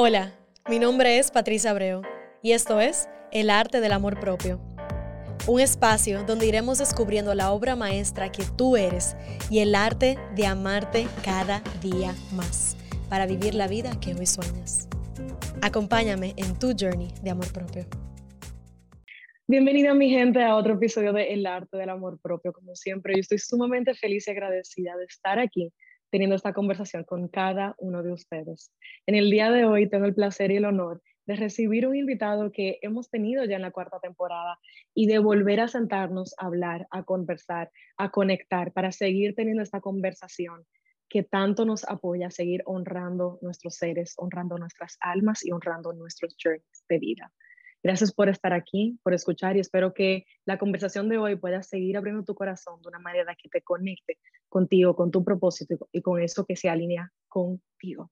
Hola, 0.00 0.32
mi 0.70 0.78
nombre 0.78 1.18
es 1.18 1.32
Patricia 1.32 1.72
Abreu 1.72 2.02
y 2.40 2.52
esto 2.52 2.80
es 2.80 3.08
El 3.32 3.50
Arte 3.50 3.80
del 3.80 3.90
Amor 3.90 4.20
Propio. 4.20 4.60
Un 5.48 5.60
espacio 5.60 6.22
donde 6.22 6.46
iremos 6.46 6.78
descubriendo 6.78 7.34
la 7.34 7.50
obra 7.50 7.74
maestra 7.74 8.30
que 8.30 8.44
tú 8.56 8.76
eres 8.76 9.16
y 9.50 9.58
el 9.58 9.74
arte 9.74 10.16
de 10.36 10.46
amarte 10.46 11.08
cada 11.24 11.64
día 11.82 12.14
más 12.30 12.76
para 13.08 13.26
vivir 13.26 13.56
la 13.56 13.66
vida 13.66 13.98
que 13.98 14.14
hoy 14.14 14.26
sueñas. 14.26 14.88
Acompáñame 15.62 16.32
en 16.36 16.56
tu 16.60 16.76
journey 16.78 17.08
de 17.24 17.30
amor 17.30 17.52
propio. 17.52 17.84
Bienvenida 19.48 19.94
mi 19.94 20.10
gente 20.10 20.44
a 20.44 20.54
otro 20.54 20.74
episodio 20.74 21.12
de 21.12 21.32
El 21.32 21.44
Arte 21.44 21.76
del 21.76 21.90
Amor 21.90 22.20
Propio. 22.20 22.52
Como 22.52 22.76
siempre, 22.76 23.14
yo 23.16 23.20
estoy 23.22 23.38
sumamente 23.38 23.94
feliz 23.94 24.28
y 24.28 24.30
agradecida 24.30 24.96
de 24.96 25.06
estar 25.06 25.40
aquí 25.40 25.72
teniendo 26.10 26.36
esta 26.36 26.52
conversación 26.52 27.04
con 27.04 27.28
cada 27.28 27.74
uno 27.78 28.02
de 28.02 28.12
ustedes. 28.12 28.72
En 29.06 29.14
el 29.14 29.30
día 29.30 29.50
de 29.50 29.64
hoy 29.64 29.88
tengo 29.88 30.06
el 30.06 30.14
placer 30.14 30.50
y 30.50 30.56
el 30.56 30.64
honor 30.64 31.02
de 31.26 31.36
recibir 31.36 31.86
un 31.86 31.94
invitado 31.94 32.50
que 32.50 32.78
hemos 32.80 33.10
tenido 33.10 33.44
ya 33.44 33.56
en 33.56 33.62
la 33.62 33.70
cuarta 33.70 34.00
temporada 34.00 34.58
y 34.94 35.06
de 35.06 35.18
volver 35.18 35.60
a 35.60 35.68
sentarnos 35.68 36.34
a 36.38 36.46
hablar, 36.46 36.86
a 36.90 37.02
conversar, 37.02 37.70
a 37.98 38.10
conectar 38.10 38.72
para 38.72 38.92
seguir 38.92 39.34
teniendo 39.34 39.62
esta 39.62 39.82
conversación 39.82 40.64
que 41.08 41.22
tanto 41.22 41.64
nos 41.64 41.88
apoya 41.88 42.28
a 42.28 42.30
seguir 42.30 42.62
honrando 42.64 43.38
nuestros 43.42 43.76
seres, 43.76 44.14
honrando 44.16 44.58
nuestras 44.58 44.96
almas 45.00 45.44
y 45.44 45.52
honrando 45.52 45.92
nuestros 45.92 46.34
journeys 46.42 46.84
de 46.88 46.98
vida. 46.98 47.32
Gracias 47.82 48.12
por 48.12 48.28
estar 48.28 48.52
aquí, 48.52 48.98
por 49.02 49.14
escuchar 49.14 49.56
y 49.56 49.60
espero 49.60 49.94
que 49.94 50.24
la 50.44 50.58
conversación 50.58 51.08
de 51.08 51.18
hoy 51.18 51.36
pueda 51.36 51.62
seguir 51.62 51.96
abriendo 51.96 52.24
tu 52.24 52.34
corazón 52.34 52.82
de 52.82 52.88
una 52.88 52.98
manera 52.98 53.36
que 53.40 53.48
te 53.48 53.62
conecte 53.62 54.18
contigo, 54.48 54.96
con 54.96 55.10
tu 55.10 55.24
propósito 55.24 55.88
y 55.92 56.02
con 56.02 56.20
eso 56.20 56.44
que 56.44 56.56
se 56.56 56.68
alinea 56.68 57.12
contigo. 57.28 58.10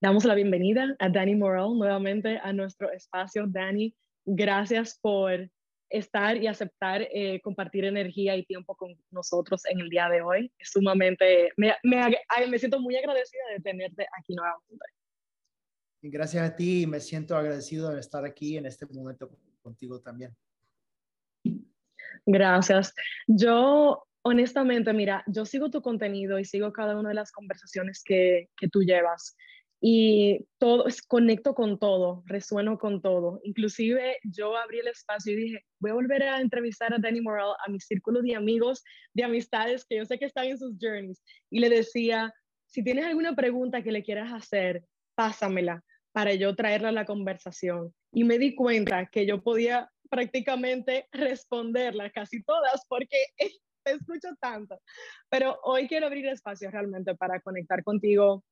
Damos 0.00 0.24
la 0.24 0.34
bienvenida 0.34 0.96
a 0.98 1.08
Dani 1.10 1.36
Morel 1.36 1.78
nuevamente 1.78 2.40
a 2.42 2.52
nuestro 2.52 2.90
espacio. 2.90 3.46
Dani, 3.46 3.94
gracias 4.24 4.98
por 5.00 5.50
estar 5.90 6.38
y 6.38 6.46
aceptar 6.46 7.02
eh, 7.12 7.40
compartir 7.42 7.84
energía 7.84 8.34
y 8.36 8.44
tiempo 8.44 8.74
con 8.74 8.96
nosotros 9.10 9.64
en 9.66 9.80
el 9.80 9.90
día 9.90 10.08
de 10.08 10.22
hoy. 10.22 10.50
Es 10.58 10.70
sumamente, 10.70 11.50
me, 11.58 11.74
me, 11.82 12.16
me 12.48 12.58
siento 12.58 12.80
muy 12.80 12.96
agradecida 12.96 13.42
de 13.54 13.60
tenerte 13.60 14.06
aquí 14.18 14.34
nuevamente. 14.34 14.84
Gracias 16.04 16.42
a 16.50 16.56
ti, 16.56 16.84
me 16.86 16.98
siento 16.98 17.36
agradecido 17.36 17.90
de 17.90 18.00
estar 18.00 18.24
aquí 18.24 18.56
en 18.56 18.66
este 18.66 18.86
momento 18.86 19.30
contigo 19.62 20.00
también. 20.00 20.36
Gracias. 22.26 22.92
Yo, 23.28 24.02
honestamente, 24.22 24.92
mira, 24.92 25.22
yo 25.28 25.44
sigo 25.44 25.70
tu 25.70 25.80
contenido 25.80 26.40
y 26.40 26.44
sigo 26.44 26.72
cada 26.72 26.98
una 26.98 27.10
de 27.10 27.14
las 27.14 27.30
conversaciones 27.30 28.02
que, 28.04 28.48
que 28.56 28.68
tú 28.68 28.82
llevas 28.82 29.36
y 29.80 30.44
todo, 30.58 30.86
conecto 31.06 31.54
con 31.54 31.78
todo, 31.78 32.24
resueno 32.26 32.78
con 32.78 33.00
todo. 33.00 33.40
Inclusive 33.44 34.18
yo 34.24 34.56
abrí 34.56 34.80
el 34.80 34.88
espacio 34.88 35.32
y 35.32 35.36
dije, 35.36 35.64
voy 35.78 35.92
a 35.92 35.94
volver 35.94 36.24
a 36.24 36.40
entrevistar 36.40 36.92
a 36.92 36.98
Danny 36.98 37.20
Morel, 37.20 37.54
a 37.64 37.70
mi 37.70 37.78
círculo 37.78 38.22
de 38.22 38.34
amigos, 38.34 38.82
de 39.14 39.22
amistades 39.22 39.84
que 39.84 39.98
yo 39.98 40.04
sé 40.04 40.18
que 40.18 40.24
están 40.24 40.46
en 40.46 40.58
sus 40.58 40.76
journeys. 40.80 41.22
Y 41.48 41.60
le 41.60 41.68
decía, 41.68 42.34
si 42.66 42.82
tienes 42.82 43.06
alguna 43.06 43.36
pregunta 43.36 43.82
que 43.82 43.92
le 43.92 44.02
quieras 44.02 44.32
hacer, 44.32 44.84
pásamela 45.14 45.84
para 46.12 46.34
yo 46.34 46.54
traerla 46.54 46.90
a 46.90 46.92
la 46.92 47.04
conversación. 47.04 47.94
Y 48.12 48.24
me 48.24 48.38
di 48.38 48.54
cuenta 48.54 49.06
que 49.06 49.26
yo 49.26 49.42
podía 49.42 49.90
prácticamente 50.10 51.08
responderla 51.10 52.10
casi 52.10 52.42
todas 52.42 52.84
porque 52.86 53.26
te 53.84 53.92
escucho 53.92 54.28
tanto. 54.40 54.80
Pero 55.30 55.58
hoy 55.64 55.88
quiero 55.88 56.06
abrir 56.06 56.26
espacio 56.26 56.70
realmente 56.70 57.14
para 57.14 57.40
conectar 57.40 57.82
contigo 57.82 58.44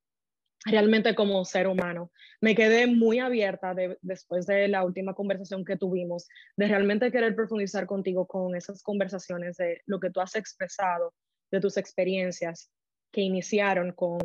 realmente 0.65 1.15
como 1.15 1.43
ser 1.45 1.67
humano. 1.67 2.11
Me 2.39 2.55
quedé 2.55 2.87
muy 2.87 3.19
abierta 3.19 3.73
después 4.01 4.45
de 4.45 4.67
la 4.67 4.83
última 4.83 5.13
conversación 5.13 5.65
que 5.65 5.77
tuvimos, 5.77 6.27
de 6.55 6.67
realmente 6.67 7.11
querer 7.11 7.35
profundizar 7.35 7.85
contigo 7.87 8.27
con 8.27 8.55
esas 8.55 8.83
conversaciones 8.83 9.57
de 9.57 9.81
lo 9.85 9.99
que 9.99 10.11
tú 10.11 10.21
has 10.21 10.35
expresado, 10.35 11.13
de 11.51 11.59
tus 11.59 11.77
experiencias 11.77 12.71
que 13.11 13.21
iniciaron 13.21 13.91
con 13.93 14.19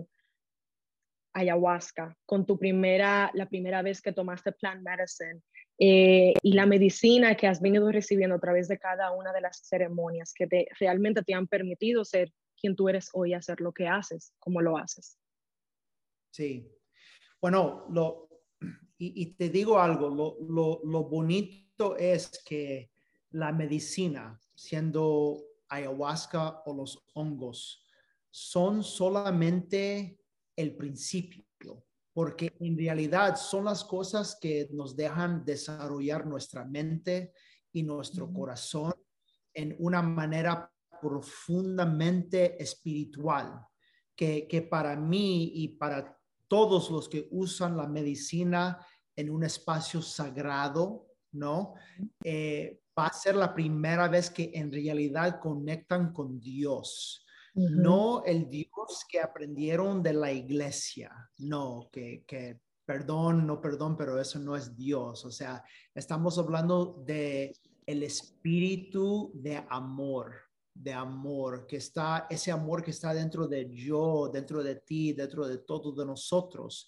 ayahuasca, 1.37 2.17
con 2.25 2.47
tu 2.47 2.59
primera, 2.59 3.31
la 3.35 3.47
primera 3.47 3.83
vez 3.83 4.01
que 4.01 4.13
tomaste 4.13 4.53
plant 4.53 4.83
medicine 4.83 5.43
eh, 5.79 6.33
y 6.43 6.53
la 6.55 6.65
medicina 6.65 7.37
que 7.37 7.47
has 7.47 7.61
venido 7.61 7.93
recibiendo 7.93 8.37
a 8.37 8.41
través 8.41 8.69
de 8.69 8.79
cada 8.79 9.11
una 9.11 9.35
de 9.35 9.43
las 9.43 9.61
ceremonias 9.69 10.33
que 10.35 10.47
te, 10.47 10.67
realmente 10.81 11.23
te 11.23 11.35
han 11.35 11.47
permitido 11.47 12.07
ser 12.07 12.33
quien 12.59 12.75
tú 12.75 12.89
eres 12.89 13.11
hoy, 13.13 13.35
hacer 13.35 13.61
lo 13.61 13.73
que 13.73 13.87
haces, 13.87 14.33
como 14.39 14.63
lo 14.63 14.79
haces. 14.79 15.19
Sí. 16.31 16.73
Bueno, 17.39 17.87
y, 18.97 19.27
te 19.35 19.51
digo 19.51 19.79
algo, 19.79 20.09
lo 20.09 21.05
bonito 21.05 21.99
es 21.99 22.43
que 22.47 22.91
la 23.33 23.53
medicina, 23.53 24.41
siendo 24.55 25.45
ayahuasca 25.69 26.63
o 26.65 26.75
los 26.75 27.05
hongos, 27.13 27.85
son 28.31 28.83
solamente 28.83 30.19
el 30.56 30.75
principio, 30.75 31.84
porque 32.12 32.56
en 32.61 32.77
realidad 32.77 33.37
son 33.37 33.67
las 33.67 33.84
cosas 33.84 34.39
que 34.41 34.69
nos 34.72 34.97
dejan 34.97 35.44
desarrollar 35.44 36.27
nuestra 36.27 36.65
mente 36.65 37.33
y 37.72 37.83
nuestro 37.83 38.33
corazón 38.33 38.94
en 39.53 39.77
una 39.78 40.03
manera 40.03 40.72
profundamente 41.00 42.61
espiritual, 42.62 43.67
que, 44.17 44.49
que 44.49 44.62
para 44.62 44.97
mí 44.97 45.53
y 45.55 45.69
para 45.69 46.19
todos 46.49 46.91
los 46.91 47.09
que 47.09 47.28
usan 47.31 47.77
la 47.77 47.87
medicina 47.87 48.84
en 49.15 49.31
un 49.31 49.44
espacio 49.44 50.00
sagrado, 50.00 51.06
¿no? 51.33 51.75
Eh, 52.23 52.81
va 52.99 53.06
a 53.06 53.12
ser 53.12 53.34
la 53.34 53.55
primera 53.55 54.09
vez 54.09 54.31
que 54.31 54.50
en 54.55 54.73
realidad 54.73 55.38
conectan 55.41 56.12
con 56.12 56.41
Dios 56.41 57.25
no 57.56 58.22
el 58.25 58.50
Dios 58.50 59.05
que 59.09 59.19
aprendieron 59.19 60.03
de 60.03 60.12
la 60.12 60.31
iglesia, 60.31 61.11
no, 61.39 61.89
que, 61.91 62.22
que, 62.27 62.61
perdón, 62.84 63.47
no 63.47 63.61
perdón, 63.61 63.97
pero 63.97 64.21
eso 64.21 64.39
no 64.39 64.55
es 64.56 64.77
Dios. 64.77 65.25
O 65.25 65.31
sea, 65.31 65.65
estamos 65.94 66.39
hablando 66.39 67.03
de 67.06 67.56
el 67.87 68.03
espíritu 68.03 69.33
de 69.34 69.65
amor, 69.71 70.34
de 70.75 70.93
amor, 70.93 71.67
que 71.67 71.77
está, 71.77 72.27
ese 72.28 72.53
amor 72.53 72.83
que 72.83 72.91
está 72.91 73.15
dentro 73.15 73.49
de 73.49 73.71
yo, 73.73 74.28
dentro 74.31 74.62
de 74.62 74.77
ti, 74.77 75.15
dentro 75.15 75.49
de 75.49 75.59
todos 75.59 75.97
de 75.97 76.05
nosotros. 76.05 76.87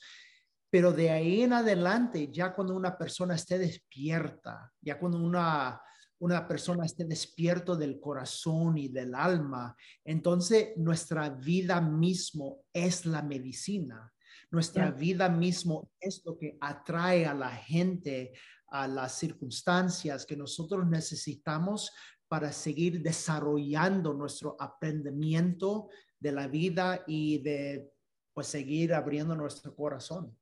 Pero 0.71 0.93
de 0.93 1.09
ahí 1.11 1.43
en 1.43 1.55
adelante, 1.55 2.31
ya 2.31 2.55
cuando 2.55 2.77
una 2.77 2.99
persona 2.99 3.35
esté 3.37 3.59
despierta, 3.59 4.71
ya 4.83 4.99
cuando 4.99 5.19
una 5.19 5.81
una 6.21 6.47
persona 6.47 6.85
esté 6.85 7.05
despierto 7.05 7.77
del 7.77 8.01
corazón 8.01 8.77
y 8.77 8.89
del 8.89 9.15
alma, 9.15 9.77
entonces 10.05 10.71
nuestra 10.77 11.31
vida 11.31 11.81
mismo 11.81 12.65
es 12.73 13.07
la 13.07 13.23
medicina. 13.23 14.13
Nuestra 14.51 14.91
vida 14.91 15.29
mismo 15.29 15.91
es 16.01 16.23
lo 16.25 16.39
que 16.39 16.57
atrae 16.61 17.27
a 17.27 17.35
la 17.35 17.51
gente 17.51 18.33
a 18.71 18.87
las 18.87 19.19
circunstancias 19.19 20.27
que 20.27 20.37
nosotros 20.37 20.87
necesitamos 20.87 21.91
para 22.29 22.53
seguir 22.53 23.03
desarrollando 23.03 24.13
nuestro 24.13 24.57
aprendimiento 24.59 25.89
de 26.19 26.33
la 26.33 26.47
vida 26.49 27.05
y 27.07 27.39
de 27.43 27.91
pues 28.35 28.47
seguir 28.47 28.93
abriendo 28.93 29.35
nuestro 29.35 29.75
corazón. 29.75 30.37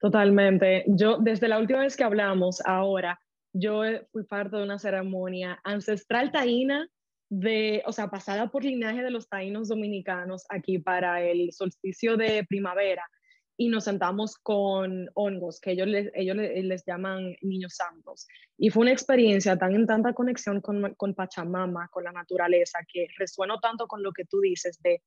Totalmente. 0.00 0.84
Yo 0.86 1.18
desde 1.18 1.48
la 1.48 1.58
última 1.58 1.80
vez 1.80 1.96
que 1.96 2.04
hablamos, 2.04 2.60
ahora 2.64 3.20
yo 3.52 3.84
eh, 3.84 4.06
fui 4.12 4.24
parte 4.24 4.56
de 4.56 4.62
una 4.62 4.78
ceremonia 4.78 5.60
ancestral 5.64 6.30
taína, 6.32 6.88
de, 7.30 7.82
o 7.86 7.92
sea, 7.92 8.08
pasada 8.08 8.50
por 8.50 8.64
linaje 8.64 9.02
de 9.02 9.10
los 9.10 9.28
taínos 9.28 9.68
dominicanos 9.68 10.44
aquí 10.48 10.78
para 10.78 11.22
el 11.22 11.52
solsticio 11.52 12.16
de 12.16 12.44
primavera 12.48 13.04
y 13.60 13.68
nos 13.68 13.84
sentamos 13.84 14.36
con 14.36 15.10
hongos, 15.14 15.60
que 15.60 15.72
ellos 15.72 15.88
les, 15.88 16.10
ellos 16.14 16.36
les, 16.36 16.84
llaman 16.86 17.34
niños 17.42 17.74
santos. 17.74 18.26
Y 18.56 18.70
fue 18.70 18.82
una 18.82 18.92
experiencia 18.92 19.58
tan 19.58 19.74
en 19.74 19.86
tanta 19.86 20.12
conexión 20.12 20.60
con, 20.60 20.94
con 20.94 21.12
Pachamama, 21.14 21.88
con 21.88 22.04
la 22.04 22.12
naturaleza, 22.12 22.78
que 22.90 23.08
resueno 23.18 23.58
tanto 23.58 23.88
con 23.88 24.02
lo 24.02 24.12
que 24.12 24.24
tú 24.24 24.40
dices 24.40 24.80
de 24.80 25.02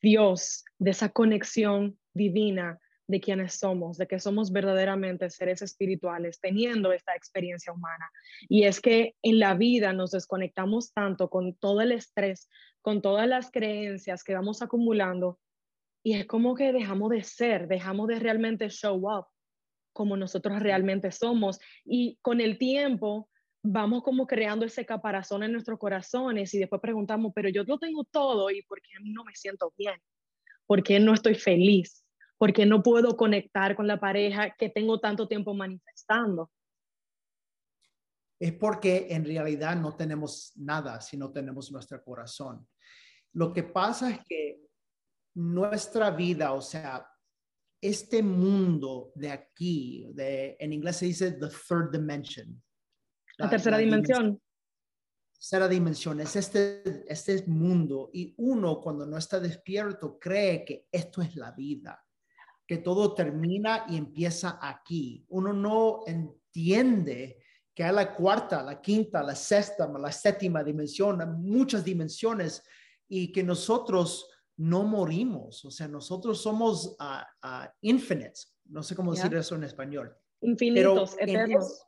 Dios, 0.00 0.64
de 0.78 0.92
esa 0.92 1.10
conexión 1.10 1.98
divina 2.14 2.78
de 3.08 3.20
quienes 3.20 3.54
somos, 3.54 3.96
de 3.96 4.06
que 4.06 4.20
somos 4.20 4.52
verdaderamente 4.52 5.30
seres 5.30 5.62
espirituales 5.62 6.38
teniendo 6.40 6.92
esta 6.92 7.16
experiencia 7.16 7.72
humana. 7.72 8.10
Y 8.48 8.64
es 8.64 8.80
que 8.80 9.16
en 9.22 9.38
la 9.38 9.54
vida 9.54 9.92
nos 9.92 10.10
desconectamos 10.10 10.92
tanto 10.92 11.30
con 11.30 11.54
todo 11.54 11.80
el 11.80 11.92
estrés, 11.92 12.48
con 12.82 13.00
todas 13.00 13.26
las 13.26 13.50
creencias 13.50 14.22
que 14.22 14.34
vamos 14.34 14.62
acumulando 14.62 15.38
y 16.02 16.14
es 16.14 16.26
como 16.26 16.54
que 16.54 16.72
dejamos 16.72 17.10
de 17.10 17.22
ser, 17.22 17.66
dejamos 17.66 18.08
de 18.08 18.18
realmente 18.18 18.68
show 18.68 19.10
up 19.10 19.26
como 19.92 20.16
nosotros 20.16 20.60
realmente 20.60 21.10
somos 21.10 21.58
y 21.84 22.18
con 22.22 22.40
el 22.40 22.56
tiempo 22.56 23.28
vamos 23.62 24.02
como 24.04 24.26
creando 24.26 24.64
ese 24.64 24.86
caparazón 24.86 25.42
en 25.42 25.52
nuestros 25.52 25.78
corazones 25.78 26.54
y 26.54 26.58
después 26.58 26.80
preguntamos, 26.80 27.32
pero 27.34 27.48
yo 27.48 27.64
lo 27.64 27.78
tengo 27.78 28.04
todo 28.04 28.50
y 28.50 28.62
¿por 28.62 28.80
qué 28.80 28.92
no 29.02 29.24
me 29.24 29.34
siento 29.34 29.72
bien? 29.76 30.00
¿Por 30.66 30.82
qué 30.82 31.00
no 31.00 31.14
estoy 31.14 31.34
feliz? 31.34 32.04
Porque 32.38 32.64
no 32.64 32.82
puedo 32.82 33.16
conectar 33.16 33.74
con 33.74 33.86
la 33.86 33.98
pareja 33.98 34.54
que 34.56 34.70
tengo 34.70 35.00
tanto 35.00 35.26
tiempo 35.26 35.54
manifestando. 35.54 36.50
Es 38.40 38.52
porque 38.52 39.08
en 39.10 39.24
realidad 39.24 39.76
no 39.76 39.96
tenemos 39.96 40.52
nada 40.56 41.00
si 41.00 41.16
no 41.16 41.32
tenemos 41.32 41.72
nuestro 41.72 42.02
corazón. 42.02 42.66
Lo 43.32 43.52
que 43.52 43.64
pasa 43.64 44.10
es 44.10 44.20
que 44.24 44.60
nuestra 45.34 46.12
vida, 46.12 46.52
o 46.52 46.62
sea, 46.62 47.04
este 47.80 48.22
mundo 48.22 49.12
de 49.16 49.30
aquí, 49.30 50.08
de, 50.14 50.56
en 50.58 50.72
inglés 50.72 50.96
se 50.96 51.06
dice 51.06 51.32
the 51.32 51.48
third 51.48 51.90
dimension. 51.90 52.62
La, 53.38 53.50
tercera 53.50 53.78
dimensión. 53.78 54.40
Tercera 55.32 55.68
dimensión 55.68 56.20
es 56.20 56.34
este, 56.36 57.04
este 57.12 57.44
mundo 57.46 58.10
y 58.12 58.34
uno 58.38 58.80
cuando 58.80 59.06
no 59.06 59.16
está 59.16 59.38
despierto 59.38 60.18
cree 60.18 60.64
que 60.64 60.86
esto 60.90 61.22
es 61.22 61.36
la 61.36 61.52
vida, 61.52 62.04
que 62.68 62.78
todo 62.78 63.14
termina 63.14 63.86
y 63.88 63.96
empieza 63.96 64.58
aquí. 64.60 65.24
Uno 65.30 65.54
no 65.54 66.00
entiende 66.06 67.38
que 67.74 67.82
hay 67.82 67.94
la 67.94 68.14
cuarta, 68.14 68.62
la 68.62 68.78
quinta, 68.78 69.22
la 69.22 69.34
sexta, 69.34 69.88
la 69.88 70.12
séptima 70.12 70.62
dimensión, 70.62 71.18
muchas 71.40 71.82
dimensiones 71.82 72.62
y 73.08 73.32
que 73.32 73.42
nosotros 73.42 74.28
no 74.58 74.82
morimos, 74.82 75.64
o 75.64 75.70
sea, 75.70 75.88
nosotros 75.88 76.42
somos 76.42 76.96
uh, 77.00 77.66
infinites, 77.80 78.54
no 78.66 78.82
sé 78.82 78.94
cómo 78.94 79.14
decir 79.14 79.32
eso 79.34 79.54
en 79.54 79.64
español. 79.64 80.14
Infinitos, 80.42 81.16
eternos. 81.18 81.86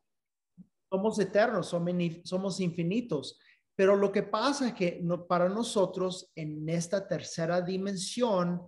somos 0.89 1.19
eternos, 1.19 1.67
somos, 1.67 1.95
somos 2.25 2.61
infinitos, 2.61 3.39
pero 3.75 3.97
lo 3.97 4.11
que 4.11 4.23
pasa 4.23 4.69
es 4.69 4.75
que 4.75 5.01
no, 5.03 5.27
para 5.27 5.49
nosotros 5.49 6.31
en 6.35 6.67
esta 6.69 7.07
tercera 7.07 7.61
dimensión, 7.61 8.63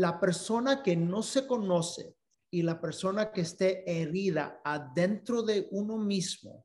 la 0.00 0.18
persona 0.18 0.82
que 0.82 0.96
no 0.96 1.22
se 1.22 1.46
conoce 1.46 2.16
y 2.50 2.62
la 2.62 2.80
persona 2.80 3.32
que 3.32 3.42
esté 3.42 3.84
herida 3.86 4.62
adentro 4.64 5.42
de 5.42 5.68
uno 5.72 5.98
mismo, 5.98 6.64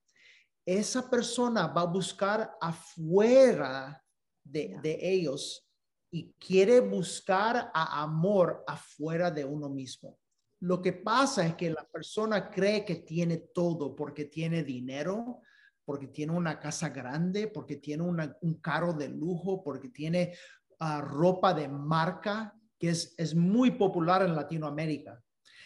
esa 0.65 1.09
persona 1.09 1.67
va 1.67 1.81
a 1.81 1.91
buscar 1.91 2.55
afuera 2.61 4.01
de, 4.41 4.77
de 4.81 4.97
ellos 5.01 5.69
y 6.13 6.31
quiere 6.39 6.79
buscar 6.79 7.71
a 7.73 8.01
amor 8.03 8.63
afuera 8.65 9.29
de 9.29 9.43
uno 9.43 9.67
mismo. 9.67 10.17
Lo 10.61 10.81
que 10.81 10.93
pasa 10.93 11.45
es 11.45 11.55
que 11.55 11.69
la 11.69 11.85
persona 11.85 12.49
cree 12.49 12.85
que 12.85 12.95
tiene 12.95 13.49
todo 13.53 13.97
porque 13.97 14.25
tiene 14.25 14.63
dinero, 14.63 15.41
porque 15.83 16.07
tiene 16.07 16.31
una 16.31 16.57
casa 16.57 16.87
grande, 16.87 17.49
porque 17.49 17.75
tiene 17.75 18.03
un 18.03 18.61
carro 18.61 18.93
de 18.93 19.09
lujo, 19.09 19.61
porque 19.61 19.89
tiene 19.89 20.33
ah, 20.79 21.01
ropa 21.01 21.53
de 21.53 21.67
marca, 21.67 22.54
que 22.79 22.89
es, 22.89 23.13
es 23.17 23.35
muy 23.35 23.71
popular 23.71 24.21
en 24.23 24.35
Latinoamérica. 24.35 25.21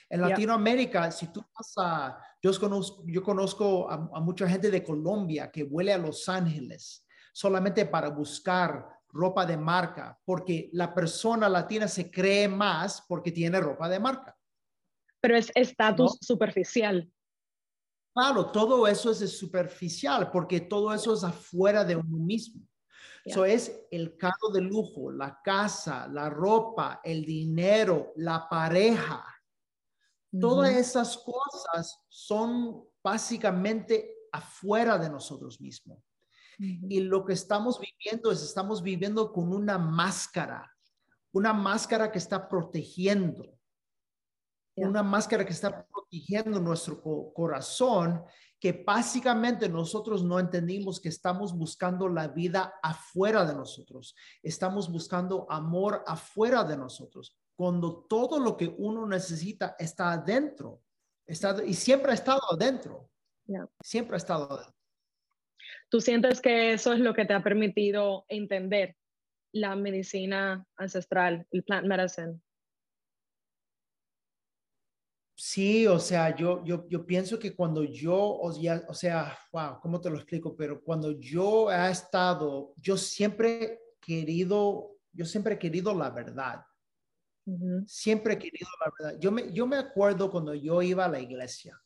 En 0.09 0.21
Latinoamérica, 0.21 1.11
si 1.11 1.27
tú 1.27 1.45
vas 1.55 1.73
a, 1.77 2.19
yo 2.41 2.51
conozco, 2.59 3.03
yo 3.05 3.21
conozco 3.21 3.89
a, 3.89 4.19
mucha 4.19 4.49
gente 4.49 4.71
de 4.71 4.83
Colombia 4.83 5.51
que 5.51 5.63
huele 5.63 5.93
a 5.93 5.99
Los 5.99 6.27
Ángeles 6.27 7.05
solamente 7.31 7.85
para 7.85 8.09
buscar 8.09 8.87
ropa 9.09 9.45
de 9.45 9.55
marca, 9.55 10.19
porque 10.25 10.69
la 10.73 10.93
persona 10.93 11.47
latina 11.47 11.87
se 11.87 12.09
cree 12.09 12.47
más 12.47 13.05
porque 13.07 13.31
tiene 13.31 13.59
ropa 13.59 13.87
de 13.87 13.99
marca. 13.99 14.35
Pero 15.21 15.37
es 15.37 15.51
estatus 15.53 16.17
superficial. 16.21 17.11
Claro, 18.13 18.51
todo 18.51 18.87
eso 18.87 19.11
es 19.11 19.37
superficial 19.37 20.31
porque 20.31 20.61
todo 20.61 20.93
eso 20.93 21.13
es 21.13 21.23
afuera 21.23 21.85
de 21.85 21.95
uno 21.95 22.17
mismo. 22.17 22.68
Eso 23.29 23.45
es 23.45 23.85
el 23.91 24.17
carro 24.17 24.49
de 24.51 24.61
lujo, 24.61 25.11
la 25.11 25.39
casa, 25.43 26.07
la 26.07 26.31
ropa, 26.31 26.99
el 27.03 27.23
dinero, 27.23 28.11
la 28.15 28.49
pareja. 28.49 29.23
Todas 30.39 30.75
esas 30.75 31.17
cosas 31.17 31.99
son 32.07 32.83
básicamente 33.03 34.15
afuera 34.31 34.97
de 34.97 35.09
nosotros 35.09 35.61
mismos. 35.61 35.99
Y 36.57 37.01
lo 37.01 37.23
que 37.23 37.33
estamos 37.33 37.79
viviendo 37.79 38.31
es, 38.31 38.41
estamos 38.41 38.81
viviendo 38.81 39.31
con 39.31 39.53
una 39.53 39.77
máscara, 39.77 40.75
una 41.31 41.53
máscara 41.53 42.11
que 42.11 42.17
está 42.17 42.49
protegiendo, 42.49 43.58
una 44.87 45.03
máscara 45.03 45.45
que 45.45 45.53
está 45.53 45.85
protegiendo 45.85 46.59
nuestro 46.59 47.01
corazón, 47.33 48.23
que 48.59 48.83
básicamente 48.85 49.69
nosotros 49.69 50.23
no 50.23 50.39
entendimos 50.39 50.99
que 50.99 51.09
estamos 51.09 51.57
buscando 51.57 52.09
la 52.09 52.27
vida 52.27 52.73
afuera 52.83 53.45
de 53.45 53.53
nosotros, 53.53 54.15
estamos 54.43 54.91
buscando 54.91 55.49
amor 55.49 56.03
afuera 56.05 56.63
de 56.63 56.75
nosotros, 56.75 57.37
cuando 57.55 58.05
todo 58.09 58.39
lo 58.39 58.57
que 58.57 58.73
uno 58.77 59.05
necesita 59.05 59.75
está 59.79 60.11
adentro, 60.11 60.81
está, 61.25 61.63
y 61.65 61.73
siempre 61.73 62.11
ha 62.11 62.15
estado 62.15 62.41
adentro, 62.51 63.09
siempre 63.81 64.15
ha 64.15 64.17
estado 64.17 64.51
adentro. 64.51 64.75
¿Tú 65.89 66.01
sientes 66.01 66.41
que 66.41 66.73
eso 66.73 66.93
es 66.93 66.99
lo 66.99 67.13
que 67.13 67.25
te 67.25 67.33
ha 67.33 67.43
permitido 67.43 68.25
entender 68.27 68.95
la 69.51 69.75
medicina 69.75 70.65
ancestral, 70.75 71.47
el 71.51 71.63
plant 71.63 71.87
medicine? 71.87 72.39
Sí, 75.41 75.87
o 75.87 75.99
sea, 75.99 76.35
yo, 76.35 76.63
yo, 76.65 76.85
yo 76.89 77.05
pienso 77.05 77.39
que 77.39 77.55
cuando 77.55 77.83
yo, 77.83 78.15
o, 78.17 78.49
o 78.49 78.93
sea, 78.93 79.37
wow, 79.53 79.79
¿cómo 79.81 80.01
te 80.01 80.09
lo 80.09 80.17
explico? 80.17 80.55
Pero 80.55 80.81
cuando 80.83 81.11
yo 81.11 81.71
he 81.71 81.91
estado, 81.91 82.73
yo 82.75 82.97
siempre 82.97 83.63
he 83.63 83.79
querido, 84.01 84.97
yo 85.13 85.25
siempre 85.25 85.55
he 85.55 85.59
querido 85.59 85.95
la 85.97 86.09
verdad. 86.09 86.65
Siempre 87.87 88.33
he 88.33 88.37
querido 88.37 88.69
la 88.85 88.91
verdad. 88.99 89.19
Yo 89.19 89.31
me, 89.31 89.51
yo 89.53 89.65
me 89.65 89.77
acuerdo 89.77 90.29
cuando 90.29 90.53
yo 90.53 90.81
iba 90.81 91.05
a 91.05 91.09
la 91.09 91.19
iglesia 91.19 91.81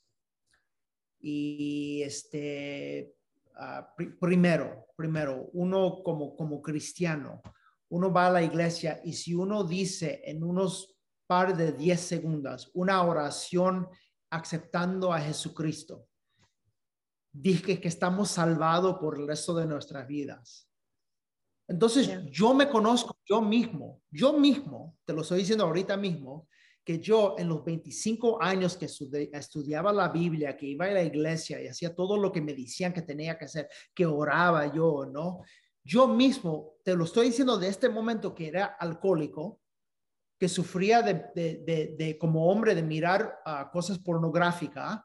y 1.19 2.01
este, 2.01 3.15
Ah, 3.55 3.93
primero, 4.19 4.87
primero, 4.95 5.49
uno 5.53 6.01
como, 6.03 6.35
como 6.35 6.61
cristiano, 6.61 7.41
uno 7.89 8.11
va 8.11 8.27
a 8.27 8.31
la 8.31 8.41
iglesia 8.41 8.99
y 9.03 9.13
si 9.13 9.35
uno 9.35 9.63
dice 9.63 10.21
en 10.25 10.43
unos 10.43 10.92
par 11.33 11.57
de 11.57 11.71
10 11.71 11.99
segundos 11.99 12.69
una 12.75 13.01
oración 13.01 13.87
aceptando 14.29 15.11
a 15.11 15.19
Jesucristo, 15.19 16.07
dije 17.31 17.81
que 17.81 17.87
estamos 17.87 18.29
salvados 18.29 18.99
por 18.99 19.19
el 19.19 19.27
resto 19.27 19.55
de 19.55 19.65
nuestras 19.65 20.07
vidas. 20.07 20.69
Entonces, 21.67 22.07
yo 22.29 22.53
me 22.53 22.69
conozco 22.69 23.17
yo 23.25 23.41
mismo, 23.41 24.03
yo 24.11 24.33
mismo, 24.33 24.95
te 25.05 25.13
lo 25.13 25.21
estoy 25.21 25.39
diciendo 25.39 25.63
ahorita 25.63 25.97
mismo, 25.97 26.47
que 26.83 26.99
yo 26.99 27.33
en 27.39 27.47
los 27.47 27.65
25 27.65 28.39
años 28.39 28.77
que 28.77 28.85
estudiaba 28.85 29.91
la 29.91 30.09
Biblia, 30.09 30.55
que 30.55 30.67
iba 30.67 30.85
a 30.85 30.91
la 30.91 31.01
iglesia 31.01 31.59
y 31.59 31.67
hacía 31.67 31.95
todo 31.95 32.15
lo 32.15 32.31
que 32.31 32.41
me 32.41 32.53
decían 32.53 32.93
que 32.93 33.01
tenía 33.01 33.39
que 33.39 33.45
hacer, 33.45 33.67
que 33.91 34.05
oraba 34.05 34.71
yo, 34.71 35.07
¿no? 35.11 35.41
Yo 35.83 36.07
mismo, 36.07 36.75
te 36.83 36.95
lo 36.95 37.05
estoy 37.05 37.27
diciendo 37.27 37.57
de 37.57 37.69
este 37.69 37.89
momento 37.89 38.35
que 38.35 38.49
era 38.49 38.65
alcohólico, 38.65 39.62
que 40.39 40.49
sufría 40.49 41.01
de, 41.01 42.17
como 42.19 42.47
hombre 42.47 42.75
de 42.75 42.83
mirar 42.83 43.39
uh, 43.45 43.71
cosas 43.71 43.99
pornográficas, 43.99 44.99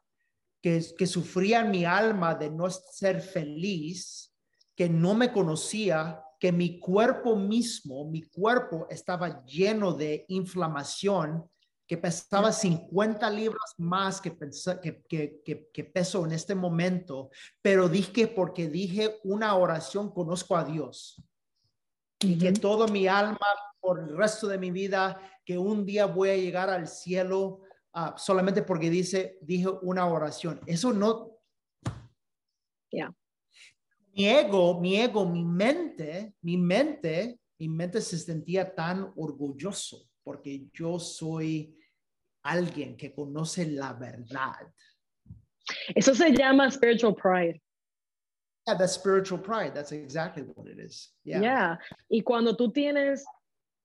que, 0.60 0.84
que 0.96 1.06
sufría 1.06 1.64
mi 1.64 1.84
alma 1.84 2.34
de 2.34 2.50
no 2.50 2.68
ser 2.70 3.20
feliz, 3.20 4.34
que 4.74 4.88
no 4.88 5.14
me 5.14 5.32
conocía, 5.32 6.22
que 6.40 6.52
mi 6.52 6.78
cuerpo 6.80 7.36
mismo, 7.36 8.08
mi 8.08 8.22
cuerpo 8.22 8.86
estaba 8.90 9.44
lleno 9.44 9.92
de 9.92 10.24
inflamación 10.28 11.48
que 11.88 11.96
pesaba 11.96 12.52
50 12.52 13.30
libras 13.30 13.74
más 13.78 14.20
que, 14.20 14.36
que, 14.36 15.40
que, 15.42 15.70
que, 15.72 15.84
peso 15.84 16.24
en 16.26 16.32
este 16.32 16.54
momento, 16.54 17.30
pero 17.62 17.88
dije 17.88 18.28
porque 18.28 18.68
dije 18.68 19.18
una 19.24 19.56
oración, 19.56 20.10
conozco 20.10 20.54
a 20.54 20.64
Dios. 20.64 21.22
Y 22.20 22.38
que 22.38 22.52
todo 22.52 22.88
mi 22.88 23.06
alma, 23.06 23.38
por 23.80 24.00
el 24.00 24.16
resto 24.16 24.48
de 24.48 24.58
mi 24.58 24.70
vida, 24.70 25.20
que 25.44 25.56
un 25.56 25.86
día 25.86 26.06
voy 26.06 26.30
a 26.30 26.36
llegar 26.36 26.68
al 26.68 26.88
cielo 26.88 27.62
ah, 27.92 28.14
solamente 28.18 28.62
porque 28.62 28.90
dice, 28.90 29.38
dije 29.40 29.68
una 29.82 30.06
oración. 30.06 30.60
Eso 30.66 30.92
no... 30.92 31.38
ya 32.90 33.14
Mi 34.12 34.28
ego, 34.28 34.80
mi 34.80 35.00
ego, 35.00 35.26
mi 35.26 35.44
mente, 35.44 36.34
mi 36.42 36.56
mente, 36.56 37.40
mi 37.58 37.68
mente 37.68 38.00
se 38.00 38.18
sentía 38.18 38.74
tan 38.74 39.12
orgulloso 39.16 40.08
porque 40.22 40.68
yo 40.74 40.98
soy 40.98 41.74
alguien 42.42 42.96
que 42.96 43.14
conoce 43.14 43.66
la 43.66 43.92
verdad. 43.94 44.72
Eso 45.94 46.14
se 46.14 46.32
llama 46.32 46.70
spiritual 46.70 47.14
pride. 47.14 47.62
Yeah, 48.68 48.76
that's 48.76 48.92
spiritual 48.92 49.38
pride. 49.38 49.72
That's 49.74 49.92
exactly 49.92 50.42
what 50.42 50.68
it 50.68 50.78
is. 50.78 51.10
Yeah. 51.24 51.40
yeah. 51.40 51.78
Y 52.10 52.22
cuando 52.22 52.54
tú 52.54 52.70
tienes 52.70 53.24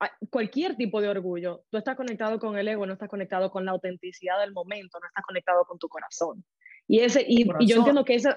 ah, 0.01 0.11
cualquier 0.29 0.75
tipo 0.75 0.99
de 0.99 1.07
orgullo, 1.07 1.63
tú 1.71 1.77
estás 1.77 1.95
conectado 1.95 2.37
con 2.37 2.57
el 2.57 2.67
ego, 2.67 2.85
no 2.85 2.93
estás 2.93 3.07
conectado 3.07 3.49
con 3.49 3.63
la 3.63 3.71
autenticidad 3.71 4.41
del 4.41 4.51
momento, 4.51 4.99
no 4.99 5.07
estás 5.07 5.23
conectado 5.25 5.63
con 5.63 5.79
tu 5.79 5.87
corazón. 5.87 6.43
Y, 6.85 6.99
ese, 6.99 7.23
y, 7.25 7.49
y 7.59 7.67
yo 7.67 7.77
entiendo 7.77 8.03
que 8.03 8.15
ese, 8.15 8.35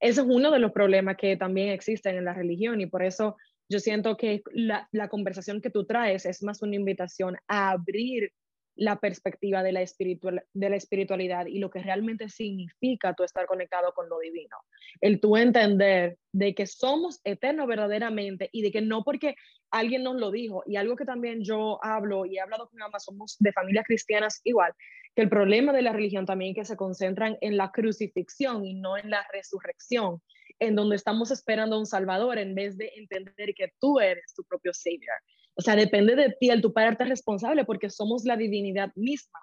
ese, 0.00 0.22
es 0.22 0.26
uno 0.28 0.50
de 0.50 0.58
los 0.58 0.72
problemas 0.72 1.16
que 1.16 1.36
también 1.36 1.68
existen 1.68 2.16
en 2.16 2.24
la 2.24 2.34
religión 2.34 2.80
y 2.80 2.86
por 2.86 3.04
eso 3.04 3.36
yo 3.68 3.78
siento 3.78 4.16
que 4.16 4.42
la, 4.52 4.88
la 4.90 5.08
conversación 5.08 5.60
que 5.60 5.70
tú 5.70 5.86
traes 5.86 6.26
es 6.26 6.42
más 6.42 6.60
una 6.60 6.74
invitación 6.74 7.36
a 7.46 7.70
abrir 7.70 8.32
la 8.76 8.96
perspectiva 8.98 9.62
de 9.62 9.72
la, 9.72 9.82
espiritual, 9.82 10.44
de 10.52 10.70
la 10.70 10.76
espiritualidad 10.76 11.46
y 11.46 11.58
lo 11.58 11.70
que 11.70 11.82
realmente 11.82 12.28
significa 12.28 13.14
tú 13.14 13.22
estar 13.22 13.46
conectado 13.46 13.92
con 13.92 14.08
lo 14.08 14.18
divino. 14.18 14.56
El 15.00 15.20
tú 15.20 15.36
entender 15.36 16.18
de 16.32 16.54
que 16.54 16.66
somos 16.66 17.20
eternos 17.24 17.66
verdaderamente 17.66 18.48
y 18.52 18.62
de 18.62 18.72
que 18.72 18.82
no 18.82 19.04
porque 19.04 19.36
alguien 19.70 20.02
nos 20.02 20.16
lo 20.16 20.30
dijo, 20.30 20.62
y 20.66 20.76
algo 20.76 20.96
que 20.96 21.04
también 21.04 21.42
yo 21.42 21.78
hablo 21.82 22.26
y 22.26 22.36
he 22.36 22.40
hablado 22.40 22.68
con 22.68 22.82
ambas, 22.82 23.04
somos 23.04 23.36
de 23.38 23.52
familias 23.52 23.84
cristianas 23.86 24.40
igual, 24.44 24.72
que 25.14 25.22
el 25.22 25.28
problema 25.28 25.72
de 25.72 25.82
la 25.82 25.92
religión 25.92 26.26
también 26.26 26.54
que 26.54 26.64
se 26.64 26.76
concentran 26.76 27.36
en 27.40 27.56
la 27.56 27.70
crucifixión 27.70 28.64
y 28.64 28.74
no 28.74 28.96
en 28.96 29.10
la 29.10 29.26
resurrección, 29.32 30.20
en 30.58 30.76
donde 30.76 30.96
estamos 30.96 31.30
esperando 31.30 31.76
a 31.76 31.78
un 31.80 31.86
salvador 31.86 32.38
en 32.38 32.54
vez 32.54 32.76
de 32.76 32.92
entender 32.96 33.54
que 33.54 33.72
tú 33.80 34.00
eres 34.00 34.32
tu 34.34 34.44
propio 34.44 34.72
savior. 34.72 35.16
O 35.56 35.62
sea, 35.62 35.76
depende 35.76 36.16
de 36.16 36.36
ti 36.38 36.50
el 36.50 36.60
tu 36.60 36.72
pararte 36.72 37.04
responsable 37.04 37.64
porque 37.64 37.90
somos 37.90 38.24
la 38.24 38.36
divinidad 38.36 38.92
misma, 38.96 39.40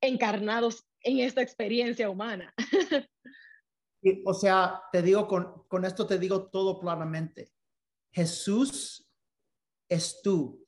encarnados 0.00 0.84
en 1.00 1.18
esta 1.20 1.42
experiencia 1.42 2.08
humana. 2.08 2.54
o 4.24 4.34
sea, 4.34 4.82
te 4.92 5.02
digo, 5.02 5.26
con, 5.26 5.66
con 5.66 5.84
esto 5.84 6.06
te 6.06 6.18
digo 6.18 6.48
todo 6.50 6.78
claramente. 6.78 7.52
Jesús 8.12 9.10
es 9.88 10.20
tú. 10.22 10.64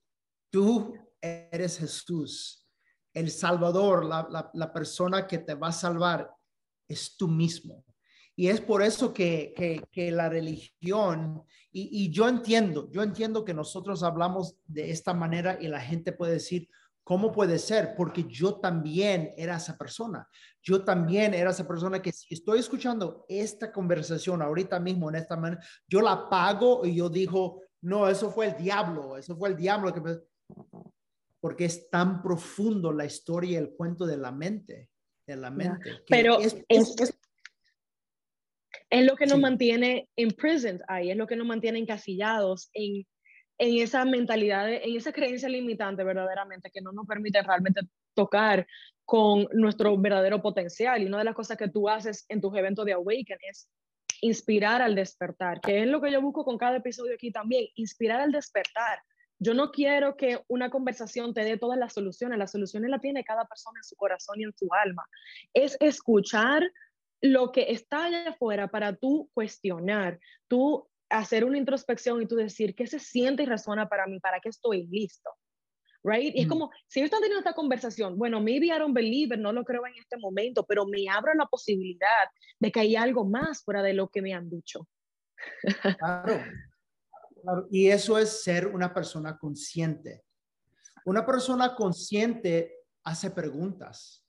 Tú 0.51 0.95
eres 1.21 1.79
Jesús. 1.79 2.67
El 3.15 3.31
Salvador, 3.31 4.05
la, 4.05 4.27
la, 4.31 4.51
la 4.53 4.73
persona 4.73 5.27
que 5.27 5.39
te 5.39 5.55
va 5.55 5.69
a 5.69 5.73
salvar, 5.73 6.31
es 6.89 7.17
tú 7.17 7.29
mismo. 7.29 7.85
Y 8.39 8.51
es 8.51 8.61
por 8.61 8.85
eso 8.85 9.13
que, 9.13 9.83
que, 9.91 10.13
la 10.13 10.29
religión, 10.29 11.43
y, 11.73 12.05
y, 12.05 12.11
yo 12.13 12.29
entiendo, 12.29 12.89
yo 12.93 13.03
entiendo 13.03 13.45
que 13.45 13.53
nosotros 13.53 14.05
hablamos 14.05 14.55
de 14.65 14.93
esta 14.93 15.13
manera 15.13 15.59
y 15.61 15.67
la 15.67 15.81
gente 15.81 16.13
puede 16.13 16.35
decir, 16.35 16.69
¿cómo 17.03 17.33
puede 17.33 17.59
ser? 17.59 17.97
Porque 17.97 18.23
yo 18.29 18.55
también 18.61 19.35
era 19.37 19.57
esa 19.57 19.77
persona. 19.77 20.29
Yo 20.63 20.85
también 20.85 21.35
era 21.35 21.51
esa 21.51 21.67
persona 21.67 22.01
que 22.01 22.13
si 22.13 22.33
estoy 22.33 22.61
escuchando 22.61 23.27
esta 23.29 23.73
conversación 23.73 24.41
ahorita 24.41 24.79
mismo 24.79 25.09
en 25.09 25.17
esta 25.17 25.37
manera, 25.37 25.61
yo 25.89 26.01
la 26.01 26.29
pago 26.29 26.87
y 26.87 26.95
yo 26.95 27.11
digo, 27.11 27.63
no, 27.81 28.09
eso 28.09 28.31
fue 28.31 28.47
el 28.47 28.57
diablo, 28.57 29.19
eso 29.19 29.37
fue 29.37 29.49
el 29.49 29.57
diablo 29.57 29.93
que... 29.93 30.01
Porque 31.41 31.65
es 31.65 31.91
tan 31.91 32.23
profundo 32.23 32.93
la 32.93 33.05
historia 33.05 33.51
y 33.51 33.57
el 33.57 33.75
cuento 33.75 34.07
de 34.07 34.17
la 34.17 34.31
mente, 34.31 34.91
de 35.27 35.35
la 35.35 35.51
mente. 35.51 36.03
Pero 36.09 36.39
es, 36.39 36.57
es, 36.69 36.95
es 37.01 37.19
lo 38.91 39.17
que 39.17 39.27
nos 39.27 39.39
mantiene 39.39 40.09
imprisoned 40.17 40.81
ahí, 40.89 41.11
es 41.11 41.17
lo 41.17 41.27
que 41.27 41.37
nos 41.37 41.47
mantiene 41.47 41.79
encasillados 41.79 42.71
en, 42.73 43.07
en 43.59 43.83
esa 43.83 44.05
mentalidad, 44.05 44.73
en 44.73 44.97
esa 44.97 45.13
creencia 45.13 45.49
limitante 45.49 46.05
verdaderamente 46.05 46.71
que 46.71 46.81
no 46.81 46.93
nos 46.93 47.07
permite 47.07 47.43
realmente 47.43 47.83
tocar 48.15 48.67
con 49.05 49.49
nuestro 49.53 49.97
verdadero 49.97 50.41
potencial. 50.41 51.03
Y 51.03 51.07
una 51.07 51.19
de 51.19 51.25
las 51.25 51.35
cosas 51.35 51.57
que 51.57 51.69
tú 51.69 51.89
haces 51.89 52.25
en 52.29 52.41
tus 52.41 52.55
eventos 52.57 52.85
de 52.85 52.93
Awaken 52.93 53.39
es 53.51 53.69
inspirar 54.21 54.83
al 54.83 54.95
despertar, 54.95 55.61
que 55.61 55.83
es 55.83 55.87
lo 55.87 56.01
que 56.01 56.11
yo 56.11 56.21
busco 56.21 56.45
con 56.45 56.59
cada 56.59 56.79
episodio 56.79 57.15
aquí 57.15 57.31
también, 57.31 57.67
inspirar 57.75 58.21
al 58.21 58.33
despertar. 58.33 59.01
Yo 59.41 59.55
no 59.55 59.71
quiero 59.71 60.17
que 60.17 60.41
una 60.49 60.69
conversación 60.69 61.33
te 61.33 61.45
dé 61.45 61.57
todas 61.57 61.79
las 61.79 61.93
soluciones, 61.93 62.39
las 62.39 62.51
soluciones 62.51 62.91
las 62.91 63.01
tiene 63.01 63.23
cada 63.23 63.47
persona 63.47 63.79
en 63.79 63.85
su 63.85 63.95
corazón 63.95 64.41
y 64.41 64.45
en 64.45 64.53
su 64.53 64.69
alma. 64.75 65.05
Es 65.55 65.77
escuchar 65.79 66.69
lo 67.21 67.53
que 67.53 67.73
está 67.73 68.05
allá 68.05 68.31
afuera 68.31 68.69
para 68.69 68.95
tú 68.95 69.31
cuestionar, 69.35 70.19
tú 70.47 70.89
hacer 71.11 71.45
una 71.45 71.59
introspección 71.59 72.23
y 72.23 72.27
tú 72.27 72.37
decir 72.37 72.75
qué 72.75 72.87
se 72.87 72.99
siente 72.99 73.43
y 73.43 73.47
resuena 73.47 73.89
para 73.89 74.07
mí, 74.07 74.21
para 74.21 74.41
qué 74.41 74.49
estoy 74.49 74.87
listo. 74.87 75.31
Right? 76.05 76.35
Y 76.35 76.43
es 76.43 76.47
como, 76.47 76.71
si 76.87 77.01
yo 77.01 77.07
estoy 77.07 77.21
teniendo 77.21 77.41
esta 77.41 77.55
conversación, 77.55 78.17
bueno, 78.17 78.41
maybe 78.41 78.67
I 78.67 78.79
don't 78.79 78.95
believe 78.95 79.35
it, 79.35 79.41
no 79.41 79.53
lo 79.53 79.65
creo 79.65 79.85
en 79.87 79.95
este 79.99 80.17
momento, 80.17 80.65
pero 80.65 80.87
me 80.87 81.09
abro 81.09 81.35
la 81.35 81.47
posibilidad 81.47 82.29
de 82.61 82.71
que 82.71 82.81
hay 82.81 82.97
algo 82.97 83.25
más 83.25 83.63
fuera 83.65 83.83
de 83.83 83.95
lo 83.95 84.09
que 84.09 84.23
me 84.23 84.33
han 84.33 84.49
dicho. 84.49 84.87
Claro. 85.99 86.45
Y 87.71 87.89
eso 87.89 88.19
es 88.19 88.43
ser 88.43 88.69
una 88.69 88.95
persona 88.95 89.39
consciente. 89.39 90.23
Una 91.05 91.27
persona 91.27 91.75
consciente 91.75 92.77
hace 93.05 93.31
preguntas 93.31 94.28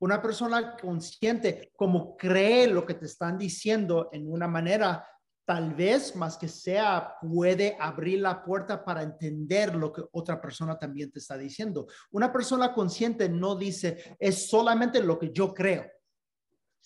una 0.00 0.22
persona 0.22 0.76
consciente, 0.76 1.72
como 1.76 2.16
cree 2.16 2.66
lo 2.68 2.86
que 2.86 2.94
te 2.94 3.06
están 3.06 3.36
diciendo 3.36 4.08
en 4.12 4.30
una 4.30 4.46
manera, 4.46 5.06
tal 5.44 5.74
vez 5.74 6.14
más 6.14 6.36
que 6.36 6.48
sea, 6.48 7.14
puede 7.20 7.76
abrir 7.80 8.20
la 8.20 8.44
puerta 8.44 8.84
para 8.84 9.02
entender 9.02 9.74
lo 9.74 9.92
que 9.92 10.02
otra 10.12 10.40
persona 10.40 10.78
también 10.78 11.10
te 11.10 11.18
está 11.18 11.36
diciendo. 11.36 11.86
Una 12.10 12.32
persona 12.32 12.72
consciente 12.72 13.28
no 13.28 13.56
dice, 13.56 14.16
es 14.18 14.48
solamente 14.48 15.02
lo 15.02 15.18
que 15.18 15.32
yo 15.32 15.52
creo. 15.52 15.86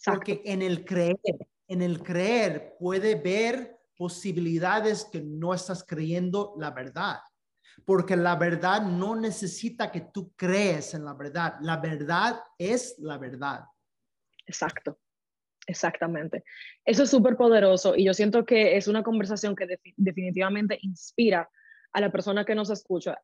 Porque 0.04 0.42
en 0.45 0.62
el 0.62 0.85
creer, 0.85 1.19
en 1.69 1.83
el 1.83 2.02
creer 2.02 2.76
puede 2.78 3.14
ver 3.14 3.78
posibilidades 3.97 5.04
que 5.04 5.21
no 5.21 5.54
estás 5.54 5.85
creyendo 5.85 6.54
la 6.59 6.71
verdad 6.71 7.19
porque 7.85 8.17
la 8.17 8.37
verdad 8.37 8.83
no 8.83 9.17
necesita 9.17 9.91
que 9.91 10.02
tú 10.12 10.33
crees 10.37 10.95
en 10.95 11.05
la 11.05 11.14
verdad. 11.14 11.55
La 11.61 11.76
verdad 11.79 12.41
es 12.59 12.97
la 12.99 13.19
verdad. 13.19 13.64
Exacto, 14.47 14.99
exactamente. 15.67 16.45
Eso 16.85 17.05
es 17.05 17.11
súper 17.11 17.37
poderoso 17.37 17.95
y 17.97 18.05
yo 18.05 18.14
siento 18.14 18.45
que 18.45 18.76
es 18.76 18.88
una 18.88 19.02
conversación 19.02 19.57
que 19.57 19.67
definitivamente 19.97 20.79
inspira 20.83 21.49
a 21.93 22.00
la 22.00 22.11
persona 22.11 22.45
que 22.45 22.55
nos 22.55 22.71
escucha, 22.71 23.19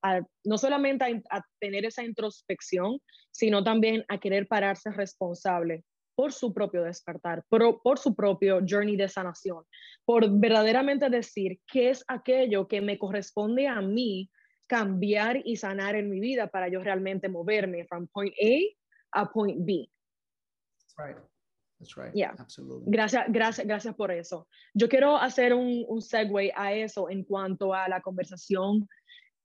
no 0.45 0.59
solamente 0.59 1.23
a, 1.31 1.43
tener 1.59 1.87
esa 1.87 2.05
introspección, 2.05 3.00
sino 3.31 3.64
también 3.64 4.05
a 4.09 4.19
querer 4.19 4.47
pararse 4.47 4.90
responsable 4.90 5.85
por 6.14 6.33
su 6.33 6.52
propio 6.52 6.83
despertar, 6.83 7.45
por, 7.49 7.81
por 7.81 7.99
su 7.99 8.14
propio 8.14 8.61
journey 8.69 8.97
de 8.97 9.09
sanación, 9.09 9.64
por 10.05 10.28
verdaderamente 10.38 11.09
decir 11.09 11.61
qué 11.71 11.90
es 11.90 12.05
aquello 12.09 12.67
que 12.67 12.81
me 12.81 12.99
corresponde 12.99 13.69
a 13.69 13.81
mí 13.81 14.28
cambiar 14.69 15.41
y 15.45 15.57
sanar 15.57 15.97
en 15.97 16.09
mi 16.09 16.21
vida 16.21 16.47
para 16.49 16.69
yo 16.69 16.81
realmente 16.81 17.29
moverme 17.29 17.87
from 17.87 18.07
point 18.09 18.35
A 18.41 19.21
a 19.21 19.31
point 19.31 19.59
B. 19.65 19.91
That's 20.79 20.95
right. 20.99 21.17
That's 21.81 21.97
right. 21.97 22.15
Yeah. 22.15 22.35
Absolutely. 22.39 22.91
Gracias, 22.91 23.25
gracias, 23.29 23.67
gracias 23.67 23.95
por 23.95 24.11
eso. 24.11 24.47
Yo 24.75 24.89
quiero 24.89 25.17
hacer 25.17 25.55
un, 25.55 25.85
un 25.89 26.03
segue 26.03 26.53
a 26.55 26.73
eso 26.73 27.09
en 27.09 27.25
cuanto 27.25 27.73
a 27.73 27.89
la 27.89 28.01
conversación, 28.01 28.89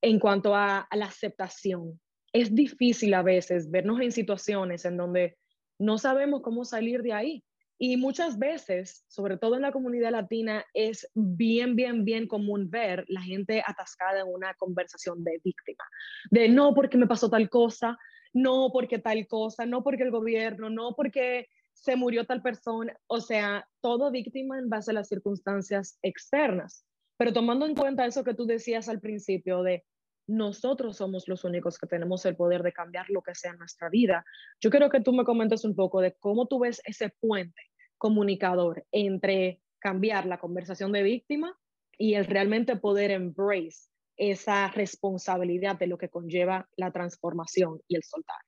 en 0.02 0.20
cuanto 0.20 0.54
a, 0.54 0.80
a 0.80 0.96
la 0.96 1.06
aceptación. 1.06 2.00
Es 2.34 2.54
difícil 2.54 3.14
a 3.14 3.22
veces 3.22 3.70
vernos 3.70 4.02
en 4.02 4.12
situaciones 4.12 4.86
en 4.86 4.98
donde 4.98 5.38
no 5.80 5.98
sabemos 5.98 6.42
cómo 6.42 6.66
salir 6.66 7.04
de 7.04 7.14
ahí. 7.14 7.44
Y 7.86 7.98
muchas 7.98 8.40
veces, 8.40 9.04
sobre 9.10 9.36
todo 9.36 9.58
en 9.58 9.62
la 9.62 9.74
comunidad 9.74 10.12
latina, 10.12 10.64
es 10.74 11.06
bien, 11.16 11.76
bien, 11.76 12.06
bien 12.06 12.30
común 12.30 12.70
ver 12.70 13.04
la 13.10 13.22
gente 13.22 13.62
atascada 13.68 14.22
en 14.22 14.28
una 14.30 14.54
conversación 14.54 15.22
de 15.22 15.42
víctima, 15.44 15.84
de 16.32 16.48
no 16.48 16.74
porque 16.74 16.98
me 16.98 17.08
pasó 17.08 17.30
tal 17.30 17.50
cosa, 17.50 17.98
no 18.32 18.70
porque 18.72 19.00
tal 19.00 19.28
cosa, 19.28 19.66
no 19.66 19.84
porque 19.84 20.04
el 20.04 20.12
gobierno, 20.12 20.70
no 20.70 20.96
porque 20.96 21.50
se 21.74 21.98
murió 21.98 22.26
tal 22.26 22.42
persona, 22.42 22.98
o 23.08 23.20
sea, 23.20 23.68
todo 23.82 24.12
víctima 24.12 24.58
en 24.60 24.70
base 24.70 24.92
a 24.92 24.94
las 24.94 25.10
circunstancias 25.10 26.00
externas. 26.04 26.86
Pero 27.18 27.34
tomando 27.34 27.66
en 27.66 27.76
cuenta 27.76 28.06
eso 28.06 28.24
que 28.24 28.34
tú 28.34 28.46
decías 28.46 28.88
al 28.88 29.02
principio 29.02 29.62
de 29.62 29.84
nosotros 30.26 30.96
somos 30.96 31.28
los 31.28 31.44
únicos 31.44 31.78
que 31.78 31.88
tenemos 31.88 32.26
el 32.26 32.38
poder 32.38 32.64
de 32.64 32.72
cambiar 32.72 33.10
lo 33.10 33.22
que 33.22 33.36
sea 33.36 33.52
en 33.52 33.58
nuestra 33.58 33.90
vida. 33.90 34.24
Yo 34.62 34.70
quiero 34.70 34.90
que 34.90 35.02
tú 35.02 35.12
me 35.12 35.26
comentes 35.26 35.66
un 35.66 35.76
poco 35.76 36.00
de 36.00 36.14
cómo 36.14 36.48
tú 36.48 36.60
ves 36.60 36.82
ese 36.86 37.10
puente 37.20 37.62
comunicador 38.04 38.86
entre 38.92 39.62
cambiar 39.80 40.26
la 40.26 40.38
conversación 40.38 40.92
de 40.92 41.04
víctima 41.04 41.58
y 41.98 42.16
el 42.16 42.26
realmente 42.26 42.76
poder 42.76 43.12
embrace 43.12 43.88
esa 44.18 44.68
responsabilidad 44.68 45.80
de 45.80 45.88
lo 45.88 45.98
que 45.98 46.10
conlleva 46.10 46.68
la 46.76 46.92
transformación 46.92 47.82
y 47.88 47.96
el 47.96 48.04
soltar. 48.04 48.42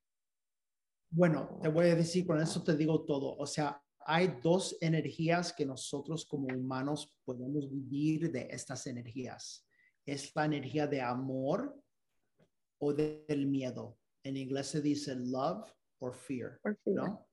Bueno, 1.10 1.58
te 1.62 1.70
voy 1.70 1.86
a 1.86 1.96
decir, 1.96 2.28
con 2.28 2.42
eso 2.42 2.62
te 2.66 2.76
digo 2.76 3.06
todo. 3.06 3.38
O 3.38 3.46
sea, 3.46 3.82
hay 4.06 4.40
dos 4.44 4.78
energías 4.82 5.54
que 5.54 5.66
nosotros 5.66 6.26
como 6.26 6.48
humanos 6.48 7.18
podemos 7.24 7.72
vivir 7.72 8.34
de 8.34 8.50
estas 8.52 8.86
energías 8.88 9.66
es 10.06 10.36
la 10.36 10.44
energía 10.44 10.86
de 10.86 11.00
amor 11.00 11.82
o 12.80 12.94
del 12.94 13.48
miedo. 13.48 13.98
En 14.22 14.36
inglés 14.36 14.68
se 14.68 14.82
dice 14.82 15.16
love 15.16 15.66
or 16.00 16.14
fear, 16.14 16.60
¿no? 16.88 17.26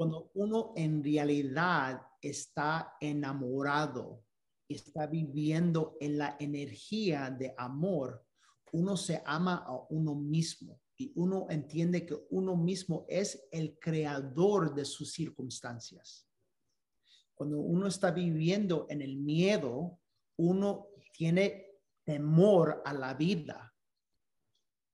Cuando 0.00 0.30
uno 0.32 0.72
en 0.76 1.04
realidad 1.04 2.00
está 2.22 2.96
enamorado, 3.02 4.24
está 4.66 5.06
viviendo 5.06 5.98
en 6.00 6.16
la 6.16 6.38
energía 6.40 7.30
de 7.30 7.52
amor, 7.58 8.24
uno 8.72 8.96
se 8.96 9.22
ama 9.26 9.56
a 9.56 9.78
uno 9.90 10.14
mismo 10.14 10.80
y 10.96 11.12
uno 11.16 11.48
entiende 11.50 12.06
que 12.06 12.16
uno 12.30 12.56
mismo 12.56 13.04
es 13.10 13.46
el 13.52 13.78
creador 13.78 14.74
de 14.74 14.86
sus 14.86 15.12
circunstancias. 15.12 16.26
Cuando 17.34 17.58
uno 17.58 17.86
está 17.86 18.10
viviendo 18.10 18.86
en 18.88 19.02
el 19.02 19.18
miedo, 19.18 20.00
uno 20.38 20.86
tiene 21.12 21.74
temor 22.04 22.80
a 22.86 22.94
la 22.94 23.12
vida. 23.12 23.69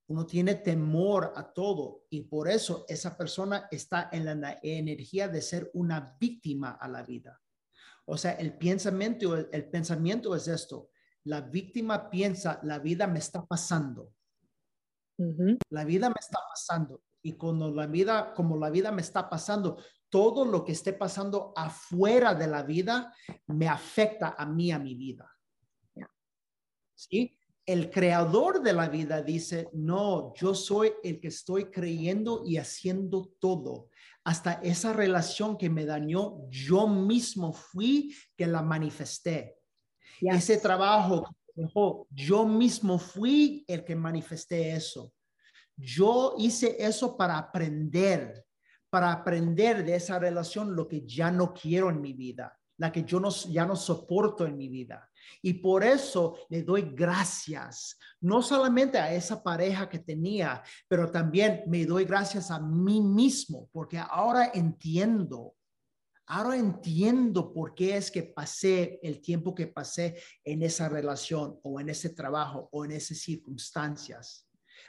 Uno 0.09 0.25
tiene 0.25 0.55
temor 0.57 1.33
a 1.35 1.53
todo 1.53 2.05
y 2.11 2.23
por 2.23 2.49
eso 2.49 2.85
esa 2.89 3.17
persona 3.17 3.67
está 3.71 4.09
en 4.13 4.41
la 4.41 4.59
energía 4.63 5.29
de 5.29 5.43
ser 5.43 5.71
una 5.75 6.17
víctima 6.21 6.73
a 6.81 6.87
la 6.89 7.03
vida. 7.03 7.41
O 8.05 8.17
sea, 8.17 8.33
el 8.33 8.57
pensamiento, 8.57 9.37
el 9.37 9.69
pensamiento 9.69 10.35
es 10.37 10.47
esto. 10.47 10.91
La 11.25 11.41
víctima 11.41 12.09
piensa, 12.09 12.61
la 12.63 12.79
vida 12.79 13.09
me 13.09 13.19
está 13.19 13.45
pasando. 13.45 14.13
La 15.71 15.85
vida 15.85 16.09
me 16.09 16.21
está 16.21 16.39
pasando. 16.49 17.03
Y 17.23 17.33
cuando 17.33 17.73
la 17.73 17.89
vida, 17.89 18.33
como 18.33 18.57
la 18.57 18.71
vida 18.71 18.93
me 18.93 19.03
está 19.03 19.29
pasando, 19.29 19.83
todo 20.09 20.45
lo 20.45 20.65
que 20.65 20.73
esté 20.73 20.93
pasando 20.93 21.53
afuera 21.57 22.35
de 22.35 22.47
la 22.47 22.63
vida 22.63 23.13
me 23.49 23.69
afecta 23.69 24.37
a 24.39 24.47
mí, 24.47 24.71
a 24.71 24.79
mi 24.79 24.95
vida. 24.95 25.29
¿Sí? 26.95 27.36
El 27.67 27.91
creador 27.91 28.63
de 28.63 28.73
la 28.73 28.89
vida 28.89 29.23
dice, 29.23 29.69
no, 29.73 30.33
yo 30.35 30.55
soy 30.55 30.93
el 31.03 31.21
que 31.21 31.29
estoy 31.29 31.65
creyendo 31.65 32.45
y 32.47 32.59
haciendo 32.59 33.33
todo. 33.41 33.91
Hasta 34.23 34.55
esa 34.63 34.93
relación 34.93 35.59
que 35.59 35.69
me 35.69 35.85
dañó, 35.85 36.49
yo 36.49 36.87
mismo 36.87 37.53
fui 37.53 38.15
que 38.37 38.47
la 38.47 38.63
manifesté. 38.63 39.59
Ese 40.21 40.59
trabajo, 40.59 41.37
yo 42.11 42.47
mismo 42.47 42.99
fui 42.99 43.65
el 43.67 43.85
que 43.85 43.97
manifesté 43.97 44.73
eso. 44.73 45.13
Yo 45.77 46.35
hice 46.39 46.77
eso 46.79 47.17
para 47.17 47.37
aprender, 47.37 48.45
para 48.89 49.13
aprender 49.13 49.85
de 49.85 49.97
esa 49.97 50.19
relación 50.19 50.75
lo 50.75 50.87
que 50.87 51.05
ya 51.07 51.31
no 51.31 51.53
quiero 51.53 51.91
en 51.91 52.01
mi 52.01 52.13
vida, 52.13 52.59
la 52.79 52.91
que 52.91 53.05
yo 53.05 53.21
no, 53.21 53.31
ya 53.31 53.67
no 53.67 53.77
soporto 53.77 54.47
en 54.47 54.57
mi 54.57 54.69
vida. 54.69 55.11
Y 55.42 55.54
por 55.54 55.85
eso 55.85 56.37
le 56.49 56.62
doy 56.62 56.92
gracias, 56.95 57.99
no 58.21 58.42
solamente 58.42 58.99
a 58.99 59.12
esa 59.12 59.42
pareja 59.42 59.88
que 59.88 59.99
tenía, 59.99 60.62
pero 60.88 61.11
también 61.11 61.62
me 61.66 61.85
doy 61.85 62.04
gracias 62.04 62.50
a 62.50 62.61
mí 62.61 63.00
mismo, 63.00 63.68
porque 63.73 63.99
ahora 63.99 64.50
entiendo 64.54 65.56
Ahora 66.28 66.56
entiendo 66.56 67.52
por 67.52 67.75
qué 67.75 67.97
es 67.97 68.11
que 68.11 68.25
pasé 68.25 68.99
el 69.02 69.21
tiempo 69.21 69.54
que 69.54 69.68
pasé 69.68 70.21
en 70.45 70.62
esa 70.62 70.88
relación 70.88 71.61
o 71.62 71.78
en 71.78 71.88
ese 71.88 72.11
trabajo 72.11 72.68
o 72.73 72.85
en 72.85 72.92
esas 72.92 73.18
circunstancias. 73.18 74.49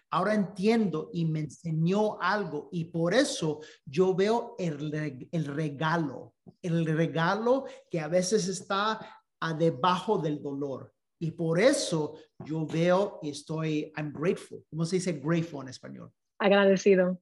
Ahora 0.09 0.33
entiendo 0.33 1.11
y 1.13 1.25
me 1.25 1.41
enseñó 1.41 2.19
algo 2.19 2.69
y 2.71 2.85
por 2.85 3.13
eso 3.13 3.59
yo 3.85 4.15
veo 4.15 4.55
el, 4.57 5.29
el 5.31 5.45
regalo, 5.45 6.33
el 6.61 6.85
regalo 6.85 7.65
que 7.91 7.99
a 7.99 8.07
veces 8.07 8.47
está 8.47 9.16
a 9.39 9.53
debajo 9.53 10.17
del 10.17 10.41
dolor. 10.41 10.93
Y 11.19 11.31
por 11.31 11.59
eso 11.59 12.15
yo 12.45 12.65
veo 12.65 13.19
y 13.23 13.29
estoy, 13.29 13.91
I'm 13.97 14.13
grateful. 14.13 14.63
¿Cómo 14.69 14.85
se 14.85 14.97
dice 14.97 15.13
grateful 15.13 15.63
en 15.63 15.69
español? 15.69 16.11
Agradecido. 16.39 17.19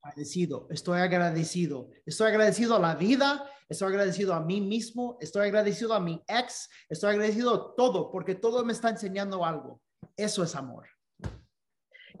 Agradecido, 0.00 0.68
estoy 0.70 1.00
agradecido. 1.00 1.88
Estoy 2.04 2.28
agradecido 2.28 2.76
a 2.76 2.78
la 2.78 2.94
vida, 2.94 3.50
estoy 3.68 3.88
agradecido 3.88 4.34
a 4.34 4.40
mí 4.40 4.60
mismo, 4.60 5.16
estoy 5.20 5.46
agradecido 5.46 5.94
a 5.94 6.00
mi 6.00 6.22
ex, 6.28 6.68
estoy 6.88 7.14
agradecido 7.14 7.54
a 7.54 7.74
todo, 7.74 8.10
porque 8.12 8.34
todo 8.34 8.64
me 8.64 8.74
está 8.74 8.90
enseñando 8.90 9.44
algo. 9.44 9.80
Eso 10.16 10.44
es 10.44 10.54
amor. 10.54 10.86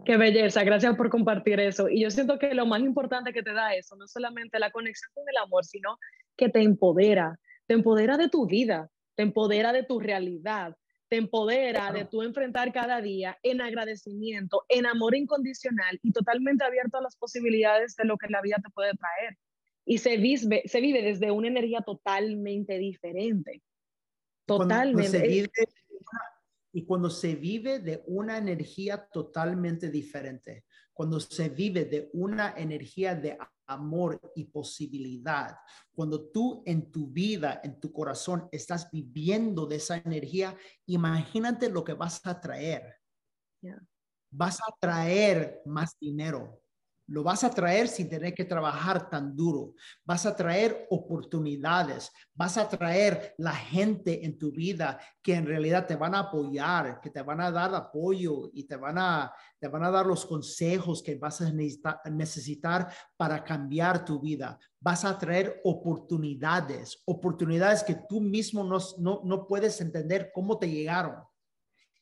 Qué 0.04 0.16
belleza, 0.16 0.64
gracias 0.64 0.96
por 0.96 1.08
compartir 1.08 1.60
eso. 1.60 1.88
Y 1.88 2.02
yo 2.02 2.10
siento 2.10 2.38
que 2.38 2.54
lo 2.54 2.66
más 2.66 2.80
importante 2.80 3.32
que 3.32 3.42
te 3.42 3.52
da 3.52 3.74
eso, 3.74 3.96
no 3.96 4.06
solamente 4.06 4.58
la 4.58 4.70
conexión 4.70 5.10
con 5.14 5.24
el 5.28 5.36
amor, 5.36 5.64
sino 5.64 5.98
que 6.36 6.48
te 6.48 6.62
empodera, 6.62 7.38
te 7.66 7.74
empodera 7.74 8.16
de 8.16 8.28
tu 8.28 8.46
vida, 8.46 8.90
te 9.14 9.22
empodera 9.22 9.72
de 9.72 9.82
tu 9.84 10.00
realidad, 10.00 10.76
te 11.08 11.16
empodera 11.16 11.92
de 11.92 12.04
tú 12.04 12.22
enfrentar 12.22 12.72
cada 12.72 13.00
día 13.00 13.38
en 13.42 13.60
agradecimiento, 13.60 14.64
en 14.68 14.86
amor 14.86 15.14
incondicional 15.14 15.98
y 16.02 16.12
totalmente 16.12 16.64
abierto 16.64 16.98
a 16.98 17.02
las 17.02 17.16
posibilidades 17.16 17.94
de 17.96 18.04
lo 18.04 18.16
que 18.16 18.28
la 18.28 18.40
vida 18.40 18.56
te 18.62 18.70
puede 18.70 18.92
traer. 18.94 19.38
Y 19.84 19.98
se 19.98 20.16
vive, 20.16 20.62
se 20.66 20.80
vive 20.80 21.02
desde 21.02 21.30
una 21.30 21.48
energía 21.48 21.82
totalmente 21.82 22.78
diferente. 22.78 23.62
Totalmente. 24.46 25.50
y 26.72 26.84
cuando 26.84 27.08
se 27.08 27.36
vive 27.36 27.78
de 27.78 28.02
una 28.06 28.36
energía 28.36 29.06
totalmente 29.06 29.90
diferente, 29.90 30.64
cuando 30.92 31.20
se 31.20 31.48
vive 31.48 31.84
de 31.84 32.10
una 32.12 32.54
energía 32.56 33.14
de 33.14 33.38
amor 33.66 34.20
y 34.34 34.44
posibilidad. 34.44 35.56
Cuando 35.92 36.30
tú 36.30 36.62
en 36.66 36.90
tu 36.90 37.08
vida, 37.08 37.60
en 37.62 37.80
tu 37.80 37.92
corazón, 37.92 38.48
estás 38.52 38.90
viviendo 38.90 39.66
de 39.66 39.76
esa 39.76 39.98
energía, 39.98 40.56
imagínate 40.86 41.68
lo 41.68 41.84
que 41.84 41.94
vas 41.94 42.20
a 42.26 42.40
traer. 42.40 43.00
Vas 44.30 44.60
a 44.60 44.74
traer 44.80 45.62
más 45.64 45.96
dinero, 45.98 46.63
lo 47.06 47.22
vas 47.22 47.44
a 47.44 47.50
traer 47.50 47.88
sin 47.88 48.08
tener 48.08 48.34
que 48.34 48.44
trabajar 48.44 49.10
tan 49.10 49.36
duro. 49.36 49.74
Vas 50.04 50.24
a 50.26 50.34
traer 50.34 50.86
oportunidades. 50.90 52.10
Vas 52.34 52.56
a 52.56 52.68
traer 52.68 53.34
la 53.38 53.52
gente 53.52 54.24
en 54.24 54.38
tu 54.38 54.50
vida 54.50 54.98
que 55.22 55.34
en 55.34 55.46
realidad 55.46 55.86
te 55.86 55.96
van 55.96 56.14
a 56.14 56.20
apoyar, 56.20 57.00
que 57.00 57.10
te 57.10 57.22
van 57.22 57.40
a 57.40 57.50
dar 57.50 57.74
apoyo 57.74 58.50
y 58.52 58.64
te 58.64 58.76
van 58.76 58.98
a, 58.98 59.32
te 59.58 59.68
van 59.68 59.84
a 59.84 59.90
dar 59.90 60.06
los 60.06 60.24
consejos 60.24 61.02
que 61.02 61.16
vas 61.16 61.40
a 61.40 61.52
necesitar 62.10 62.92
para 63.16 63.44
cambiar 63.44 64.04
tu 64.04 64.20
vida. 64.20 64.58
Vas 64.80 65.04
a 65.04 65.18
traer 65.18 65.60
oportunidades, 65.64 67.02
oportunidades 67.04 67.82
que 67.82 67.96
tú 68.08 68.20
mismo 68.20 68.64
no, 68.64 68.78
no, 68.98 69.20
no 69.24 69.46
puedes 69.46 69.80
entender 69.80 70.30
cómo 70.34 70.58
te 70.58 70.70
llegaron 70.70 71.16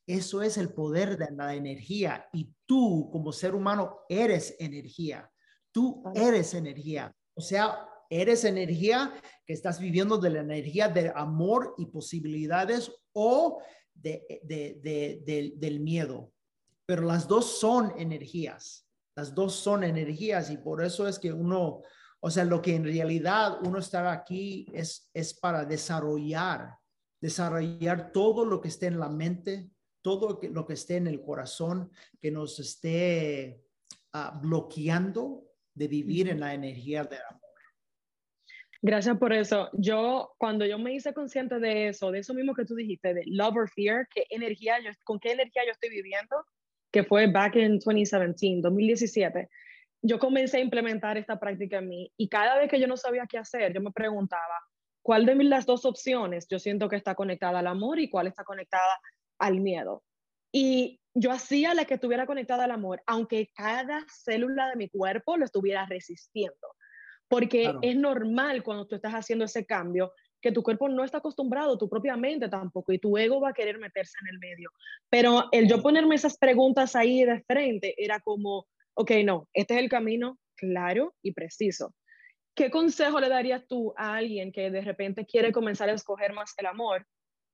eso 0.06 0.42
es 0.42 0.58
el 0.58 0.72
poder 0.72 1.16
de 1.16 1.30
la 1.32 1.54
energía 1.54 2.28
y 2.32 2.52
tú 2.66 3.08
como 3.12 3.32
ser 3.32 3.54
humano 3.54 4.00
eres 4.08 4.56
energía. 4.58 5.30
Tú 5.70 6.02
eres 6.14 6.54
energía. 6.54 7.14
O 7.34 7.40
sea, 7.40 7.88
eres 8.10 8.44
energía 8.44 9.14
que 9.46 9.52
estás 9.54 9.78
viviendo 9.80 10.18
de 10.18 10.30
la 10.30 10.40
energía 10.40 10.88
de 10.88 11.12
amor 11.14 11.74
y 11.78 11.86
posibilidades 11.86 12.92
o 13.12 13.62
de, 13.94 14.40
del 15.56 15.80
miedo. 15.80 16.32
Pero 16.84 17.02
las 17.02 17.26
dos 17.26 17.58
son 17.58 17.94
energías. 17.96 18.86
Las 19.14 19.34
dos 19.34 19.54
son 19.54 19.84
energías 19.84 20.50
y 20.50 20.56
por 20.56 20.84
eso 20.84 21.06
es 21.06 21.18
que 21.18 21.32
uno, 21.32 21.82
o 22.20 22.30
sea, 22.30 22.44
lo 22.44 22.60
que 22.60 22.74
en 22.74 22.84
realidad 22.84 23.58
uno 23.64 23.78
está 23.78 24.10
aquí 24.10 24.66
es, 24.72 25.10
es 25.14 25.34
para 25.34 25.64
desarrollar, 25.64 26.76
desarrollar 27.20 28.10
todo 28.12 28.44
lo 28.44 28.60
que 28.60 28.68
esté 28.68 28.86
en 28.86 28.98
la 28.98 29.08
mente, 29.08 29.70
todo 30.02 30.40
lo 30.42 30.66
que 30.66 30.72
esté 30.74 30.96
en 30.96 31.06
el 31.06 31.22
corazón 31.22 31.90
que 32.20 32.30
nos 32.30 32.58
esté 32.58 33.64
ah, 34.12 34.38
bloqueando 34.42 35.46
de 35.74 35.88
vivir 35.88 36.28
en 36.28 36.40
la 36.40 36.54
energía 36.54 37.04
del 37.04 37.20
amor. 37.28 37.40
Gracias 38.84 39.16
por 39.16 39.32
eso. 39.32 39.70
Yo, 39.74 40.34
cuando 40.38 40.66
yo 40.66 40.76
me 40.76 40.92
hice 40.92 41.14
consciente 41.14 41.60
de 41.60 41.88
eso, 41.88 42.10
de 42.10 42.18
eso 42.18 42.34
mismo 42.34 42.52
que 42.52 42.64
tú 42.64 42.74
dijiste, 42.74 43.14
de 43.14 43.22
love 43.26 43.56
or 43.56 43.70
fear, 43.70 44.08
qué 44.12 44.26
energía 44.28 44.80
yo, 44.80 44.90
con 45.04 45.20
qué 45.20 45.30
energía 45.30 45.62
yo 45.64 45.70
estoy 45.70 45.90
viviendo, 45.90 46.44
que 46.90 47.04
fue 47.04 47.30
back 47.30 47.54
in 47.54 47.78
2017, 47.78 48.60
2017, 48.60 49.48
yo 50.02 50.18
comencé 50.18 50.56
a 50.56 50.60
implementar 50.60 51.16
esta 51.16 51.38
práctica 51.38 51.78
en 51.78 51.88
mí 51.88 52.12
y 52.16 52.28
cada 52.28 52.58
vez 52.58 52.68
que 52.68 52.80
yo 52.80 52.88
no 52.88 52.96
sabía 52.96 53.26
qué 53.28 53.38
hacer, 53.38 53.72
yo 53.72 53.80
me 53.80 53.92
preguntaba, 53.92 54.58
¿cuál 55.00 55.26
de 55.26 55.36
las 55.36 55.64
dos 55.64 55.84
opciones 55.84 56.48
yo 56.50 56.58
siento 56.58 56.88
que 56.88 56.96
está 56.96 57.14
conectada 57.14 57.60
al 57.60 57.68
amor 57.68 58.00
y 58.00 58.10
cuál 58.10 58.26
está 58.26 58.42
conectada 58.42 59.00
al 59.42 59.60
miedo. 59.60 60.04
Y 60.52 61.00
yo 61.14 61.32
hacía 61.32 61.74
la 61.74 61.84
que 61.84 61.94
estuviera 61.94 62.26
conectada 62.26 62.64
al 62.64 62.70
amor, 62.70 63.02
aunque 63.06 63.50
cada 63.54 64.04
célula 64.08 64.68
de 64.70 64.76
mi 64.76 64.88
cuerpo 64.88 65.36
lo 65.36 65.44
estuviera 65.44 65.84
resistiendo. 65.86 66.68
Porque 67.28 67.74
es 67.82 67.96
normal 67.96 68.62
cuando 68.62 68.86
tú 68.86 68.94
estás 68.94 69.12
haciendo 69.12 69.44
ese 69.44 69.66
cambio 69.66 70.12
que 70.40 70.52
tu 70.52 70.62
cuerpo 70.62 70.88
no 70.88 71.04
está 71.04 71.18
acostumbrado, 71.18 71.78
tu 71.78 71.88
propia 71.88 72.16
mente 72.16 72.48
tampoco, 72.48 72.92
y 72.92 72.98
tu 72.98 73.16
ego 73.16 73.40
va 73.40 73.50
a 73.50 73.54
querer 73.54 73.78
meterse 73.78 74.18
en 74.20 74.34
el 74.34 74.38
medio. 74.38 74.70
Pero 75.08 75.48
el 75.52 75.68
yo 75.68 75.80
ponerme 75.80 76.14
esas 76.14 76.36
preguntas 76.36 76.96
ahí 76.96 77.24
de 77.24 77.42
frente 77.42 77.94
era 77.96 78.20
como, 78.20 78.66
ok, 78.94 79.12
no, 79.24 79.48
este 79.52 79.74
es 79.74 79.80
el 79.80 79.88
camino 79.88 80.38
claro 80.56 81.14
y 81.22 81.32
preciso. 81.32 81.94
¿Qué 82.54 82.70
consejo 82.70 83.18
le 83.20 83.28
darías 83.28 83.66
tú 83.66 83.94
a 83.96 84.16
alguien 84.16 84.52
que 84.52 84.70
de 84.70 84.82
repente 84.82 85.24
quiere 85.24 85.52
comenzar 85.52 85.88
a 85.88 85.94
escoger 85.94 86.32
más 86.32 86.52
el 86.58 86.66
amor, 86.66 87.06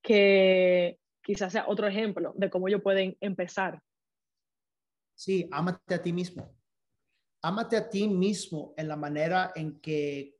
que 0.03 0.99
quizás 1.29 1.53
sea 1.53 1.69
otro 1.69 1.87
ejemplo 1.87 2.33
de 2.39 2.49
cómo 2.49 2.69
ellos 2.69 2.81
pueden 2.83 3.15
empezar. 3.21 3.83
Sí, 5.15 5.47
ámate 5.53 5.95
a 5.95 6.03
ti 6.03 6.11
mismo. 6.11 6.57
Ámate 7.43 7.77
a 7.77 7.91
ti 7.91 8.09
mismo 8.09 8.73
en 8.79 8.89
la 8.89 8.97
manera 8.97 9.53
en 9.55 9.79
que 9.79 10.39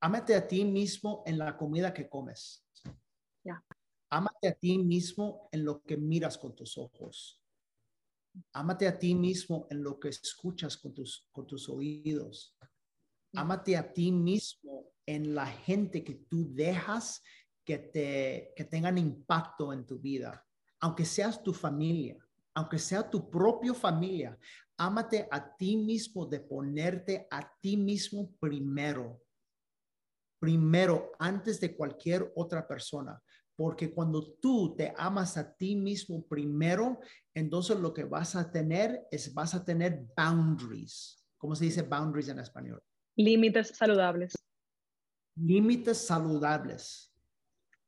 ámate 0.00 0.34
a 0.34 0.48
ti 0.48 0.64
mismo 0.64 1.22
en 1.26 1.36
la 1.36 1.54
comida 1.54 1.92
que 1.92 2.08
comes. 2.08 2.66
Ya. 3.44 3.62
Ámate 4.08 4.48
a 4.48 4.54
ti 4.54 4.78
mismo 4.78 5.50
en 5.52 5.66
lo 5.66 5.82
que 5.82 5.98
miras 5.98 6.38
con 6.38 6.56
tus 6.56 6.78
ojos. 6.78 7.44
Ámate 8.54 8.88
a 8.88 8.98
ti 8.98 9.14
mismo 9.14 9.66
en 9.68 9.82
lo 9.82 10.00
que 10.00 10.08
escuchas 10.08 10.78
con 10.78 10.94
tus, 10.94 11.28
con 11.30 11.46
tus 11.46 11.68
oídos. 11.68 12.56
Ámate 13.34 13.76
a 13.76 13.92
ti 13.92 14.12
mismo 14.12 14.94
en 15.04 15.34
la 15.34 15.46
gente 15.46 16.02
que 16.02 16.14
tú 16.14 16.46
dejas 16.54 17.22
que, 17.68 17.76
te, 17.76 18.54
que 18.56 18.64
tengan 18.64 18.96
impacto 18.96 19.74
en 19.74 19.84
tu 19.84 19.98
vida, 19.98 20.42
aunque 20.80 21.04
seas 21.04 21.42
tu 21.42 21.52
familia, 21.52 22.16
aunque 22.54 22.78
sea 22.78 23.10
tu 23.10 23.28
propia 23.28 23.74
familia, 23.74 24.38
ámate 24.78 25.28
a 25.30 25.54
ti 25.54 25.76
mismo 25.76 26.24
de 26.24 26.40
ponerte 26.40 27.28
a 27.30 27.46
ti 27.60 27.76
mismo 27.76 28.32
primero. 28.40 29.20
Primero, 30.40 31.12
antes 31.18 31.60
de 31.60 31.76
cualquier 31.76 32.32
otra 32.36 32.66
persona. 32.66 33.22
Porque 33.54 33.92
cuando 33.92 34.32
tú 34.40 34.74
te 34.74 34.94
amas 34.96 35.36
a 35.36 35.54
ti 35.54 35.76
mismo 35.76 36.26
primero, 36.26 37.00
entonces 37.34 37.78
lo 37.78 37.92
que 37.92 38.04
vas 38.04 38.34
a 38.34 38.50
tener 38.50 39.06
es, 39.10 39.34
vas 39.34 39.54
a 39.54 39.62
tener 39.62 40.06
boundaries. 40.16 41.22
¿Cómo 41.36 41.54
se 41.54 41.66
dice 41.66 41.82
boundaries 41.82 42.28
en 42.28 42.38
español? 42.38 42.82
Límites 43.14 43.76
saludables. 43.76 44.32
Límites 45.36 45.98
saludables. 45.98 47.07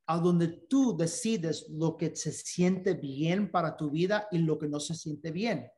A 0.07 0.19
donde 0.19 0.47
tú 0.47 0.95
decides 0.97 1.67
lo 1.69 1.97
que 1.97 2.15
se 2.15 2.31
siente 2.31 2.93
bien 2.93 3.51
para 3.51 3.77
tu 3.77 3.89
vida 3.89 4.27
y 4.31 4.39
lo 4.39 4.57
que 4.57 4.67
no 4.67 4.79
se 4.79 4.95
siente 4.95 5.31
bien. 5.31 5.69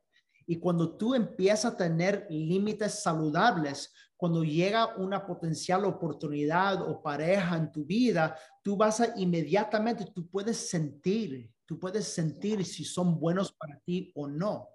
Y 0.45 0.59
cuando 0.59 0.97
tú 0.97 1.15
empiezas 1.15 1.73
a 1.73 1.77
tener 1.77 2.27
límites 2.29 3.01
saludables, 3.01 3.93
cuando 4.17 4.43
llega 4.43 4.95
una 4.97 5.25
potencial 5.25 5.85
oportunidad 5.85 6.81
o 6.81 7.01
pareja 7.01 7.57
en 7.57 7.71
tu 7.71 7.85
vida, 7.85 8.37
tú 8.61 8.75
vas 8.75 9.01
a 9.01 9.13
inmediatamente, 9.17 10.05
tú 10.13 10.27
puedes 10.27 10.69
sentir, 10.69 11.51
tú 11.65 11.79
puedes 11.79 12.05
sentir 12.05 12.65
si 12.65 12.83
son 12.83 13.19
buenos 13.19 13.51
para 13.51 13.79
ti 13.79 14.11
o 14.15 14.27
no. 14.27 14.69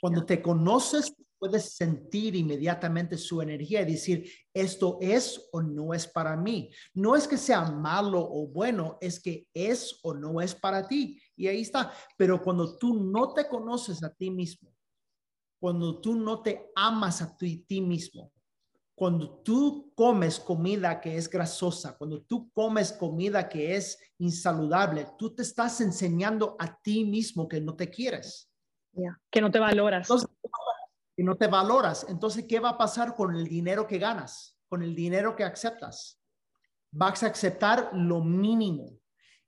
Cuando 0.00 0.24
te 0.24 0.42
conoces, 0.42 1.14
puedes 1.44 1.74
sentir 1.74 2.34
inmediatamente 2.36 3.18
su 3.18 3.42
energía 3.42 3.82
y 3.82 3.92
decir, 3.92 4.26
esto 4.54 4.96
es 5.02 5.50
o 5.52 5.60
no 5.60 5.92
es 5.92 6.06
para 6.06 6.38
mí. 6.38 6.70
No 6.94 7.14
es 7.14 7.28
que 7.28 7.36
sea 7.36 7.70
malo 7.70 8.18
o 8.18 8.46
bueno, 8.46 8.96
es 8.98 9.20
que 9.20 9.46
es 9.52 10.00
o 10.02 10.14
no 10.14 10.40
es 10.40 10.54
para 10.54 10.88
ti. 10.88 11.20
Y 11.36 11.46
ahí 11.46 11.60
está. 11.60 11.92
Pero 12.16 12.42
cuando 12.42 12.78
tú 12.78 12.94
no 12.94 13.34
te 13.34 13.46
conoces 13.46 14.02
a 14.02 14.14
ti 14.14 14.30
mismo, 14.30 14.74
cuando 15.60 16.00
tú 16.00 16.14
no 16.14 16.40
te 16.40 16.70
amas 16.74 17.20
a 17.20 17.36
ti, 17.36 17.58
ti 17.68 17.82
mismo, 17.82 18.32
cuando 18.94 19.42
tú 19.42 19.92
comes 19.94 20.40
comida 20.40 20.98
que 20.98 21.14
es 21.14 21.28
grasosa, 21.28 21.94
cuando 21.98 22.22
tú 22.22 22.50
comes 22.52 22.90
comida 22.90 23.50
que 23.50 23.76
es 23.76 23.98
insaludable, 24.16 25.08
tú 25.18 25.34
te 25.34 25.42
estás 25.42 25.82
enseñando 25.82 26.56
a 26.58 26.80
ti 26.80 27.04
mismo 27.04 27.46
que 27.46 27.60
no 27.60 27.76
te 27.76 27.90
quieres. 27.90 28.50
Que 29.30 29.42
no 29.42 29.50
te 29.50 29.58
valoras. 29.58 30.08
Entonces, 30.08 30.30
que 31.16 31.22
no 31.22 31.36
te 31.36 31.46
valoras. 31.46 32.06
Entonces, 32.08 32.44
¿qué 32.48 32.60
va 32.60 32.70
a 32.70 32.78
pasar 32.78 33.14
con 33.14 33.34
el 33.34 33.46
dinero 33.46 33.86
que 33.86 33.98
ganas? 33.98 34.58
Con 34.68 34.82
el 34.82 34.94
dinero 34.94 35.36
que 35.36 35.44
aceptas. 35.44 36.20
Vas 36.90 37.22
a 37.22 37.28
aceptar 37.28 37.90
lo 37.92 38.22
mínimo. 38.22 38.98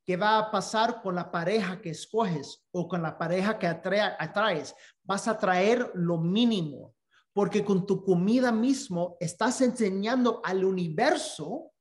¿Qué 0.05 0.17
va 0.17 0.39
a 0.39 0.51
pasar 0.51 1.03
con 1.03 1.17
la 1.17 1.33
pareja 1.33 1.81
que 1.81 1.91
escoges 1.91 2.65
o 2.71 2.87
con 2.87 3.03
la 3.03 3.19
pareja 3.19 3.59
que 3.59 3.67
atraes? 3.67 4.75
Vas 5.03 5.27
a 5.27 5.37
traer 5.37 5.91
lo 5.95 6.19
mínimo, 6.19 6.95
porque 7.33 7.65
con 7.65 7.85
tu 7.87 8.05
comida 8.05 8.53
mismo 8.53 9.17
estás 9.19 9.61
enseñando 9.63 10.41
al 10.45 10.65
universo 10.65 11.73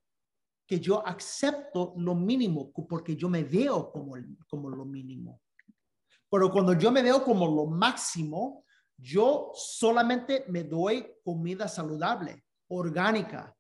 que 0.67 0.79
yo 0.79 1.05
acepto 1.05 1.93
lo 1.97 2.15
mínimo, 2.15 2.71
porque 2.71 3.15
yo 3.15 3.29
me 3.29 3.43
veo 3.43 3.91
como, 3.91 4.15
como 4.47 4.69
lo 4.71 4.85
mínimo. 4.85 5.39
Pero 6.27 6.51
cuando 6.51 6.73
yo 6.73 6.91
me 6.91 7.03
veo 7.03 7.23
como 7.23 7.45
lo 7.45 7.67
máximo, 7.67 8.64
yo 8.97 9.51
solamente 9.53 10.45
me 10.47 10.63
doy 10.63 11.13
comida 11.23 11.67
saludable, 11.67 12.43
orgánica. 12.67 13.55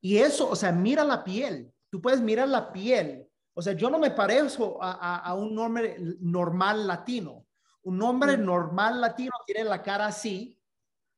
Y 0.00 0.18
eso, 0.18 0.48
o 0.48 0.56
sea, 0.56 0.72
mira 0.72 1.04
la 1.04 1.24
piel. 1.24 1.72
Tú 1.90 2.00
puedes 2.00 2.20
mirar 2.20 2.48
la 2.48 2.72
piel 2.72 3.30
o 3.60 3.62
sea, 3.62 3.72
yo 3.72 3.90
no 3.90 3.98
me 3.98 4.10
parezco 4.10 4.78
a, 4.80 5.34
un 5.34 5.58
hombre 5.58 5.96
normal 6.20 6.86
latino. 6.86 7.46
Un 7.82 8.00
hombre 8.02 8.36
normal 8.36 9.00
latino 9.00 9.32
tiene 9.44 9.64
la 9.64 9.82
cara 9.82 10.06
así, 10.06 10.58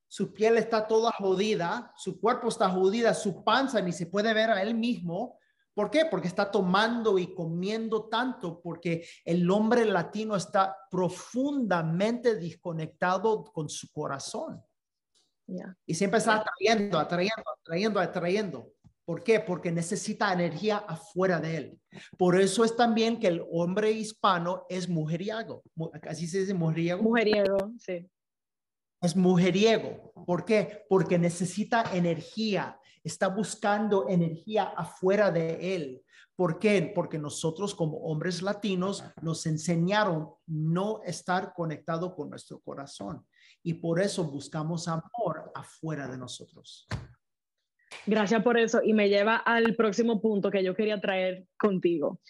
su 0.09 0.33
piel 0.33 0.59
está 0.59 0.87
toda 0.87 1.12
jodida, 1.12 1.92
su 1.96 2.20
cuerpo 2.20 2.48
está 2.48 2.68
jodida, 2.68 3.14
su 3.14 3.42
panza 3.44 3.81
ni 3.81 3.92
se 3.92 4.07
puede 4.07 4.35
ver 4.35 4.50
a 4.50 4.62
él 4.62 4.74
mismo. 4.74 5.38
¿Por 5.74 5.90
qué? 5.90 6.06
Porque 6.11 6.28
está 6.28 6.50
tomando 6.50 7.18
y 7.18 7.35
comiendo 7.35 8.08
tanto, 8.08 8.61
porque 8.61 9.06
el 9.24 9.50
hombre 9.50 9.85
latino 9.85 10.37
está 10.37 10.76
profundamente 10.90 12.35
desconectado 12.35 13.44
con 13.44 13.68
su 13.68 13.90
corazón. 13.90 14.62
Y 15.87 15.94
siempre 15.94 16.18
está 16.18 16.37
atrayendo, 16.37 16.98
atrayendo, 16.98 17.44
atrayendo, 17.61 18.00
atrayendo. 18.00 18.72
¿Por 19.04 19.24
qué? 19.24 19.40
Porque 19.40 19.72
necesita 19.72 20.32
energía 20.32 20.78
afuera 20.78 21.40
de 21.40 21.56
él. 21.56 21.80
Por 22.16 22.40
eso 22.40 22.64
es 22.64 22.76
también 22.76 23.18
que 23.18 23.26
el 23.26 23.44
hombre 23.50 23.90
hispano 23.90 24.64
es 24.68 24.88
mujeriego. 24.88 25.62
Así 26.08 26.26
se 26.26 26.40
dice 26.40 26.54
mujeriego. 26.54 27.02
Mujeriego, 27.02 27.72
sí. 27.78 28.08
Es 29.00 29.16
mujeriego. 29.16 30.12
¿Por 30.24 30.44
qué? 30.44 30.85
Porque 30.88 31.18
necesita 31.18 31.85
energía. 31.92 32.78
Está 33.04 33.28
buscando 33.28 34.08
energía 34.08 34.64
afuera 34.64 35.30
de 35.30 35.74
él. 35.74 36.02
¿Por 36.36 36.58
qué? 36.58 36.92
Porque 36.94 37.18
nosotros 37.18 37.74
como 37.74 37.98
hombres 37.98 38.42
latinos 38.42 39.04
nos 39.20 39.44
enseñaron 39.46 40.30
no 40.46 41.02
estar 41.04 41.52
conectado 41.54 42.14
con 42.14 42.30
nuestro 42.30 42.60
corazón. 42.60 43.26
Y 43.62 43.74
por 43.74 44.00
eso 44.00 44.24
buscamos 44.24 44.88
amor 44.88 45.52
afuera 45.54 46.08
de 46.08 46.18
nosotros. 46.18 46.86
Gracias 48.06 48.42
por 48.42 48.58
eso 48.58 48.80
y 48.82 48.92
me 48.94 49.08
lleva 49.08 49.36
al 49.36 49.76
próximo 49.76 50.20
punto 50.20 50.50
que 50.50 50.64
yo 50.64 50.74
quería 50.74 51.00
traer 51.00 51.44
contigo. 51.56 52.20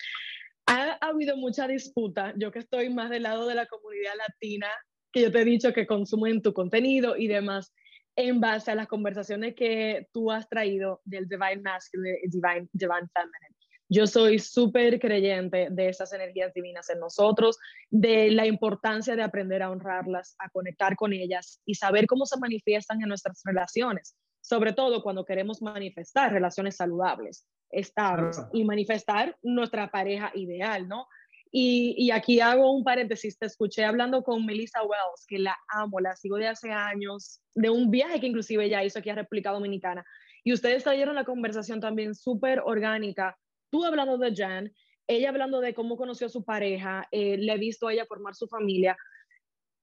Ha, 0.66 0.98
habido 1.00 1.36
mucha 1.36 1.66
disputa, 1.66 2.34
yo 2.36 2.52
que 2.52 2.60
estoy 2.60 2.90
más 2.90 3.10
del 3.10 3.24
lado 3.24 3.46
de 3.46 3.54
la 3.54 3.66
comunidad 3.66 4.12
latina, 4.16 4.68
que 5.12 5.22
yo 5.22 5.32
te 5.32 5.40
he 5.40 5.44
dicho 5.44 5.72
que 5.72 5.86
consumen 5.86 6.42
tu 6.42 6.52
contenido 6.52 7.16
y 7.16 7.26
demás, 7.26 7.72
en 8.16 8.40
base 8.40 8.70
a 8.70 8.74
las 8.74 8.88
conversaciones 8.88 9.54
que 9.54 10.08
tú 10.12 10.30
has 10.30 10.48
traído 10.48 11.00
del 11.04 11.28
Divine 11.28 11.62
Masculine 11.62 12.18
y 12.22 12.28
Divine, 12.28 12.68
divine 12.72 13.08
Feminine. 13.14 13.56
Yo 13.88 14.06
soy 14.06 14.38
súper 14.38 14.98
creyente 14.98 15.68
de 15.70 15.88
esas 15.88 16.12
energías 16.12 16.54
divinas 16.54 16.88
en 16.88 16.98
nosotros, 16.98 17.58
de 17.90 18.30
la 18.30 18.46
importancia 18.46 19.16
de 19.16 19.22
aprender 19.22 19.62
a 19.62 19.70
honrarlas, 19.70 20.34
a 20.38 20.48
conectar 20.48 20.96
con 20.96 21.12
ellas 21.12 21.60
y 21.66 21.74
saber 21.74 22.06
cómo 22.06 22.24
se 22.24 22.38
manifiestan 22.38 23.02
en 23.02 23.08
nuestras 23.08 23.42
relaciones 23.44 24.16
sobre 24.42 24.72
todo 24.72 25.02
cuando 25.02 25.24
queremos 25.24 25.62
manifestar 25.62 26.32
relaciones 26.32 26.76
saludables, 26.76 27.46
estables 27.70 28.38
y 28.52 28.64
manifestar 28.64 29.36
nuestra 29.42 29.90
pareja 29.90 30.30
ideal, 30.34 30.88
¿no? 30.88 31.06
Y, 31.54 32.10
aquí 32.10 32.40
hago 32.40 32.72
un 32.72 32.82
paréntesis, 32.82 33.38
te 33.38 33.44
escuché 33.44 33.84
hablando 33.84 34.22
con 34.22 34.46
Melissa 34.46 34.82
Wells, 34.82 35.26
que 35.28 35.38
la 35.38 35.54
amo, 35.68 36.00
la 36.00 36.16
sigo 36.16 36.38
de 36.38 36.48
hace 36.48 36.70
años, 36.70 37.42
de 37.54 37.68
un 37.68 37.90
viaje 37.90 38.20
que 38.20 38.26
inclusive 38.26 38.64
ella 38.64 38.82
hizo 38.82 38.98
aquí 38.98 39.10
a 39.10 39.16
República 39.16 39.52
Dominicana. 39.52 40.02
Y 40.44 40.54
ustedes 40.54 40.82
trajeron 40.82 41.14
la 41.14 41.24
conversación 41.24 41.78
también 41.78 42.14
súper 42.14 42.62
orgánica, 42.64 43.36
tú 43.70 43.84
hablando 43.84 44.16
de 44.16 44.34
Jan, 44.34 44.72
ella 45.06 45.28
hablando 45.28 45.60
de 45.60 45.74
cómo 45.74 45.98
conoció 45.98 46.28
a 46.28 46.30
su 46.30 46.42
pareja, 46.42 47.06
eh, 47.10 47.36
le 47.36 47.52
he 47.52 47.58
visto 47.58 47.86
a 47.86 47.92
ella 47.92 48.06
formar 48.06 48.34
su 48.34 48.48
familia. 48.48 48.96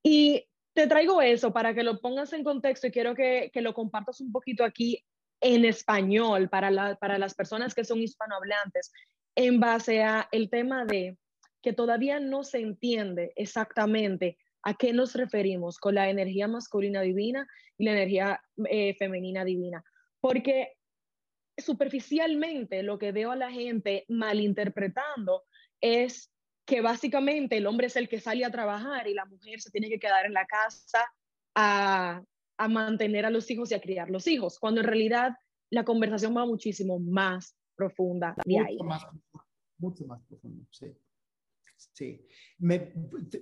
Y 0.02 0.44
te 0.74 0.88
traigo 0.88 1.22
eso 1.22 1.54
para 1.54 1.76
que 1.76 1.84
lo 1.84 2.02
pongas 2.02 2.34
en 2.34 2.44
contexto 2.44 2.88
y 2.88 2.92
quiero 2.92 3.14
que, 3.14 3.52
que 3.54 3.62
lo 3.62 3.76
compartas 3.76 4.22
un 4.22 4.32
poquito 4.32 4.64
aquí 4.64 5.06
en 5.40 5.66
español 5.66 6.50
para, 6.50 6.72
la, 6.72 6.96
para 6.96 7.20
las 7.20 7.36
personas 7.36 7.76
que 7.76 7.84
son 7.84 8.00
hispanohablantes 8.00 8.92
en 9.36 9.60
base 9.60 10.02
a 10.02 10.28
el 10.32 10.50
tema 10.50 10.86
de 10.86 11.16
que 11.62 11.74
todavía 11.74 12.20
no 12.20 12.44
se 12.44 12.60
entiende 12.60 13.34
exactamente 13.36 14.38
a 14.64 14.74
qué 14.74 14.94
nos 14.94 15.16
referimos 15.16 15.78
con 15.78 15.96
la 15.96 16.10
energía 16.10 16.48
masculina 16.48 17.02
divina 17.02 17.48
y 17.78 17.86
la 17.86 17.92
energía 17.92 18.42
eh, 18.70 18.96
femenina 18.96 19.46
divina. 19.46 19.84
Porque 20.20 20.74
superficialmente 21.58 22.84
lo 22.84 22.98
que 22.98 23.12
veo 23.12 23.32
a 23.32 23.36
la 23.36 23.52
gente 23.52 24.06
malinterpretando 24.10 25.44
es 25.82 26.32
que 26.66 26.82
básicamente 26.82 27.58
el 27.58 27.68
hombre 27.68 27.88
es 27.88 27.96
el 27.96 28.10
que 28.10 28.20
sale 28.20 28.46
a 28.46 28.52
trabajar 28.52 29.08
y 29.08 29.14
la 29.14 29.26
mujer 29.26 29.60
se 29.60 29.72
tiene 29.72 29.90
que 29.90 30.00
quedar 30.00 30.26
en 30.26 30.34
la 30.34 30.46
casa 30.46 31.12
a, 31.56 32.22
a 32.58 32.68
mantener 32.68 33.26
a 33.26 33.30
los 33.30 33.50
hijos 33.50 33.72
y 33.72 33.74
a 33.74 33.82
criar 33.82 34.10
los 34.10 34.28
hijos, 34.28 34.60
cuando 34.60 34.82
en 34.82 34.88
realidad 34.88 35.32
la 35.72 35.84
conversación 35.84 36.36
va 36.36 36.46
muchísimo 36.46 37.00
más 37.00 37.56
profunda 37.76 38.36
de 38.46 38.60
ahí. 38.60 38.78
Más, 38.84 39.06
mucho 39.78 40.06
más 40.06 40.22
profunda, 40.28 40.66
sí. 40.72 40.94
Sí. 41.94 42.26
Me, 42.58 42.94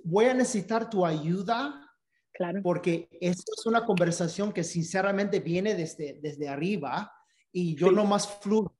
voy 0.04 0.26
a 0.26 0.34
necesitar 0.34 0.88
tu 0.88 1.04
ayuda. 1.04 1.84
Claro. 2.32 2.60
Porque 2.62 3.08
esto 3.20 3.52
es 3.56 3.66
una 3.66 3.84
conversación 3.84 4.52
que 4.52 4.62
sinceramente 4.62 5.40
viene 5.40 5.74
desde, 5.74 6.20
desde 6.22 6.48
arriba 6.48 7.12
y 7.50 7.74
yo 7.74 7.90
no 7.90 8.04
más 8.04 8.28
fluyo. 8.40 8.72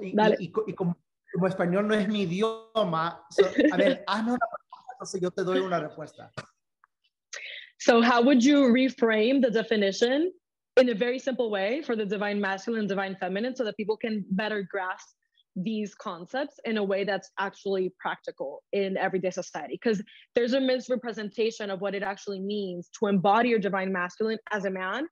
y, 0.00 0.14
y, 0.38 0.52
y, 0.66 0.74
como 0.74 0.96
como 1.32 1.46
español 1.46 1.88
no 1.88 1.94
es 1.94 2.08
mi 2.08 2.22
idioma, 2.22 3.24
so, 3.30 3.44
a 3.72 3.76
ver, 3.76 4.04
hazme 4.06 4.32
una 4.32 4.38
pregunta, 4.38 4.92
entonces 4.92 5.20
yo 5.20 5.30
te 5.30 5.42
doy 5.42 5.60
una 5.60 5.80
respuesta. 5.80 6.30
So 7.78 8.00
how 8.00 8.22
would 8.22 8.42
you 8.42 8.66
reframe 8.66 9.40
the 9.40 9.50
definition 9.50 10.30
in 10.76 10.90
a 10.90 10.94
very 10.94 11.18
simple 11.18 11.50
way 11.50 11.82
for 11.82 11.96
the 11.96 12.06
divine 12.06 12.40
masculine 12.40 12.80
and 12.80 12.88
divine 12.88 13.16
feminine 13.16 13.56
so 13.56 13.64
that 13.64 13.76
people 13.76 13.96
can 13.96 14.24
better 14.30 14.62
grasp 14.62 15.16
these 15.56 15.94
concepts 15.94 16.58
in 16.64 16.78
a 16.78 16.84
way 16.84 17.04
that's 17.04 17.30
actually 17.38 17.92
practical 18.00 18.62
in 18.72 18.96
everyday 18.96 19.30
society. 19.30 19.78
Because 19.82 20.02
there's 20.34 20.54
a 20.54 20.60
misrepresentation 20.60 21.70
of 21.70 21.80
what 21.80 21.94
it 21.94 22.02
actually 22.02 22.40
means 22.40 22.88
to 22.98 23.06
embody 23.06 23.50
your 23.50 23.58
divine 23.58 23.92
masculine 23.92 24.38
as 24.50 24.64
a 24.64 24.70
man 24.70 25.06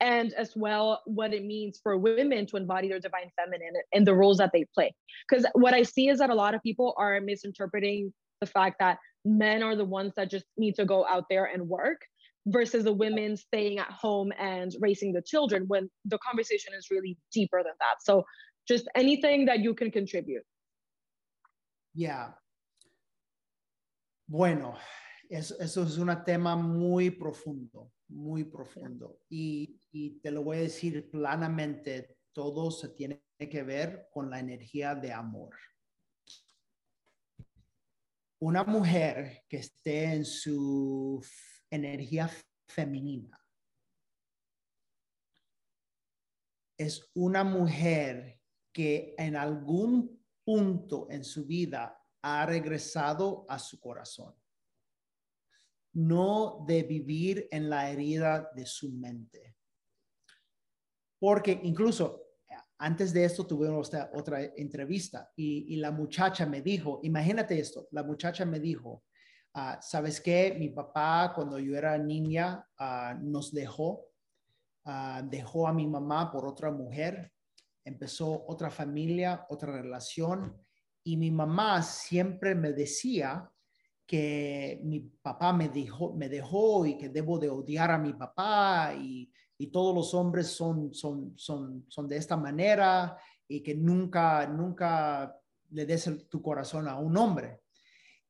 and 0.00 0.32
as 0.34 0.52
well 0.54 1.00
what 1.06 1.32
it 1.32 1.44
means 1.44 1.80
for 1.82 1.96
women 1.96 2.46
to 2.46 2.56
embody 2.56 2.88
their 2.88 3.00
divine 3.00 3.30
feminine 3.36 3.72
and 3.92 4.06
the 4.06 4.14
roles 4.14 4.38
that 4.38 4.50
they 4.52 4.66
play. 4.74 4.94
Because 5.28 5.46
what 5.54 5.72
i 5.72 5.82
see 5.82 6.08
is 6.08 6.18
that 6.18 6.30
a 6.30 6.34
lot 6.34 6.54
of 6.54 6.62
people 6.62 6.94
are 6.98 7.20
misinterpreting 7.20 8.12
the 8.40 8.46
fact 8.46 8.76
that 8.80 8.98
men 9.24 9.62
are 9.62 9.74
the 9.74 9.84
ones 9.84 10.12
that 10.16 10.30
just 10.30 10.44
need 10.56 10.74
to 10.74 10.84
go 10.84 11.06
out 11.06 11.24
there 11.30 11.46
and 11.46 11.68
work 11.68 12.02
versus 12.46 12.84
the 12.84 12.92
women 12.92 13.36
staying 13.36 13.78
at 13.78 13.90
home 13.90 14.32
and 14.38 14.72
raising 14.80 15.12
the 15.12 15.22
children 15.22 15.64
when 15.66 15.90
the 16.04 16.18
conversation 16.18 16.72
is 16.78 16.88
really 16.90 17.18
deeper 17.32 17.58
than 17.58 17.72
that. 17.80 17.96
So 18.02 18.24
just 18.68 18.86
anything 18.94 19.46
that 19.46 19.60
you 19.60 19.74
can 19.74 19.90
contribute 19.90 20.44
yeah 21.94 22.34
bueno 24.26 24.76
eso, 25.28 25.56
es 25.60 25.98
un 25.98 26.08
tema 26.24 26.54
muy 26.56 27.10
profundo 27.10 27.90
muy 28.08 28.44
profundo. 28.44 29.20
Y, 29.28 29.80
y, 29.92 30.20
te 30.20 30.30
lo 30.30 30.42
voy 30.42 30.58
a 30.58 30.62
decir 30.62 31.10
planamente, 31.10 32.16
todo 32.32 32.70
se 32.70 32.90
tiene 32.90 33.22
que 33.38 33.62
ver 33.62 34.08
con 34.10 34.30
la 34.30 34.38
energía 34.38 34.94
de 34.94 35.12
amor. 35.12 35.54
Una 38.38 38.64
mujer 38.64 39.44
que 39.48 39.58
esté 39.58 40.12
en 40.12 40.24
su 40.24 41.24
energía 41.70 42.30
femenina 42.68 43.40
es 46.76 47.10
una 47.14 47.42
mujer 47.42 48.35
que 48.76 49.14
en 49.16 49.36
algún 49.36 50.22
punto 50.44 51.06
en 51.08 51.24
su 51.24 51.46
vida 51.46 51.98
ha 52.20 52.44
regresado 52.44 53.46
a 53.48 53.58
su 53.58 53.80
corazón 53.80 54.34
no 55.96 56.62
de 56.66 56.82
vivir 56.82 57.48
en 57.50 57.70
la 57.70 57.90
herida 57.90 58.50
de 58.54 58.66
su 58.66 58.92
mente. 58.92 59.56
Porque 61.18 61.58
incluso 61.62 62.22
antes 62.76 63.14
de 63.14 63.24
esto 63.24 63.46
tuvimos 63.46 63.90
otra, 64.12 64.42
entrevista 64.56 65.32
y, 65.34 65.74
la 65.76 65.90
muchacha 65.90 66.44
me 66.44 66.60
dijo, 66.60 67.00
imagínate 67.02 67.58
esto, 67.58 67.88
la 67.92 68.02
muchacha 68.02 68.44
me 68.44 68.60
dijo, 68.60 69.04
ah, 69.54 69.78
¿sabes 69.80 70.20
qué? 70.20 70.54
Mi 70.58 70.68
papá 70.68 71.32
cuando 71.34 71.58
yo 71.58 71.74
era 71.74 71.96
niña 71.96 72.68
ah, 72.78 73.16
nos 73.18 73.50
dejó, 73.50 74.04
ah, 74.84 75.22
dejó 75.24 75.66
a 75.66 75.72
mi 75.72 75.86
mamá 75.86 76.30
por 76.30 76.46
otra 76.46 76.70
mujer, 76.70 77.32
empezó 77.86 78.44
otra 78.48 78.68
familia, 78.68 79.46
otra 79.48 79.72
relación 79.72 80.60
y 81.04 81.16
mi 81.16 81.30
mamá 81.30 81.82
siempre 81.82 82.56
me 82.56 82.72
decía 82.72 83.48
que 84.04 84.80
mi 84.82 85.00
papá 85.00 85.52
me 85.52 85.68
dejó, 85.68 86.12
me 86.12 86.28
dejó 86.28 86.84
y 86.84 86.98
que 86.98 87.08
debo 87.08 87.38
de 87.38 87.48
odiar 87.48 87.92
a 87.92 87.98
mi 87.98 88.12
papá 88.12 88.92
y, 88.92 89.32
y 89.56 89.68
todos 89.68 89.94
los 89.94 90.14
hombres 90.14 90.48
son, 90.48 90.92
son, 90.92 91.32
son, 91.36 91.84
son 91.88 92.08
de 92.08 92.16
esta 92.16 92.36
manera 92.36 93.16
y 93.46 93.62
que 93.62 93.76
nunca, 93.76 94.48
nunca 94.48 95.36
le 95.70 95.86
des 95.86 96.28
tu 96.28 96.42
corazón 96.42 96.88
a 96.88 96.98
un 96.98 97.16
hombre. 97.16 97.60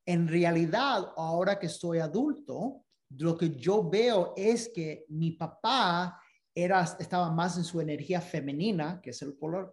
En 0.05 0.27
realidad, 0.27 1.13
ahora 1.17 1.57
que 1.57 1.65
estoy 1.65 1.97
adulto, 1.97 2.85
lo 3.09 3.35
que 3.35 3.55
yo 3.55 3.89
veo 3.89 4.33
es 4.37 4.69
que 4.69 5.05
mi 5.09 5.31
papá 5.31 6.21
era, 6.59 6.81
estaba 6.99 7.29
más 7.29 7.55
en 7.57 7.63
su 7.63 7.79
energía 7.79 8.19
femenina, 8.19 8.99
que 8.99 9.11
es 9.11 9.21
el 9.21 9.37
color, 9.37 9.71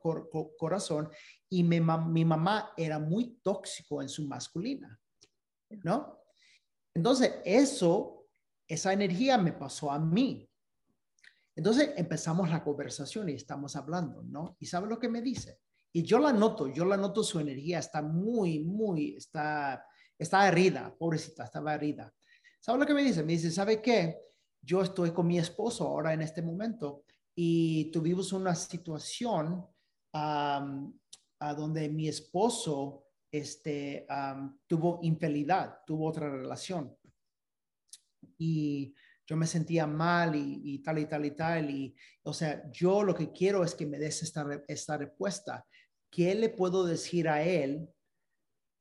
corazón, 0.58 1.08
y 1.48 1.62
mi, 1.64 1.80
mamá 1.80 2.74
era 2.76 2.98
muy 2.98 3.38
tóxico 3.42 4.02
en 4.02 4.08
su 4.10 4.26
masculina. 4.26 5.00
¿no? 5.82 6.18
Entonces, 6.92 7.36
eso, 7.42 8.26
esa 8.68 8.92
energía 8.92 9.38
me 9.38 9.54
pasó 9.54 9.90
a 9.90 9.98
mí. 9.98 10.46
Entonces 11.56 11.92
empezamos 11.96 12.50
la 12.50 12.62
conversación 12.62 13.30
y 13.30 13.34
estamos 13.34 13.76
hablando, 13.76 14.22
¿no? 14.22 14.56
Y 14.60 14.66
sabe 14.66 14.86
lo 14.86 14.98
que 14.98 15.08
me 15.08 15.22
dice. 15.22 15.60
Y 15.90 16.02
yo 16.02 16.18
la 16.18 16.34
noto, 16.34 16.66
yo 16.68 16.84
la 16.84 16.98
noto, 16.98 17.24
su 17.24 17.40
energía 17.40 17.78
está 17.78 18.02
muy, 18.02 18.58
muy, 18.58 19.16
está, 19.16 19.86
está 20.18 20.46
herida, 20.48 20.94
pobrecita, 20.98 21.44
estaba 21.44 21.74
herida. 21.74 22.12
¿Sabe 22.60 22.80
lo 22.80 22.86
que 22.86 22.94
me 22.94 23.04
dice? 23.04 23.22
Me 23.22 23.32
dice, 23.32 23.50
¿sabe 23.50 23.80
qué? 23.80 24.18
Yo 24.64 24.82
estoy 24.82 25.10
con 25.12 25.26
mi 25.26 25.38
esposo 25.38 25.86
ahora 25.86 26.12
en 26.12 26.22
este 26.22 26.42
momento 26.42 27.04
y 27.34 27.90
tuvimos 27.90 28.32
una 28.32 28.54
situación 28.54 29.66
a 30.12 31.54
donde 31.56 31.88
mi 31.88 32.08
esposo 32.08 33.04
este, 33.34 34.06
tuvo 34.68 35.00
infidelidad, 35.02 35.80
tuvo 35.84 36.06
otra 36.06 36.30
relación. 36.30 36.96
Y 38.38 38.94
yo 39.26 39.36
me 39.36 39.46
sentía 39.48 39.88
mal 39.88 40.36
y, 40.36 40.78
tal 40.78 41.00
y 41.00 41.06
tal 41.06 41.24
y 41.24 41.30
tal. 41.32 41.70
Y, 41.70 41.96
o 42.22 42.32
sea, 42.32 42.70
yo 42.70 43.02
lo 43.02 43.12
que 43.12 43.32
quiero 43.32 43.64
es 43.64 43.74
que 43.74 43.86
me 43.86 43.98
des 43.98 44.22
esta, 44.22 44.46
esta 44.68 44.96
respuesta. 44.96 45.66
¿Qué 46.08 46.34
le 46.36 46.48
puedo 46.48 46.84
decir 46.84 47.28
a 47.28 47.42
él 47.42 47.88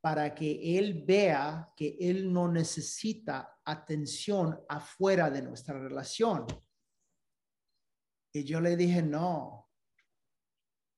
para 0.04 0.34
que 0.34 0.78
él 0.78 1.02
vea 1.06 1.72
que 1.74 1.96
él 1.98 2.30
no 2.30 2.46
necesita 2.46 3.58
atención 3.64 4.62
afuera 4.68 5.30
de 5.30 5.40
nuestra 5.40 5.78
relación? 5.78 6.44
Y 8.30 8.44
yo 8.44 8.60
le 8.60 8.76
dije, 8.76 9.02
no. 9.02 9.70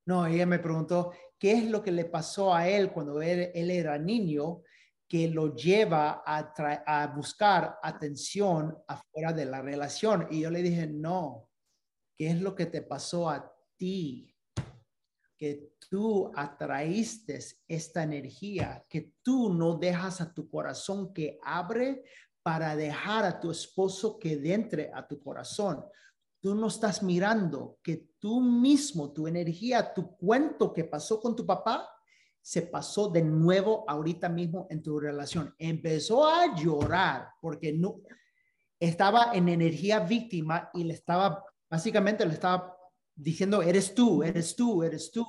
No, 0.07 0.25
ella 0.25 0.45
me 0.45 0.59
preguntó, 0.59 1.13
qué 1.39 1.53
es 1.53 1.69
lo 1.69 1.81
que 1.81 1.93
le 1.93 2.03
pasó 2.03 2.53
a 2.53 2.67
él 2.67 2.91
cuando 2.91 3.21
él, 3.21 3.49
era 3.53 3.97
niño 3.97 4.63
que 5.07 5.29
lo 5.29 5.55
lleva 5.55 6.21
a, 6.25 6.53
a 6.85 7.07
buscar 7.07 7.79
atención 7.81 8.77
afuera 8.89 9.31
de 9.31 9.45
la 9.45 9.61
relación. 9.61 10.27
Y 10.29 10.41
yo 10.41 10.49
le 10.49 10.61
dije, 10.61 10.85
no, 10.85 11.49
¿qué 12.17 12.31
es 12.31 12.41
lo 12.41 12.53
que 12.53 12.65
te 12.65 12.81
pasó 12.81 13.29
a 13.29 13.55
ti? 13.77 14.36
Que 15.37 15.73
tú 15.89 16.31
atraíste 16.35 17.39
esta 17.67 18.03
energía, 18.03 18.85
que 18.89 19.13
tú 19.21 19.53
no 19.53 19.75
dejas 19.75 20.19
a 20.21 20.33
tu 20.33 20.49
corazón 20.49 21.13
que 21.13 21.39
abre 21.43 22.03
para 22.43 22.75
dejar 22.75 23.25
a 23.25 23.39
tu 23.39 23.51
esposo 23.51 24.17
que 24.17 24.33
entre 24.53 24.91
a 24.93 25.07
tu 25.07 25.21
corazón 25.21 25.83
tú 26.39 26.55
no 26.55 26.67
estás 26.67 27.03
mirando 27.03 27.79
que 27.83 28.09
tú 28.19 28.41
mismo, 28.41 29.11
tu 29.11 29.27
energía, 29.27 29.93
tu 29.93 30.15
cuento 30.15 30.73
que 30.73 30.83
pasó 30.83 31.19
con 31.19 31.35
tu 31.35 31.45
papá, 31.45 31.89
se 32.41 32.61
pasó 32.61 33.09
de 33.09 33.21
nuevo 33.21 33.83
ahorita 33.87 34.29
mismo 34.29 34.67
en 34.69 34.81
tu 34.81 34.99
relación. 34.99 35.53
Empezó 35.59 36.25
a 36.25 36.55
llorar 36.55 37.29
porque 37.41 37.73
no 37.73 37.99
estaba 38.79 39.31
en 39.33 39.49
energía 39.49 39.99
víctima 39.99 40.69
y 40.73 40.85
le 40.85 40.93
estaba, 40.93 41.43
básicamente 41.69 42.25
le 42.25 42.33
estaba 42.33 42.76
diciendo, 43.17 43.61
eres 43.61 43.93
tú, 43.93 44.23
eres 44.23 44.55
tú, 44.55 44.83
eres 44.83 45.11
tú. 45.11 45.25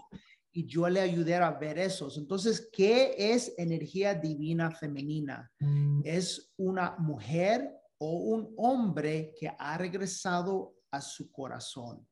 Y 0.53 0.67
yo 0.67 0.89
le 0.89 1.01
ayudé 1.01 1.35
a 1.37 1.51
ver 1.53 1.79
eso. 1.79 2.09
Entonces, 2.17 2.69
¿qué 2.73 3.15
es 3.17 3.55
energía 3.57 4.15
divina 4.15 4.71
femenina? 4.71 5.51
Mm. 5.61 6.03
Es 6.05 6.53
una 6.57 6.97
mujer 6.99 7.71
o 7.99 8.13
un 8.13 8.55
hombre 8.57 9.35
que 9.39 9.51
ha 9.59 9.79
regresado 9.79 10.77
a 10.91 11.01
su 11.01 11.31
corazón, 11.31 12.07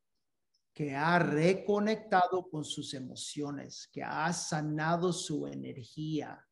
que 0.72 0.94
ha 0.94 1.18
reconectado 1.18 2.48
con 2.50 2.64
sus 2.64 2.92
emociones, 2.94 3.88
que 3.92 4.02
ha 4.02 4.32
sanado 4.32 5.12
su 5.12 5.46
energía, 5.46 6.44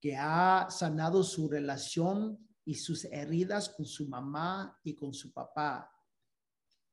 que 0.00 0.16
ha 0.16 0.68
sanado 0.70 1.22
su 1.22 1.48
relación 1.48 2.38
y 2.64 2.74
sus 2.76 3.04
heridas 3.06 3.68
con 3.70 3.86
su 3.86 4.08
mamá 4.08 4.78
y 4.82 4.94
con 4.94 5.12
su 5.12 5.32
papá 5.32 5.93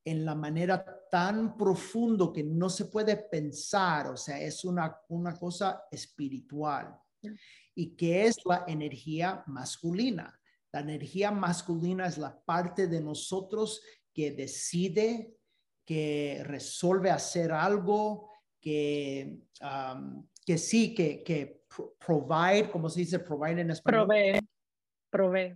en 0.03 0.25
la 0.25 0.35
manera 0.35 0.83
tan 1.09 1.55
profundo 1.55 2.33
que 2.33 2.43
no 2.43 2.69
se 2.69 2.85
puede 2.85 3.15
pensar, 3.17 4.07
o 4.07 4.17
sea, 4.17 4.39
es 4.39 4.65
una, 4.65 4.99
una 5.09 5.37
cosa 5.37 5.83
espiritual. 5.91 6.97
¿Y 7.75 7.95
que 7.95 8.25
es 8.25 8.37
la 8.45 8.65
energía 8.67 9.43
masculina? 9.47 10.39
La 10.73 10.79
energía 10.79 11.31
masculina 11.31 12.07
es 12.07 12.17
la 12.17 12.39
parte 12.43 12.87
de 12.87 13.01
nosotros 13.01 13.81
que 14.13 14.31
decide, 14.31 15.37
que 15.85 16.41
resuelve 16.45 17.11
hacer 17.11 17.51
algo, 17.51 18.29
que, 18.59 19.41
um, 19.61 20.27
que 20.45 20.57
sí, 20.57 20.95
que, 20.95 21.23
que 21.23 21.65
provide, 22.05 22.71
como 22.71 22.89
se 22.89 23.01
dice, 23.01 23.19
provide 23.19 23.61
en 23.61 23.71
español. 23.71 24.07
Provee, 24.07 24.39
provee. 25.09 25.53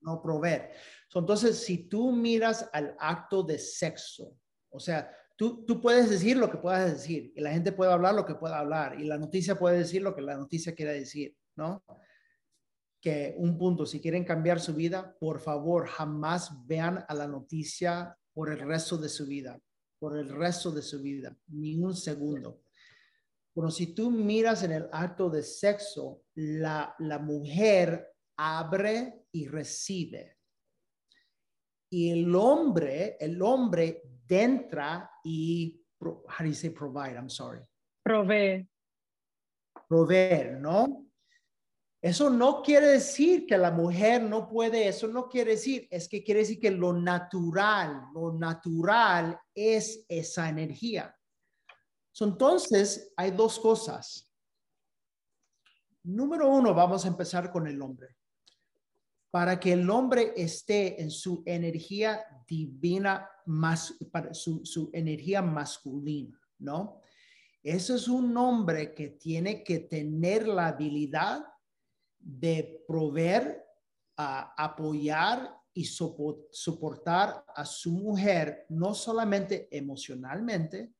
No 0.00 0.22
proveer. 0.22 0.70
entonces, 1.14 1.58
si 1.58 1.88
tú 1.88 2.12
miras 2.12 2.68
al 2.72 2.96
acto 2.98 3.42
de 3.42 3.58
sexo, 3.58 4.36
o 4.70 4.80
sea, 4.80 5.10
tú, 5.36 5.64
tú 5.64 5.80
puedes 5.80 6.08
decir 6.08 6.36
lo 6.36 6.50
que 6.50 6.58
puedas 6.58 6.92
decir 6.92 7.32
y 7.34 7.40
la 7.40 7.50
gente 7.50 7.72
puede 7.72 7.92
hablar 7.92 8.14
lo 8.14 8.26
que 8.26 8.34
pueda 8.34 8.58
hablar 8.58 9.00
y 9.00 9.04
la 9.04 9.18
noticia 9.18 9.58
puede 9.58 9.78
decir 9.78 10.02
lo 10.02 10.14
que 10.14 10.22
la 10.22 10.36
noticia 10.36 10.74
quiera 10.74 10.92
decir, 10.92 11.36
¿no? 11.56 11.82
que 13.00 13.34
un 13.38 13.56
punto, 13.56 13.86
si 13.86 14.00
quieren 14.00 14.24
cambiar 14.24 14.60
su 14.60 14.74
vida, 14.74 15.16
por 15.18 15.40
favor, 15.40 15.86
jamás 15.86 16.66
vean 16.66 17.04
a 17.08 17.14
la 17.14 17.26
noticia 17.26 18.16
por 18.34 18.50
el 18.52 18.60
resto 18.60 18.98
de 18.98 19.08
su 19.08 19.26
vida, 19.26 19.58
por 19.98 20.18
el 20.18 20.28
resto 20.28 20.70
de 20.70 20.82
su 20.82 21.00
vida, 21.00 21.36
ni 21.48 21.76
un 21.76 21.96
segundo. 21.96 22.62
Bueno, 23.54 23.70
si 23.70 23.94
tú 23.94 24.10
miras 24.10 24.62
en 24.62 24.72
el 24.72 24.88
acto 24.92 25.30
de 25.30 25.42
sexo, 25.42 26.22
la, 26.34 26.94
la 26.98 27.18
mujer 27.18 28.06
abre 28.36 29.19
y 29.32 29.46
recibe. 29.46 30.38
Y 31.90 32.10
el 32.10 32.34
hombre, 32.34 33.16
el 33.18 33.40
hombre 33.42 34.02
entra 34.28 35.10
y, 35.24 35.84
how 36.00 36.22
do 36.38 36.46
you 36.46 36.54
say 36.54 36.70
provide? 36.70 37.16
I'm 37.16 37.28
sorry. 37.28 37.60
Provee. 38.04 38.68
Proveer, 39.88 40.60
¿no? 40.60 41.10
Eso 42.02 42.30
no 42.30 42.62
quiere 42.62 42.86
decir 42.86 43.46
que 43.46 43.58
la 43.58 43.70
mujer 43.70 44.22
no 44.22 44.48
puede, 44.48 44.88
eso 44.88 45.06
no 45.08 45.28
quiere 45.28 45.52
decir, 45.52 45.86
es 45.90 46.08
que 46.08 46.24
quiere 46.24 46.40
decir 46.40 46.58
que 46.58 46.70
lo 46.70 46.94
natural, 46.94 48.06
lo 48.14 48.32
natural 48.32 49.38
es 49.54 50.06
esa 50.08 50.48
energía. 50.48 51.14
entonces, 52.20 53.12
hay 53.16 53.32
dos 53.32 53.58
cosas. 53.58 54.32
Número 56.04 56.48
uno, 56.48 56.72
vamos 56.72 57.04
a 57.04 57.08
empezar 57.08 57.52
con 57.52 57.66
el 57.66 57.80
hombre. 57.82 58.16
Para 59.30 59.60
que 59.60 59.72
el 59.72 59.88
hombre 59.88 60.32
esté 60.36 61.00
en 61.00 61.10
su 61.10 61.42
energía 61.46 62.24
divina, 62.48 63.30
su 64.32 64.90
energía 64.92 65.40
masculina, 65.40 66.40
¿no? 66.58 67.00
Ese 67.62 67.94
es 67.94 68.08
un 68.08 68.36
hombre 68.36 68.94
que 68.94 69.10
tiene 69.10 69.62
que 69.62 69.80
tener 69.80 70.48
la 70.48 70.68
habilidad 70.68 71.44
de 72.18 72.82
proveer, 72.88 73.64
apoyar 74.16 75.56
y 75.72 75.84
soportar 75.84 77.44
a 77.54 77.64
su 77.64 77.92
mujer, 77.92 78.66
no 78.70 78.94
solamente 78.94 79.68
emocionalmente, 79.70 80.92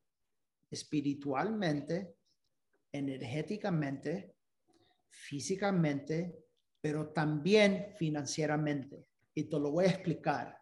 espiritualmente, 0.70 2.14
energéticamente, 2.92 4.36
físicamente, 5.08 6.44
pero 6.80 7.08
también 7.10 7.94
financieramente. 7.96 9.06
Y 9.34 9.44
te 9.44 9.58
lo 9.58 9.70
voy 9.70 9.84
a 9.86 9.90
explicar. 9.90 10.58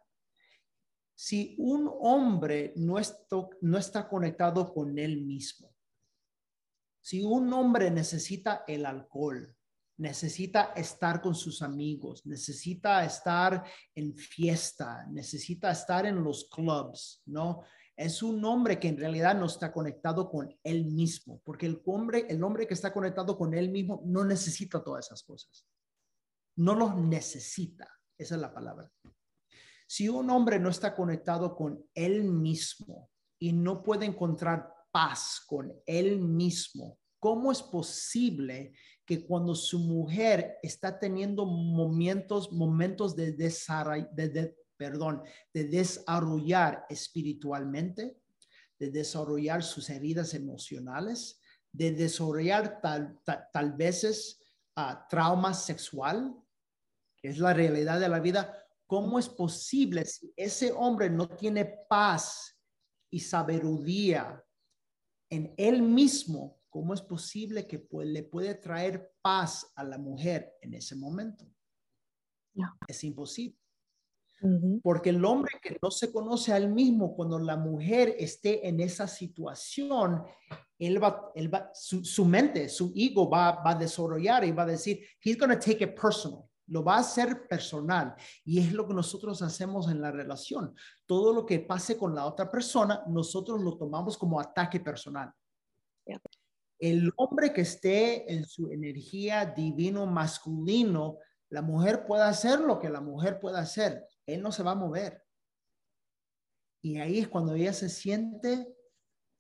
Si 1.15 1.57
un 1.59 1.91
hombre 2.01 2.73
no 2.77 2.99
está 2.99 4.09
conectado 4.09 4.73
con 4.73 4.99
él 4.99 5.23
mismo, 5.23 5.75
si 7.01 7.23
un 7.23 7.53
hombre 7.53 7.91
necesita 7.91 8.65
el 8.67 8.85
alcohol, 8.87 9.57
necesita 9.97 10.73
estar 10.77 11.21
con 11.21 11.35
sus 11.35 11.63
amigos, 11.63 12.25
necesita 12.27 13.05
estar 13.05 13.65
en 13.95 14.15
fiesta, 14.15 15.07
necesita 15.11 15.71
estar 15.71 16.07
en 16.07 16.23
los 16.23 16.49
clubs, 16.49 17.23
¿no? 17.27 17.63
Es 17.97 18.23
un 18.23 18.45
hombre 18.45 18.79
que 18.79 18.87
en 18.87 18.97
realidad 18.97 19.35
no 19.35 19.47
está 19.47 19.73
conectado 19.73 20.31
con 20.31 20.57
él 20.63 20.87
mismo, 20.87 21.41
porque 21.45 21.67
el 21.67 21.83
hombre, 21.85 22.27
el 22.29 22.45
hombre 22.45 22.67
que 22.69 22.75
está 22.75 22.93
conectado 22.93 23.37
con 23.37 23.55
él 23.55 23.71
mismo 23.71 24.03
no 24.05 24.25
necesita 24.25 24.85
todas 24.85 25.07
esas 25.07 25.25
cosas. 25.25 25.67
No 26.59 26.75
los 26.75 26.97
necesita, 26.97 27.89
esa 28.17 28.35
es 28.35 28.41
la 28.41 28.53
palabra. 28.53 28.91
Si 29.87 30.09
un 30.09 30.29
hombre 30.29 30.59
no 30.59 30.69
está 30.69 30.95
conectado 30.95 31.55
con 31.55 31.89
él 31.95 32.25
mismo 32.25 33.11
y 33.39 33.53
no 33.53 33.83
puede 33.83 34.07
encontrar 34.07 34.69
paz 34.91 35.41
con 35.47 35.73
él 35.87 36.19
mismo, 36.21 36.99
¿cómo 37.21 37.53
es 37.53 37.63
posible 37.63 38.73
que 39.07 39.25
cuando 39.25 39.55
su 39.55 39.79
mujer 39.79 40.59
está 40.63 40.99
teniendo 40.99 41.47
momentos, 41.47 42.53
momentos 42.53 43.15
de, 43.15 43.33
de, 43.33 44.57
perdón, 44.77 45.23
de 45.55 45.65
desarrollar 45.65 46.85
espiritualmente, 46.89 48.21
de 48.79 48.91
desarrollar 48.91 49.63
sus 49.63 49.91
heridas 49.91 50.35
emocionales, 50.35 51.41
de 51.73 51.93
desarrollar 51.93 52.81
tal, 52.81 53.19
tal, 53.25 53.73
veces 53.75 54.41
uh, 54.77 54.95
trauma 55.09 55.55
sexual, 55.55 56.35
que 57.21 57.29
es 57.29 57.39
la 57.39 57.53
realidad 57.53 58.01
de 58.01 58.09
la 58.09 58.21
vida, 58.21 58.57
¿cómo 58.87 59.19
es 59.19 59.29
posible 59.29 60.05
si 60.05 60.33
ese 60.37 60.73
hombre 60.73 61.11
no 61.11 61.29
tiene 61.29 61.65
paz 61.89 62.59
y 63.11 63.21
sabiduría 63.21 64.43
en 65.31 65.55
él 65.57 65.83
mismo 65.83 66.59
¿cómo 66.71 66.95
es 66.95 67.03
posible 67.03 67.67
que 67.67 67.87
le 68.05 68.23
puede 68.23 68.55
traer 68.55 69.13
paz 69.23 69.73
a 69.75 69.85
la 69.85 69.99
mujer 69.99 70.57
en 70.61 70.75
ese 70.75 70.95
momento? 70.97 71.45
Es 72.87 73.05
imposible. 73.05 73.59
Porque 74.83 75.11
el 75.11 75.25
hombre 75.25 75.53
que 75.61 75.77
no 75.83 75.91
se 75.91 76.13
conoce 76.13 76.53
a 76.53 76.59
él 76.59 76.69
mismo, 76.69 77.17
cuando 77.17 77.41
la 77.41 77.57
mujer 77.57 78.15
esté 78.19 78.69
en 78.69 78.79
esa 78.79 79.09
situación, 79.09 80.23
él 80.79 81.03
va, 81.03 81.33
él 81.35 81.53
va 81.53 81.73
su, 81.75 82.25
mente, 82.25 82.69
su 82.69 82.93
ego 82.95 83.29
va, 83.29 83.61
va 83.65 83.73
a 83.73 83.75
desarrollar 83.75 84.45
y 84.45 84.53
va 84.53 84.63
a 84.63 84.67
decir, 84.67 85.05
he's 85.21 85.37
going 85.37 85.51
to 85.51 85.59
take 85.59 85.83
it 85.83 86.01
personal. 86.01 86.49
Lo 86.69 86.85
va 86.85 86.97
a 86.97 87.01
hacer 87.01 87.47
personal. 87.49 88.15
Y 88.45 88.61
es 88.61 88.73
lo 88.73 88.87
que 88.87 88.95
nosotros 88.95 89.43
hacemos 89.43 89.89
en 89.91 90.01
la 90.01 90.11
relación. 90.11 90.75
Todo 91.07 91.33
lo 91.33 91.45
que 91.45 91.61
pase 91.61 91.97
con 91.97 92.15
la 92.15 92.27
otra 92.27 92.51
persona, 92.51 93.03
nosotros 93.09 93.61
lo 93.63 93.77
tomamos 93.77 94.17
como 94.17 94.41
ataque 94.41 94.81
personal. 94.81 95.33
El 96.79 97.13
hombre 97.17 97.53
que 97.53 97.63
esté 97.63 98.33
en 98.33 98.45
su 98.45 98.71
energía 98.71 99.45
divino 99.45 100.07
masculino, 100.07 101.19
la 101.51 101.63
mujer 101.63 102.07
puede 102.07 102.23
hacer 102.23 102.61
lo 102.61 102.79
que 102.79 102.89
la 102.89 103.01
mujer 103.01 103.41
puede 103.41 103.59
hacer. 103.59 104.07
Él 104.27 104.43
no 104.43 104.53
se 104.53 104.63
va 104.63 104.73
a 104.73 104.77
mover. 104.77 105.23
Y 106.83 106.99
ahí 106.99 107.19
es 107.19 107.29
cuando 107.29 107.55
ella 107.55 107.73
se 107.73 107.89
siente 107.89 108.75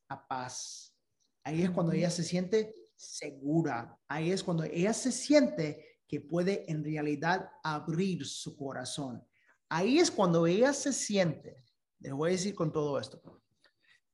a 0.08 0.26
paz. 0.26 0.96
Ahí 1.44 1.62
es 1.62 1.70
cuando 1.70 1.92
ella 1.92 2.10
se 2.10 2.24
siente 2.24 2.74
segura. 2.96 3.96
Ahí 4.08 4.32
es 4.32 4.42
cuando 4.42 4.64
ella 4.64 4.92
se 4.92 5.12
siente 5.12 5.97
que 6.08 6.20
puede 6.20 6.64
en 6.70 6.82
realidad 6.82 7.50
abrir 7.62 8.26
su 8.26 8.56
corazón. 8.56 9.22
Ahí 9.68 9.98
es 9.98 10.10
cuando 10.10 10.46
ella 10.46 10.72
se 10.72 10.92
siente, 10.92 11.62
les 12.00 12.12
voy 12.12 12.30
a 12.30 12.32
decir 12.32 12.54
con 12.54 12.72
todo 12.72 12.98
esto, 12.98 13.20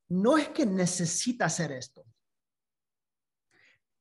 no 0.09 0.37
es 0.37 0.49
que 0.49 0.67
necesita 0.67 1.47
hacer 1.47 1.73
esto 1.73 2.05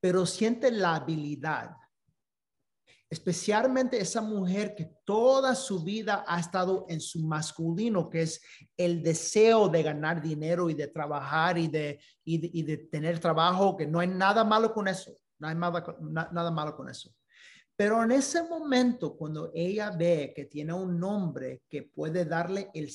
pero 0.04 0.26
siente 0.26 0.70
la 0.70 0.96
habilidad. 0.96 1.78
Especialmente 3.10 4.02
esa 4.02 4.20
mujer 4.20 4.76
que 4.76 4.92
toda 5.06 5.56
su 5.56 5.82
vida 5.82 6.26
ha 6.28 6.42
estado 6.42 6.86
en 6.90 7.00
su 7.00 7.26
masculino, 7.26 8.10
que 8.10 8.24
es 8.24 8.42
el 8.76 9.02
deseo 9.02 9.70
de 9.70 9.82
ganar 9.82 10.22
dinero 10.22 10.70
y 10.70 10.74
de 10.74 10.90
trabajar 10.90 11.58
y 11.58 11.70
de, 11.70 12.02
y 12.26 12.64
de, 12.64 12.76
tener 12.76 13.18
trabajo, 13.18 13.78
que 13.78 13.88
no 13.88 14.02
hay 14.02 14.10
nada 14.10 14.44
malo 14.44 14.74
con 14.74 14.90
eso, 14.90 15.18
no 15.40 15.48
hay 15.48 15.56
nada, 15.56 15.86
nada 16.02 16.52
malo 16.52 16.76
con 16.76 16.90
eso. 16.90 17.10
Pero 17.76 18.04
en 18.04 18.12
ese 18.12 18.44
momento, 18.44 19.16
cuando 19.16 19.52
ella 19.54 19.90
ve 19.90 20.32
que 20.36 20.46
tiene 20.46 20.74
un 20.74 21.04
hombre 21.04 21.64
que 21.68 21.84
puede 21.84 22.26
darle 22.26 22.70
el, 22.74 22.90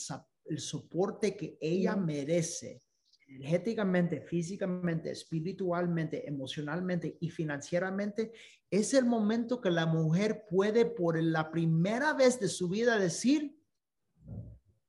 el 0.44 0.58
soporte 0.60 1.36
que 1.36 1.58
ella 1.60 1.96
merece, 1.96 2.82
energéticamente, 3.26 4.20
físicamente, 4.22 5.10
espiritualmente, 5.10 6.26
emocionalmente 6.26 7.18
y 7.20 7.28
financieramente, 7.28 8.32
es 8.70 8.94
el 8.94 9.04
momento 9.04 9.60
que 9.60 9.70
la 9.70 9.86
mujer 9.86 10.46
puede 10.48 10.86
por 10.86 11.22
la 11.22 11.50
primera 11.50 12.14
vez 12.14 12.40
de 12.40 12.48
su 12.48 12.68
vida 12.68 12.98
decir, 12.98 13.58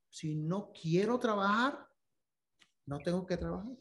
si 0.10 0.36
no 0.36 0.72
quiero 0.72 1.20
trabajar, 1.20 1.88
no 2.86 3.00
tengo 3.00 3.26
que 3.26 3.38
trabajar. 3.38 3.72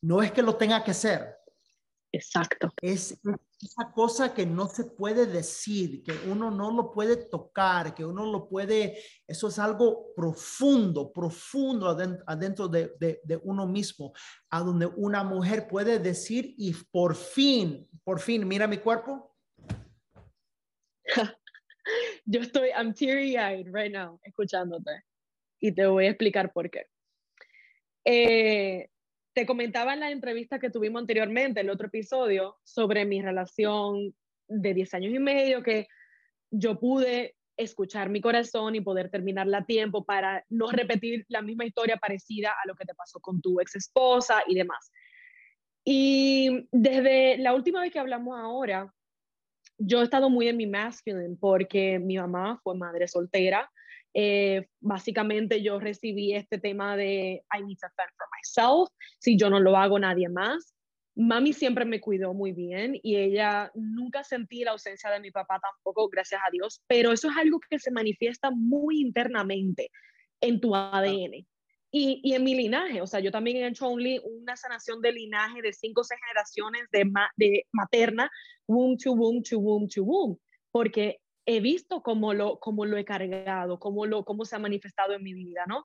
No 0.00 0.22
es 0.22 0.32
que 0.32 0.42
lo 0.42 0.56
tenga 0.56 0.82
que 0.82 0.90
hacer. 0.90 1.41
Exacto. 2.14 2.70
Es 2.82 3.18
esa 3.58 3.90
cosa 3.94 4.34
que 4.34 4.44
no 4.44 4.68
se 4.68 4.84
puede 4.84 5.24
decir, 5.24 6.02
que 6.02 6.12
uno 6.28 6.50
no 6.50 6.70
lo 6.70 6.92
puede 6.92 7.16
tocar, 7.16 7.94
que 7.94 8.04
uno 8.04 8.30
lo 8.30 8.48
puede, 8.48 8.98
eso 9.26 9.48
es 9.48 9.58
algo 9.58 10.12
profundo, 10.14 11.10
profundo 11.10 11.88
adentro, 12.26 12.68
de, 12.68 12.92
de, 12.98 13.40
uno 13.44 13.66
mismo, 13.66 14.12
a 14.50 14.60
donde 14.60 14.86
una 14.86 15.24
mujer 15.24 15.66
puede 15.68 15.98
decir 15.98 16.54
y 16.58 16.74
por 16.90 17.16
fin, 17.16 17.88
por 18.04 18.20
fin, 18.20 18.46
mira 18.46 18.66
mi 18.66 18.76
cuerpo. 18.76 19.34
Yo 22.26 22.40
estoy, 22.40 22.68
I'm 22.76 22.92
teary 22.92 23.36
eyed 23.36 23.68
right 23.72 23.92
now, 23.92 24.20
escuchándote. 24.22 25.02
Y 25.60 25.72
te 25.72 25.86
voy 25.86 26.06
a 26.06 26.10
explicar 26.10 26.52
por 26.52 26.68
qué. 26.70 26.88
Eh, 28.04 28.90
te 29.34 29.46
comentaba 29.46 29.94
en 29.94 30.00
la 30.00 30.10
entrevista 30.10 30.58
que 30.58 30.70
tuvimos 30.70 31.00
anteriormente, 31.00 31.60
el 31.60 31.70
otro 31.70 31.86
episodio, 31.86 32.56
sobre 32.62 33.04
mi 33.04 33.22
relación 33.22 34.14
de 34.48 34.74
10 34.74 34.94
años 34.94 35.14
y 35.14 35.18
medio, 35.18 35.62
que 35.62 35.86
yo 36.50 36.78
pude 36.78 37.34
escuchar 37.56 38.08
mi 38.08 38.20
corazón 38.20 38.74
y 38.74 38.80
poder 38.80 39.10
terminarla 39.10 39.58
a 39.58 39.64
tiempo 39.64 40.04
para 40.04 40.44
no 40.48 40.70
repetir 40.70 41.24
la 41.28 41.42
misma 41.42 41.64
historia 41.64 41.96
parecida 41.96 42.50
a 42.50 42.66
lo 42.66 42.74
que 42.74 42.84
te 42.84 42.94
pasó 42.94 43.20
con 43.20 43.40
tu 43.40 43.60
ex 43.60 43.76
esposa 43.76 44.42
y 44.46 44.54
demás. 44.54 44.90
Y 45.84 46.68
desde 46.70 47.38
la 47.38 47.54
última 47.54 47.80
vez 47.80 47.92
que 47.92 47.98
hablamos 47.98 48.38
ahora, 48.38 48.92
yo 49.78 50.00
he 50.00 50.04
estado 50.04 50.30
muy 50.30 50.48
en 50.48 50.56
mi 50.56 50.66
masculine 50.66 51.36
porque 51.38 51.98
mi 51.98 52.16
mamá 52.16 52.60
fue 52.62 52.76
madre 52.76 53.08
soltera 53.08 53.70
Eh, 54.14 54.68
básicamente 54.80 55.62
yo 55.62 55.80
recibí 55.80 56.34
este 56.34 56.58
tema 56.58 56.96
de 56.96 57.42
I 57.52 57.62
need 57.62 57.78
to 57.78 57.88
fend 57.96 58.10
for 58.16 58.26
myself, 58.36 58.90
si 59.18 59.38
yo 59.38 59.48
no 59.48 59.60
lo 59.60 59.76
hago 59.76 59.98
nadie 59.98 60.28
más. 60.28 60.74
Mami 61.14 61.52
siempre 61.52 61.84
me 61.84 62.00
cuidó 62.00 62.32
muy 62.32 62.52
bien 62.52 62.98
y 63.02 63.16
ella 63.16 63.70
nunca 63.74 64.24
sentí 64.24 64.64
la 64.64 64.70
ausencia 64.70 65.10
de 65.10 65.20
mi 65.20 65.30
papá 65.30 65.60
tampoco, 65.60 66.08
gracias 66.08 66.40
a 66.46 66.50
Dios, 66.50 66.82
pero 66.86 67.12
eso 67.12 67.28
es 67.28 67.36
algo 67.36 67.60
que 67.60 67.78
se 67.78 67.90
manifiesta 67.90 68.50
muy 68.50 69.00
internamente 69.00 69.90
en 70.40 70.60
tu 70.60 70.74
ADN. 70.74 71.46
Y, 71.94 72.22
y, 72.24 72.32
en 72.32 72.42
mi 72.42 72.54
linaje, 72.54 73.02
o 73.02 73.06
sea, 73.06 73.20
yo 73.20 73.30
también 73.30 73.58
he 73.58 73.66
hecho 73.66 73.86
una 73.90 74.56
sanación 74.56 75.02
de 75.02 75.12
linaje 75.12 75.60
de 75.60 75.74
cinco 75.74 76.00
o 76.00 76.04
seis 76.04 76.18
generaciones 76.26 76.88
de, 76.90 77.04
de 77.36 77.66
materna, 77.70 78.30
womb 78.66 78.96
to 78.96 79.12
womb 79.12 79.42
to 79.42 79.58
womb 79.58 79.86
to 79.88 80.02
womb, 80.02 80.38
porque 80.70 81.20
he 81.46 81.60
visto 81.60 82.02
cómo 82.02 82.34
lo, 82.34 82.58
cómo 82.58 82.84
lo 82.84 82.96
he 82.96 83.04
cargado, 83.04 83.78
cómo, 83.78 84.06
lo, 84.06 84.24
cómo 84.24 84.44
se 84.44 84.56
ha 84.56 84.58
manifestado 84.58 85.14
en 85.14 85.22
mi 85.22 85.34
vida, 85.34 85.64
¿no? 85.66 85.84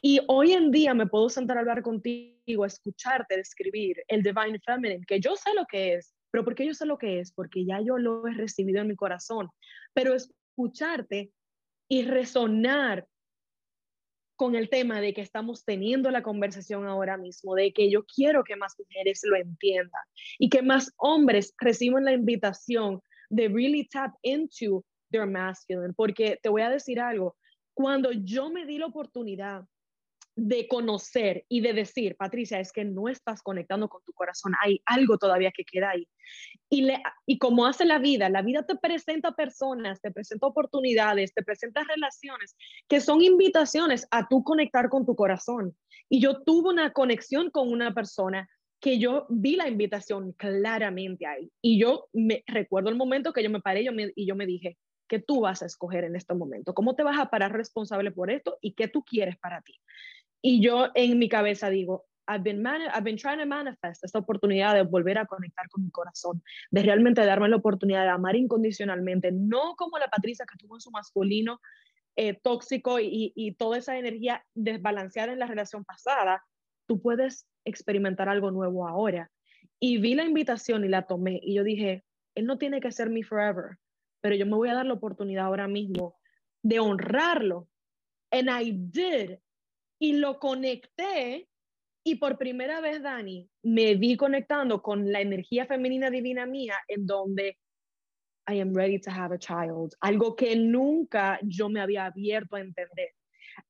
Y 0.00 0.20
hoy 0.28 0.52
en 0.52 0.70
día 0.70 0.94
me 0.94 1.06
puedo 1.06 1.28
sentar 1.28 1.56
a 1.56 1.60
hablar 1.60 1.82
contigo, 1.82 2.64
escucharte 2.64 3.36
describir 3.36 4.02
el 4.06 4.22
Divine 4.22 4.60
Feminine, 4.64 5.04
que 5.06 5.20
yo 5.20 5.34
sé 5.34 5.52
lo 5.54 5.66
que 5.66 5.94
es, 5.94 6.14
pero 6.30 6.44
¿por 6.44 6.54
qué 6.54 6.66
yo 6.66 6.74
sé 6.74 6.86
lo 6.86 6.98
que 6.98 7.18
es? 7.20 7.32
Porque 7.32 7.64
ya 7.64 7.80
yo 7.80 7.98
lo 7.98 8.26
he 8.26 8.34
recibido 8.34 8.80
en 8.80 8.88
mi 8.88 8.96
corazón. 8.96 9.48
Pero 9.94 10.14
escucharte 10.14 11.32
y 11.88 12.02
resonar 12.02 13.06
con 14.36 14.54
el 14.54 14.68
tema 14.68 15.00
de 15.00 15.14
que 15.14 15.20
estamos 15.20 15.64
teniendo 15.64 16.12
la 16.12 16.22
conversación 16.22 16.86
ahora 16.86 17.16
mismo, 17.16 17.56
de 17.56 17.72
que 17.72 17.90
yo 17.90 18.04
quiero 18.04 18.44
que 18.44 18.54
más 18.54 18.76
mujeres 18.78 19.20
lo 19.24 19.36
entiendan 19.36 20.02
y 20.38 20.48
que 20.48 20.62
más 20.62 20.92
hombres 20.96 21.54
reciban 21.58 22.04
la 22.04 22.12
invitación 22.12 23.02
de 23.30 23.48
really 23.48 23.88
tap 23.88 24.12
into 24.22 24.84
their 25.10 25.26
masculine. 25.26 25.94
Porque 25.94 26.38
te 26.42 26.48
voy 26.48 26.62
a 26.62 26.70
decir 26.70 27.00
algo, 27.00 27.36
cuando 27.74 28.12
yo 28.12 28.50
me 28.50 28.66
di 28.66 28.78
la 28.78 28.86
oportunidad 28.86 29.64
de 30.38 30.68
conocer 30.68 31.44
y 31.48 31.60
de 31.60 31.72
decir, 31.72 32.16
Patricia, 32.16 32.60
es 32.60 32.70
que 32.70 32.84
no 32.84 33.08
estás 33.08 33.42
conectando 33.42 33.88
con 33.88 34.02
tu 34.04 34.12
corazón, 34.12 34.52
hay 34.62 34.80
algo 34.86 35.18
todavía 35.18 35.50
que 35.50 35.64
queda 35.64 35.90
ahí. 35.90 36.08
Y, 36.70 36.82
le, 36.82 37.02
y 37.26 37.38
como 37.38 37.66
hace 37.66 37.84
la 37.84 37.98
vida, 37.98 38.28
la 38.28 38.42
vida 38.42 38.64
te 38.64 38.76
presenta 38.76 39.32
personas, 39.32 40.00
te 40.00 40.12
presenta 40.12 40.46
oportunidades, 40.46 41.34
te 41.34 41.42
presenta 41.42 41.82
relaciones 41.82 42.56
que 42.88 43.00
son 43.00 43.20
invitaciones 43.22 44.06
a 44.12 44.28
tú 44.28 44.44
conectar 44.44 44.88
con 44.88 45.04
tu 45.04 45.16
corazón. 45.16 45.76
Y 46.08 46.20
yo 46.20 46.40
tuve 46.42 46.70
una 46.70 46.92
conexión 46.92 47.50
con 47.50 47.72
una 47.72 47.92
persona 47.92 48.48
que 48.80 48.98
yo 48.98 49.26
vi 49.28 49.56
la 49.56 49.68
invitación 49.68 50.32
claramente 50.32 51.26
ahí. 51.26 51.50
Y 51.60 51.80
yo 51.80 52.08
me 52.12 52.44
recuerdo 52.46 52.90
el 52.90 52.96
momento 52.96 53.32
que 53.32 53.42
yo 53.42 53.50
me 53.50 53.60
paré 53.60 53.84
yo 53.84 53.92
y 54.14 54.26
yo 54.26 54.36
me 54.36 54.46
dije, 54.46 54.78
¿qué 55.08 55.18
tú 55.18 55.40
vas 55.40 55.62
a 55.62 55.66
escoger 55.66 56.04
en 56.04 56.14
este 56.14 56.34
momento? 56.34 56.74
¿Cómo 56.74 56.94
te 56.94 57.02
vas 57.02 57.18
a 57.18 57.30
parar 57.30 57.52
responsable 57.52 58.12
por 58.12 58.30
esto 58.30 58.58
y 58.60 58.74
qué 58.74 58.88
tú 58.88 59.02
quieres 59.02 59.36
para 59.38 59.62
ti? 59.62 59.80
Y 60.40 60.62
yo 60.62 60.88
en 60.94 61.18
mi 61.18 61.28
cabeza 61.28 61.70
digo, 61.70 62.04
I've 62.28 62.42
been, 62.42 62.64
I've 62.66 63.02
been 63.02 63.16
trying 63.16 63.38
to 63.38 63.46
manifest 63.46 64.04
esta 64.04 64.18
oportunidad 64.18 64.74
de 64.74 64.82
volver 64.82 65.18
a 65.18 65.26
conectar 65.26 65.68
con 65.68 65.82
mi 65.82 65.90
corazón, 65.90 66.42
de 66.70 66.82
realmente 66.82 67.24
darme 67.24 67.48
la 67.48 67.56
oportunidad 67.56 68.02
de 68.02 68.10
amar 68.10 68.36
incondicionalmente, 68.36 69.32
no 69.32 69.74
como 69.76 69.98
la 69.98 70.08
Patricia 70.08 70.44
que 70.44 70.58
tuvo 70.58 70.76
en 70.76 70.80
su 70.82 70.90
masculino 70.90 71.58
eh, 72.16 72.34
tóxico 72.34 73.00
y, 73.00 73.32
y 73.34 73.54
toda 73.54 73.78
esa 73.78 73.98
energía 73.98 74.44
desbalanceada 74.54 75.32
en 75.32 75.38
la 75.38 75.46
relación 75.46 75.84
pasada, 75.84 76.44
tú 76.86 77.00
puedes 77.00 77.46
experimentar 77.68 78.28
algo 78.28 78.50
nuevo 78.50 78.86
ahora. 78.86 79.30
Y 79.80 79.98
vi 79.98 80.14
la 80.14 80.24
invitación 80.24 80.84
y 80.84 80.88
la 80.88 81.06
tomé 81.06 81.40
y 81.42 81.54
yo 81.54 81.64
dije, 81.64 82.04
él 82.34 82.46
no 82.46 82.58
tiene 82.58 82.80
que 82.80 82.92
ser 82.92 83.10
mi 83.10 83.22
forever, 83.22 83.78
pero 84.20 84.34
yo 84.34 84.46
me 84.46 84.56
voy 84.56 84.68
a 84.68 84.74
dar 84.74 84.86
la 84.86 84.94
oportunidad 84.94 85.46
ahora 85.46 85.68
mismo 85.68 86.16
de 86.62 86.80
honrarlo. 86.80 87.68
And 88.30 88.48
I 88.48 88.72
did 88.72 89.38
y 90.00 90.14
lo 90.14 90.38
conecté 90.38 91.48
y 92.04 92.14
por 92.16 92.38
primera 92.38 92.80
vez, 92.80 93.02
Dani, 93.02 93.48
me 93.62 93.94
vi 93.94 94.16
conectando 94.16 94.80
con 94.80 95.12
la 95.12 95.20
energía 95.20 95.66
femenina 95.66 96.10
divina 96.10 96.46
mía 96.46 96.76
en 96.88 97.06
donde 97.06 97.58
I 98.48 98.60
am 98.60 98.72
ready 98.72 98.98
to 99.00 99.10
have 99.10 99.34
a 99.34 99.38
child, 99.38 99.94
algo 100.00 100.34
que 100.34 100.56
nunca 100.56 101.38
yo 101.42 101.68
me 101.68 101.80
había 101.80 102.06
abierto 102.06 102.56
a 102.56 102.60
entender, 102.60 103.10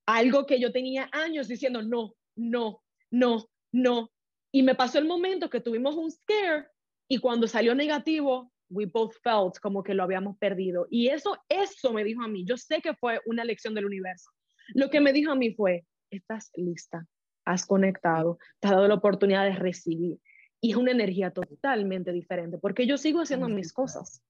algo 0.06 0.46
que 0.46 0.60
yo 0.60 0.70
tenía 0.70 1.08
años 1.10 1.48
diciendo 1.48 1.82
no, 1.82 2.14
no, 2.36 2.80
no, 3.10 3.50
no. 3.72 4.10
Y 4.52 4.62
me 4.62 4.74
pasó 4.74 4.98
el 4.98 5.06
momento 5.06 5.50
que 5.50 5.60
tuvimos 5.60 5.94
un 5.96 6.10
scare 6.10 6.68
y 7.08 7.18
cuando 7.18 7.46
salió 7.46 7.74
negativo, 7.74 8.52
we 8.70 8.86
both 8.86 9.14
felt 9.22 9.58
como 9.60 9.82
que 9.82 9.94
lo 9.94 10.02
habíamos 10.02 10.36
perdido. 10.38 10.86
Y 10.90 11.08
eso, 11.08 11.36
eso 11.48 11.92
me 11.92 12.04
dijo 12.04 12.22
a 12.22 12.28
mí, 12.28 12.44
yo 12.44 12.56
sé 12.56 12.80
que 12.80 12.94
fue 12.94 13.20
una 13.26 13.44
lección 13.44 13.74
del 13.74 13.86
universo. 13.86 14.30
Lo 14.74 14.90
que 14.90 15.00
me 15.00 15.12
dijo 15.12 15.32
a 15.32 15.34
mí 15.34 15.54
fue, 15.54 15.86
estás 16.10 16.50
lista, 16.54 17.06
has 17.44 17.66
conectado, 17.66 18.38
te 18.60 18.68
has 18.68 18.74
dado 18.74 18.88
la 18.88 18.94
oportunidad 18.94 19.44
de 19.44 19.54
recibir. 19.54 20.18
Y 20.60 20.72
es 20.72 20.76
una 20.76 20.90
energía 20.90 21.30
totalmente 21.30 22.12
diferente, 22.12 22.58
porque 22.58 22.86
yo 22.86 22.98
sigo 22.98 23.20
haciendo 23.20 23.48
mis 23.48 23.72
cosas. 23.72 24.22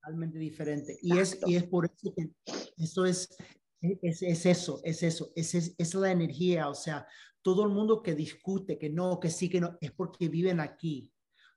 Totalmente 0.00 0.38
diferente. 0.38 0.98
Y 1.02 1.18
es, 1.18 1.40
y 1.46 1.56
es 1.56 1.64
por 1.64 1.86
eso 1.86 2.14
que 2.14 2.28
eso 2.76 3.06
es, 3.06 3.36
es, 3.80 4.22
es 4.22 4.46
eso, 4.46 4.80
es 4.84 5.02
eso, 5.02 5.32
es, 5.34 5.54
es, 5.54 5.74
es 5.78 5.94
la 5.94 6.12
energía. 6.12 6.68
O 6.68 6.74
sea, 6.74 7.06
todo 7.46 7.62
el 7.62 7.68
mundo 7.68 8.02
que 8.02 8.16
discute, 8.16 8.76
que 8.76 8.90
no, 8.90 9.20
que 9.20 9.30
sí, 9.30 9.48
que 9.48 9.60
no, 9.60 9.78
es 9.80 9.92
porque 9.92 10.28
viven 10.28 10.58
aquí. 10.58 11.12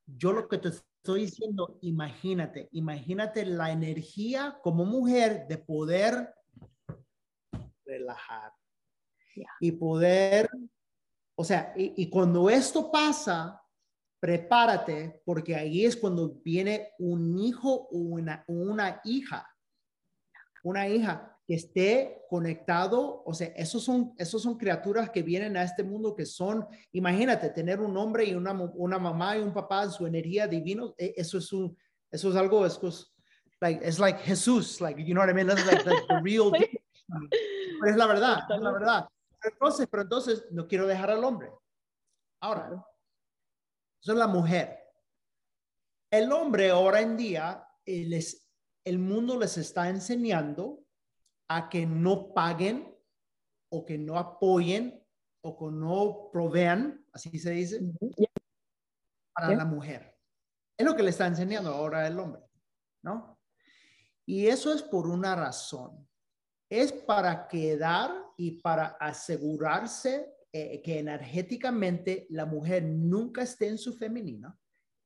Yo 0.06 0.32
lo 0.32 0.48
que 0.48 0.60
te 0.60 0.68
estoy 0.68 1.22
diciendo, 1.22 1.80
imagínate, 1.82 2.70
imagínate 2.74 3.44
la 3.44 3.72
energía 3.72 4.60
como 4.62 4.86
mujer 4.86 5.48
de 5.48 5.58
poder 5.58 6.36
relajar, 7.84 8.54
y 9.60 9.72
poder, 9.72 10.48
o 11.36 11.44
sea, 11.44 11.74
y, 11.76 12.08
cuando 12.12 12.52
esto 12.52 12.92
pasa, 12.92 13.60
prepárate 14.20 15.24
porque 15.26 15.56
ahí 15.56 15.86
es 15.86 15.98
cuando 15.98 16.40
viene 16.46 16.90
un 17.00 17.36
hijo 17.36 17.88
o 17.90 17.98
una, 17.98 18.44
una 18.48 19.02
hija, 19.06 19.50
una 20.62 20.88
hija 20.88 21.39
que 21.50 21.56
esté 21.56 22.28
conectado, 22.30 23.24
o 23.26 23.34
sea, 23.34 23.48
esos 23.56 23.84
son, 23.84 24.14
esos 24.20 24.44
son 24.44 24.56
criaturas 24.56 25.10
que 25.10 25.24
vienen 25.24 25.58
a 25.58 25.64
este 25.64 25.82
mundo 25.82 26.16
que 26.16 26.28
son, 26.28 26.68
imagínate, 26.92 27.50
tener 27.50 27.80
un 27.80 27.98
hombre 27.98 28.26
y 28.26 28.36
una, 28.36 28.54
una 28.54 29.00
mamá 29.00 29.36
y 29.36 29.42
un 29.42 29.52
papá 29.52 29.86
en 29.86 29.90
su 29.90 30.06
energía 30.06 30.48
divino, 30.48 30.94
e, 30.96 31.16
eso 31.18 31.40
es 31.40 31.52
un, 31.52 31.76
eso 32.12 32.30
es 32.30 32.36
algo, 32.36 32.68
es, 32.68 32.80
like, 33.62 33.84
it's 33.84 33.98
like 33.98 34.20
Jesús, 34.20 34.80
like, 34.80 35.04
you 35.04 35.16
know 35.16 35.24
what 35.24 35.32
I 35.32 35.34
mean, 35.34 35.48
that's 35.48 35.66
like, 35.66 35.84
the 35.84 36.22
real, 36.22 36.52
es 37.88 37.96
la 37.96 38.06
verdad, 38.06 38.42
es 38.48 38.62
la 38.62 38.72
verdad. 38.72 39.10
Entonces, 39.44 39.88
pero 39.90 40.04
entonces 40.04 40.46
no 40.52 40.68
quiero 40.68 40.86
dejar 40.86 41.10
al 41.10 41.24
hombre. 41.24 41.52
Ahora, 42.42 42.86
eso 44.00 44.12
es 44.12 44.18
la 44.20 44.28
mujer. 44.28 44.78
El 46.12 46.32
hombre 46.32 46.70
ahora 46.70 47.02
en 47.02 47.18
día, 47.18 47.68
el, 47.88 48.24
el 48.84 49.00
mundo 49.00 49.40
les 49.40 49.58
está 49.58 49.90
enseñando 49.90 50.86
a 51.50 51.70
que 51.70 51.86
no 51.86 52.34
paguen 52.34 52.96
o 53.70 53.86
que 53.86 53.98
no 53.98 54.18
apoyen 54.18 55.04
o 55.42 55.58
que 55.58 55.76
no 55.76 56.30
provean, 56.32 57.06
así 57.12 57.38
se 57.38 57.52
dice, 57.52 57.82
para 59.34 59.56
la 59.56 59.66
mujer. 59.66 60.18
Es 60.78 60.86
lo 60.86 60.96
que 60.96 61.04
le 61.04 61.10
está 61.10 61.28
enseñando 61.28 61.74
ahora 61.74 62.08
el 62.08 62.18
hombre, 62.18 62.42
¿no? 63.04 63.40
Y 64.26 64.48
eso 64.48 64.74
es 64.74 64.82
por 64.82 65.08
una 65.08 65.36
razón 65.36 66.08
es 66.70 66.94
para 66.94 67.48
quedar 67.48 68.12
y 68.38 68.62
para 68.62 68.98
asegurarse 69.00 70.32
eh, 70.52 70.82
que 70.82 71.00
energéticamente 71.00 72.28
la 72.30 72.46
mujer 72.46 72.84
nunca 72.84 73.42
esté 73.42 73.68
en 73.68 73.78
su 73.78 73.94
femenina, 73.94 74.58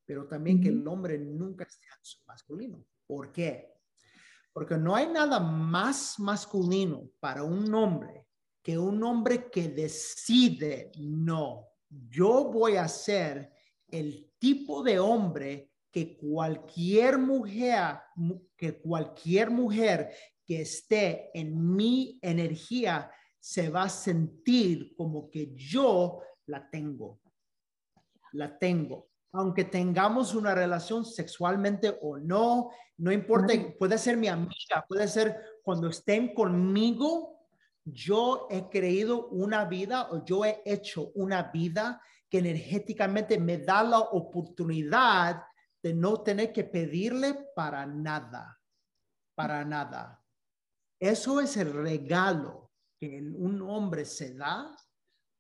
pero 0.05 0.27
también 0.27 0.61
que 0.61 0.67
el 0.67 0.85
hombre 0.87 1.17
nunca 1.17 1.63
esté 1.63 1.87
en 1.87 2.03
su 2.03 2.19
masculino. 2.25 2.85
¿Por 3.07 3.31
qué? 3.31 3.72
Porque 4.53 4.77
no 4.77 4.95
hay 4.95 5.07
nada 5.07 5.39
más 5.39 6.19
masculino 6.19 7.09
para 7.19 7.43
un 7.43 7.73
hombre 7.73 8.27
que 8.63 8.77
un 8.77 9.03
hombre 9.03 9.49
que 9.51 9.67
decide, 9.67 10.91
no, 10.97 11.67
yo 11.89 12.45
voy 12.45 12.77
a 12.77 12.87
ser 12.87 13.51
el 13.87 14.31
tipo 14.39 14.81
de 14.81 14.99
hombre 14.99 15.71
que 15.91 16.17
cualquier 16.17 17.17
mujer, 17.17 17.99
que 18.55 18.79
cualquier 18.79 19.51
mujer 19.51 20.11
que 20.45 20.61
esté 20.61 21.29
en 21.37 21.75
mi 21.75 22.17
energía 22.21 23.11
se 23.39 23.69
va 23.69 23.83
a 23.83 23.89
sentir 23.89 24.95
como 24.95 25.29
que 25.29 25.53
yo 25.55 26.21
la 26.45 26.69
tengo. 26.69 27.19
La 28.31 28.57
tengo. 28.57 29.09
Aunque 29.33 29.63
tengamos 29.63 30.35
una 30.35 30.53
relación 30.53 31.03
sexualmente 31.03 31.97
o 32.01 32.17
no, 32.17 32.69
no 32.97 33.11
importa, 33.11 33.53
puede 33.79 33.97
ser 33.97 34.15
mi 34.15 34.27
amiga, 34.27 34.85
puede 34.87 35.07
ser 35.07 35.59
cuando 35.63 35.89
estén 35.89 36.33
conmigo, 36.33 37.33
yo 37.83 38.47
he 38.49 38.69
creído 38.69 39.27
una 39.29 39.65
vida 39.65 40.09
o 40.11 40.23
yo 40.23 40.45
he 40.45 40.61
hecho 40.65 41.11
una 41.15 41.43
vida 41.51 42.01
que 42.29 42.39
energéticamente 42.39 43.39
me 43.39 43.57
da 43.57 43.83
la 43.83 43.99
oportunidad 43.99 45.43
de 45.81 45.93
no 45.93 46.21
tener 46.21 46.53
que 46.53 46.63
pedirle 46.63 47.33
para 47.55 47.85
nada, 47.85 48.59
para 49.35 49.65
nada. 49.65 50.23
Eso 50.99 51.41
es 51.41 51.57
el 51.57 51.73
regalo 51.73 52.71
que 52.99 53.19
un 53.19 53.61
hombre 53.63 54.05
se 54.05 54.33
da 54.33 54.73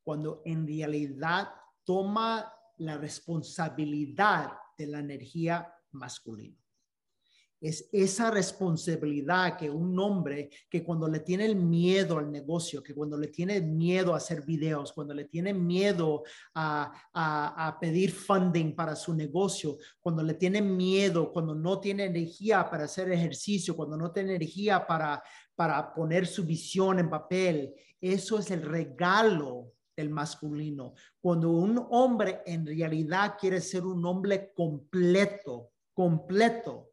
cuando 0.03 0.41
en 0.43 0.67
realidad 0.67 1.49
toma 1.85 2.53
la 2.77 2.97
responsabilidad 2.97 4.51
de 4.77 4.87
la 4.87 4.99
energía 4.99 5.73
masculina. 5.91 6.57
Es 7.63 7.87
esa 7.93 8.29
responsabilidad 8.29 9.57
que 9.57 9.69
un 9.69 9.97
hombre 9.97 10.49
que 10.69 10.83
cuando 10.83 11.07
le 11.07 11.21
tiene 11.21 11.45
el 11.45 11.55
miedo 11.55 12.17
al 12.17 12.29
negocio, 12.29 12.83
que 12.83 12.93
cuando 12.93 13.17
le 13.17 13.29
tiene 13.29 13.61
miedo 13.61 14.13
a 14.13 14.17
hacer 14.17 14.41
videos, 14.41 14.91
cuando 14.91 15.13
le 15.13 15.23
tiene 15.23 15.53
miedo 15.53 16.23
a, 16.53 16.91
a, 17.13 17.77
pedir 17.79 18.11
funding 18.11 18.75
para 18.75 18.97
su 18.97 19.13
negocio, 19.13 19.77
cuando 20.01 20.21
le 20.23 20.33
tiene 20.33 20.61
miedo, 20.61 21.31
cuando 21.31 21.55
no 21.55 21.79
tiene 21.79 22.03
energía 22.03 22.69
para 22.69 22.83
hacer 22.83 23.09
ejercicio, 23.09 23.77
cuando 23.77 23.95
no 23.95 24.11
tiene 24.11 24.35
energía 24.35 24.85
para, 24.85 25.23
para 25.55 25.93
poner 25.93 26.27
su 26.27 26.43
visión 26.43 26.99
en 26.99 27.09
papel, 27.09 27.73
eso 28.01 28.39
es 28.39 28.51
el 28.51 28.63
regalo 28.63 29.72
del 29.95 30.09
masculino. 30.09 30.93
Cuando 31.21 31.51
un 31.51 31.87
hombre 31.91 32.41
en 32.45 32.65
realidad 32.65 33.35
quiere 33.39 33.61
ser 33.61 33.85
un 33.85 34.05
hombre 34.05 34.53
completo, 34.53 35.71
completo, 35.93 36.91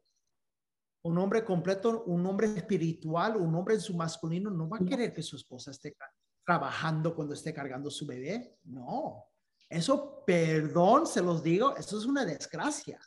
un 1.03 1.17
hombre 1.17 1.43
completo, 1.43 2.03
un 2.05 2.25
hombre 2.25 2.47
espiritual, 2.55 3.37
un 3.37 3.55
hombre 3.55 3.75
en 3.75 3.81
su 3.81 3.95
masculino, 3.95 4.51
no 4.51 4.69
va 4.69 4.77
a 4.77 4.85
querer 4.85 5.13
que 5.13 5.23
su 5.23 5.35
esposa 5.35 5.71
esté 5.71 5.95
trabajando 6.45 7.15
cuando 7.15 7.33
esté 7.33 7.53
cargando 7.53 7.89
su 7.89 8.05
bebé. 8.05 8.59
No, 8.63 9.25
eso, 9.67 10.23
perdón, 10.25 11.07
se 11.07 11.21
los 11.21 11.41
digo, 11.41 11.75
eso 11.75 11.97
es 11.97 12.05
una 12.05 12.25
desgracia. 12.25 12.99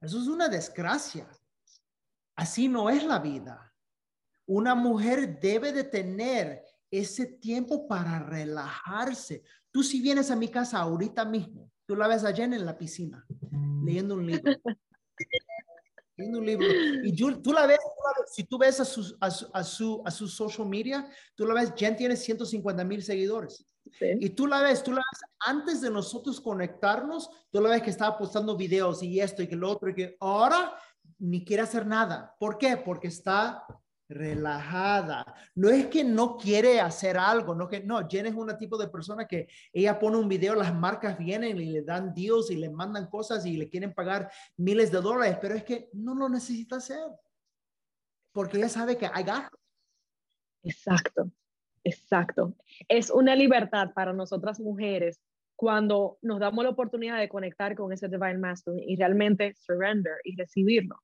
Eso 0.00 0.18
es 0.20 0.28
una 0.28 0.48
desgracia. 0.48 1.28
Así 2.36 2.68
no 2.68 2.88
es 2.88 3.04
la 3.04 3.18
vida. 3.18 3.74
Una 4.46 4.74
mujer 4.74 5.38
debe 5.40 5.72
de 5.72 5.84
tener 5.84 6.64
ese 6.90 7.26
tiempo 7.26 7.86
para 7.86 8.18
relajarse. 8.18 9.42
Tú 9.70 9.82
si 9.82 10.00
vienes 10.00 10.30
a 10.30 10.36
mi 10.36 10.48
casa 10.48 10.78
ahorita 10.78 11.24
mismo, 11.24 11.70
tú 11.86 11.96
la 11.96 12.08
ves 12.08 12.24
a 12.24 12.32
Jen 12.32 12.54
en 12.54 12.66
la 12.66 12.76
piscina, 12.76 13.24
leyendo 13.84 14.14
un 14.14 14.26
libro. 14.26 14.52
un 16.18 16.44
libro. 16.44 16.66
Y 17.02 17.14
tú, 17.14 17.52
la 17.52 17.66
ves, 17.66 17.78
si 18.26 18.44
tú 18.44 18.58
ves 18.58 18.80
a 18.80 18.84
su, 18.84 19.16
a, 19.20 19.30
su, 19.30 20.02
a, 20.04 20.10
su, 20.10 20.28
social 20.28 20.68
media, 20.68 21.08
tú 21.34 21.46
la 21.46 21.54
ves, 21.54 21.72
Jen 21.76 21.96
tiene 21.96 22.16
150 22.16 22.84
mil 22.84 23.02
seguidores. 23.02 23.64
Y 24.00 24.30
tú 24.30 24.46
la 24.46 24.60
ves, 24.62 24.82
tú 24.82 24.92
la 24.92 24.98
ves, 24.98 25.20
antes 25.40 25.80
de 25.80 25.90
nosotros 25.90 26.40
conectarnos, 26.40 27.30
tú 27.50 27.60
la 27.60 27.70
ves 27.70 27.82
que 27.82 27.90
estaba 27.90 28.16
postando 28.18 28.56
videos 28.56 29.02
y 29.02 29.20
esto 29.20 29.42
y 29.42 29.48
que 29.48 29.56
lo 29.56 29.70
otro 29.70 29.90
y 29.90 29.94
que 29.94 30.16
ahora 30.20 30.74
ni 31.18 31.44
quiere 31.44 31.62
hacer 31.62 31.86
nada. 31.86 32.34
¿Por 32.38 32.58
qué? 32.58 32.76
Porque 32.76 33.08
está 33.08 33.64
relajada. 34.10 35.24
No 35.54 35.70
es 35.70 35.86
que 35.86 36.04
no 36.04 36.36
quiere 36.36 36.80
hacer 36.80 37.16
algo, 37.16 37.54
no 37.54 37.68
que 37.68 37.80
no, 37.80 38.06
Jen 38.08 38.26
es 38.26 38.34
una 38.34 38.58
tipo 38.58 38.76
de 38.76 38.88
persona 38.88 39.26
que 39.26 39.48
ella 39.72 39.98
pone 39.98 40.18
un 40.18 40.28
video, 40.28 40.54
las 40.54 40.74
marcas 40.74 41.16
vienen 41.16 41.58
y 41.60 41.66
le 41.66 41.82
dan 41.82 42.12
deals 42.12 42.50
y 42.50 42.56
le 42.56 42.68
mandan 42.68 43.06
cosas 43.06 43.46
y 43.46 43.56
le 43.56 43.68
quieren 43.68 43.94
pagar 43.94 44.30
miles 44.56 44.90
de 44.90 45.00
dólares, 45.00 45.38
pero 45.40 45.54
es 45.54 45.64
que 45.64 45.88
no 45.92 46.14
lo 46.14 46.28
necesita 46.28 46.76
hacer. 46.76 46.98
Porque 48.32 48.58
ella 48.58 48.68
sabe 48.68 48.96
que 48.96 49.08
hay 49.12 49.24
gasto. 49.24 49.58
Exacto, 50.62 51.30
exacto. 51.84 52.54
Es 52.88 53.10
una 53.10 53.34
libertad 53.34 53.92
para 53.94 54.12
nosotras 54.12 54.60
mujeres 54.60 55.20
cuando 55.56 56.18
nos 56.22 56.40
damos 56.40 56.64
la 56.64 56.70
oportunidad 56.70 57.18
de 57.18 57.28
conectar 57.28 57.74
con 57.76 57.92
ese 57.92 58.08
Divine 58.08 58.38
Masculine 58.38 58.84
y 58.86 58.96
realmente 58.96 59.54
surrender 59.54 60.14
y 60.24 60.36
recibirlo 60.36 61.00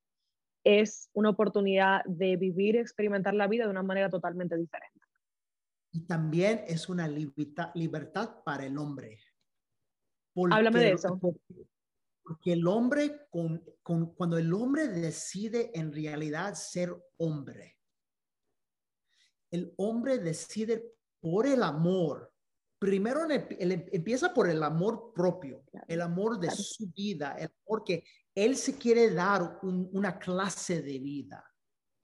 es 0.66 1.10
una 1.12 1.30
oportunidad 1.30 2.02
de 2.06 2.36
vivir 2.36 2.74
y 2.74 2.78
experimentar 2.78 3.34
la 3.34 3.46
vida 3.46 3.64
de 3.64 3.70
una 3.70 3.84
manera 3.84 4.10
totalmente 4.10 4.56
diferente. 4.56 5.00
Y 5.92 6.00
también 6.00 6.64
es 6.66 6.88
una 6.88 7.06
libertad 7.06 8.42
para 8.44 8.66
el 8.66 8.76
hombre. 8.76 9.20
Háblame 10.50 10.80
de 10.80 10.92
eso. 10.92 11.20
Porque 12.20 12.52
el 12.52 12.66
hombre, 12.66 13.28
con, 13.30 13.64
cuando 14.16 14.36
el 14.36 14.52
hombre 14.52 14.88
decide 14.88 15.70
en 15.72 15.92
realidad 15.92 16.54
ser 16.54 16.92
hombre, 17.18 17.78
el 19.52 19.72
hombre 19.76 20.18
decide 20.18 20.96
por 21.20 21.46
el 21.46 21.62
amor. 21.62 22.32
Primero 22.80 23.20
empieza 23.30 24.34
por 24.34 24.50
el 24.50 24.64
amor 24.64 25.12
propio, 25.14 25.64
el 25.86 26.00
amor 26.00 26.40
de 26.40 26.50
su 26.50 26.90
vida, 26.90 27.36
el 27.38 27.50
amor 27.64 27.84
que 27.84 28.02
él 28.36 28.54
se 28.54 28.76
quiere 28.76 29.10
dar 29.10 29.58
una 29.62 30.18
clase 30.18 30.82
de 30.82 30.98
vida, 30.98 31.42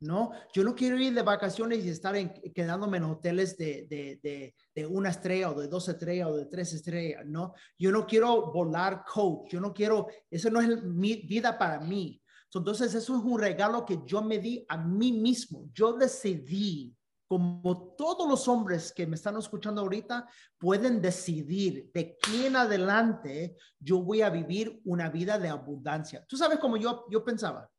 ¿no? 0.00 0.32
Yo 0.54 0.64
no 0.64 0.74
quiero 0.74 0.98
ir 0.98 1.12
de 1.14 1.20
vacaciones 1.20 1.84
y 1.84 1.90
estar 1.90 2.16
quedándome 2.54 2.96
en 2.96 3.04
hoteles 3.04 3.56
de, 3.58 4.54
una 4.88 5.10
estrella 5.10 5.50
o 5.50 5.60
de 5.60 5.68
dos 5.68 5.88
estrellas 5.90 6.28
o 6.28 6.36
de 6.36 6.46
tres 6.46 6.72
estrellas, 6.72 7.26
¿no? 7.26 7.52
Yo 7.78 7.92
no 7.92 8.06
quiero 8.06 8.50
volar 8.50 9.04
coach, 9.04 9.50
yo 9.52 9.60
no 9.60 9.74
quiero, 9.74 10.08
eso 10.30 10.50
no 10.50 10.62
es 10.62 10.82
mi 10.82 11.16
vida 11.16 11.58
para 11.58 11.78
mí. 11.78 12.18
Entonces, 12.54 12.94
eso 12.94 13.16
es 13.16 13.22
un 13.22 13.38
regalo 13.38 13.84
que 13.84 14.00
yo 14.04 14.22
me 14.22 14.38
di 14.38 14.64
a 14.68 14.76
mí 14.76 15.12
mismo. 15.12 15.70
Yo 15.72 15.94
decidí 15.94 16.94
como 17.32 17.94
todos 17.96 18.28
los 18.28 18.46
hombres 18.46 18.92
que 18.92 19.06
me 19.06 19.14
están 19.14 19.38
escuchando 19.38 19.80
ahorita 19.80 20.28
pueden 20.58 21.00
decidir 21.00 21.90
de 21.94 22.18
quién 22.18 22.56
adelante 22.56 23.56
yo 23.78 24.02
voy 24.02 24.20
a 24.20 24.28
vivir 24.28 24.82
una 24.84 25.08
vida 25.08 25.38
de 25.38 25.48
abundancia. 25.48 26.22
Tú 26.28 26.36
sabes 26.36 26.58
cómo 26.58 26.76
yo, 26.76 27.06
yo 27.10 27.24
pensaba. 27.24 27.70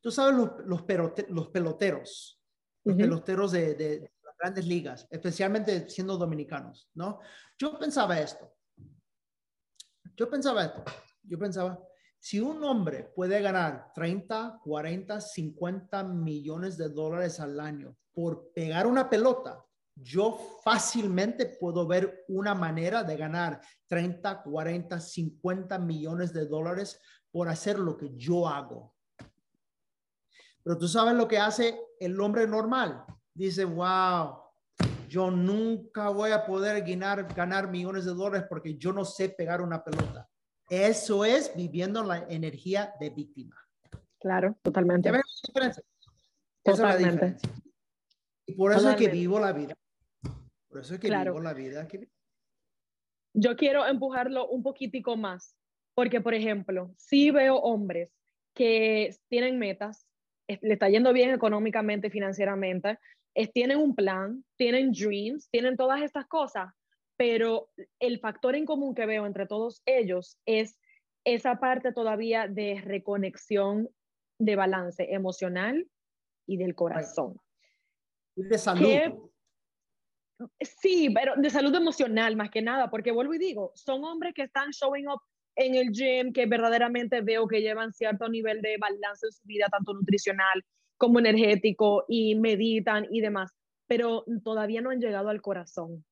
Tú 0.00 0.10
sabes 0.10 0.34
los, 0.34 0.50
los, 0.66 1.28
los 1.28 1.48
peloteros, 1.50 2.40
los 2.82 2.96
peloteros 2.96 3.52
de, 3.52 3.74
de, 3.76 4.12
las 4.20 4.36
grandes 4.36 4.66
ligas, 4.66 5.06
especialmente 5.10 5.88
siendo 5.88 6.16
dominicanos, 6.16 6.90
¿no? 6.94 7.20
Yo 7.56 7.78
pensaba 7.78 8.18
esto. 8.18 8.52
Yo 10.16 10.28
pensaba 10.28 10.64
esto. 10.64 10.82
Yo 11.22 11.38
pensaba, 11.38 11.80
si 12.22 12.38
un 12.38 12.62
hombre 12.62 13.10
puede 13.16 13.42
ganar 13.42 13.90
30, 13.96 14.60
40, 14.62 15.20
50 15.20 16.04
millones 16.04 16.78
de 16.78 16.88
dólares 16.88 17.40
al 17.40 17.58
año 17.58 17.96
por 18.12 18.52
pegar 18.52 18.86
una 18.86 19.10
pelota, 19.10 19.66
yo 19.96 20.38
fácilmente 20.62 21.46
puedo 21.46 21.84
ver 21.84 22.24
una 22.28 22.54
manera 22.54 23.02
de 23.02 23.16
ganar 23.16 23.60
30, 23.88 24.40
40, 24.44 25.00
50 25.00 25.78
millones 25.80 26.32
de 26.32 26.46
dólares 26.46 27.00
por 27.32 27.48
hacer 27.48 27.80
lo 27.80 27.96
que 27.96 28.12
yo 28.14 28.46
hago. 28.46 28.94
Pero 30.62 30.78
tú 30.78 30.86
sabes 30.86 31.14
lo 31.14 31.26
que 31.26 31.38
hace 31.38 31.76
el 31.98 32.20
hombre 32.20 32.46
normal. 32.46 33.04
Dice, 33.34 33.64
wow, 33.64 34.38
yo 35.08 35.28
nunca 35.28 36.10
voy 36.10 36.30
a 36.30 36.46
poder 36.46 36.88
ganar, 36.88 37.34
ganar 37.34 37.68
millones 37.68 38.04
de 38.04 38.14
dólares 38.14 38.46
porque 38.48 38.76
yo 38.76 38.92
no 38.92 39.04
sé 39.04 39.28
pegar 39.28 39.60
una 39.60 39.82
pelota. 39.82 40.28
Eso 40.72 41.26
es 41.26 41.54
viviendo 41.54 42.02
la 42.02 42.26
energía 42.30 42.94
de 42.98 43.10
víctima. 43.10 43.54
Claro, 44.18 44.56
totalmente. 44.62 45.12
Totalmente. 46.64 47.36
Y 48.46 48.54
por 48.54 48.72
eso 48.72 48.88
es 48.88 48.96
que 48.96 49.08
vivo 49.08 49.38
la 49.38 49.52
vida. 49.52 49.74
Por 50.68 50.80
eso 50.80 50.94
es 50.94 51.00
que 51.00 51.10
vivo 51.10 51.40
la 51.40 51.52
vida. 51.52 51.86
Yo 53.34 53.54
quiero 53.54 53.86
empujarlo 53.86 54.48
un 54.48 54.62
poquitico 54.62 55.14
más, 55.14 55.54
porque, 55.94 56.22
por 56.22 56.32
ejemplo, 56.32 56.94
si 56.96 57.30
veo 57.30 57.56
hombres 57.56 58.10
que 58.54 59.14
tienen 59.28 59.58
metas, 59.58 60.06
le 60.48 60.72
está 60.72 60.88
yendo 60.88 61.12
bien 61.12 61.34
económicamente, 61.34 62.08
financieramente, 62.08 62.98
tienen 63.52 63.76
un 63.76 63.94
plan, 63.94 64.42
tienen 64.56 64.90
dreams, 64.92 65.50
tienen 65.50 65.76
todas 65.76 66.00
estas 66.00 66.26
cosas, 66.28 66.72
pero 67.22 67.70
el 68.00 68.18
factor 68.18 68.56
en 68.56 68.66
común 68.66 68.96
que 68.96 69.06
veo 69.06 69.26
entre 69.26 69.46
todos 69.46 69.80
ellos 69.86 70.40
es 70.44 70.80
esa 71.24 71.60
parte 71.60 71.92
todavía 71.92 72.48
de 72.48 72.82
reconexión 72.84 73.88
de 74.40 74.56
balance 74.56 75.06
emocional 75.08 75.88
y 76.48 76.56
del 76.56 76.74
corazón 76.74 77.40
de 78.34 78.58
salud. 78.58 79.30
sí, 80.60 81.10
pero 81.14 81.34
de 81.36 81.48
salud 81.48 81.72
emocional 81.76 82.34
más 82.34 82.50
que 82.50 82.60
nada, 82.60 82.90
porque 82.90 83.12
vuelvo 83.12 83.34
y 83.34 83.38
digo, 83.38 83.70
son 83.76 84.02
hombres 84.02 84.34
que 84.34 84.42
están 84.42 84.70
showing 84.70 85.06
up 85.06 85.20
en 85.54 85.76
el 85.76 85.92
gym, 85.92 86.32
que 86.32 86.46
verdaderamente 86.46 87.20
veo 87.20 87.46
que 87.46 87.60
llevan 87.60 87.92
cierto 87.92 88.28
nivel 88.28 88.62
de 88.62 88.78
balance 88.78 89.26
en 89.26 89.32
su 89.32 89.46
vida, 89.46 89.66
tanto 89.70 89.94
nutricional 89.94 90.64
como 90.96 91.20
energético, 91.20 92.04
y 92.08 92.34
meditan 92.34 93.06
y 93.12 93.20
demás, 93.20 93.52
pero 93.86 94.24
todavía 94.42 94.80
no 94.80 94.90
han 94.90 95.00
llegado 95.00 95.28
al 95.28 95.40
corazón. 95.40 96.04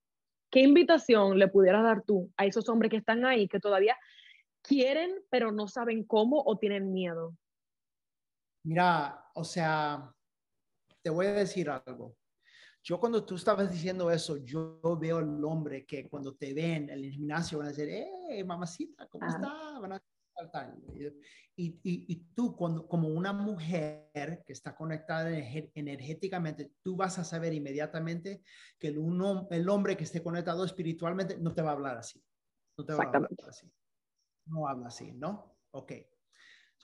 ¿Qué 0.51 0.61
invitación 0.61 1.38
le 1.38 1.48
pudieras 1.48 1.82
dar 1.82 2.03
tú 2.03 2.32
a 2.36 2.44
esos 2.44 2.68
hombres 2.68 2.90
que 2.90 2.96
están 2.96 3.24
ahí, 3.24 3.48
que 3.48 3.61
todavía 3.61 3.96
quieren, 4.62 5.11
pero 5.30 5.53
no 5.53 5.68
saben 5.68 6.05
cómo 6.05 6.42
o 6.44 6.59
tienen 6.59 6.92
miedo? 6.92 7.36
Mira, 8.64 9.30
o 9.34 9.44
sea, 9.44 10.12
te 11.03 11.11
voy 11.11 11.26
a 11.26 11.32
decir 11.32 11.70
algo. 11.70 12.16
Yo 12.82 12.98
cuando 12.98 13.24
tú 13.24 13.36
estabas 13.36 13.70
diciendo 13.70 14.11
eso, 14.11 14.38
yo 14.38 14.80
veo 14.98 15.18
al 15.18 15.44
hombre 15.44 15.84
que 15.84 16.09
cuando 16.09 16.34
te 16.34 16.53
ven 16.55 16.84
en 16.84 16.90
el 16.90 17.11
gimnasio 17.11 17.59
van 17.59 17.68
a 17.68 17.70
decir, 17.70 17.88
¡eh, 17.88 18.42
mamacita, 18.44 19.07
¿cómo 19.07 19.26
ah. 19.26 19.28
está? 19.28 19.78
Van 19.78 19.92
a 19.92 20.03
Y, 21.57 21.78
y, 21.82 22.16
tú, 22.34 22.57
cuando, 22.57 22.88
como 22.88 23.09
una 23.09 23.32
mujer 23.32 24.43
que 24.47 24.53
está 24.53 24.74
conectada 24.74 25.30
energéticamente, 25.74 26.72
tú 26.82 26.97
vas 26.97 27.18
a 27.18 27.24
saber 27.24 27.53
inmediatamente 27.53 28.43
que 28.78 28.88
el, 28.88 28.99
uno, 28.99 29.47
el 29.51 29.68
hombre 29.68 29.97
que 29.97 30.05
esté 30.05 30.22
conectado 30.22 30.64
espiritualmente 30.64 31.36
no 31.38 31.53
te 31.53 31.61
va 31.61 31.70
a 31.70 31.74
hablar 31.74 31.99
así. 31.99 32.22
No 32.78 32.86
te 32.86 32.95
va 32.95 33.05
a 33.05 33.07
hablar 33.09 33.28
así. 33.47 33.70
No 34.47 34.66
habla 34.66 34.88
así, 34.88 35.12
¿no? 35.12 35.59
Ok. 35.72 35.93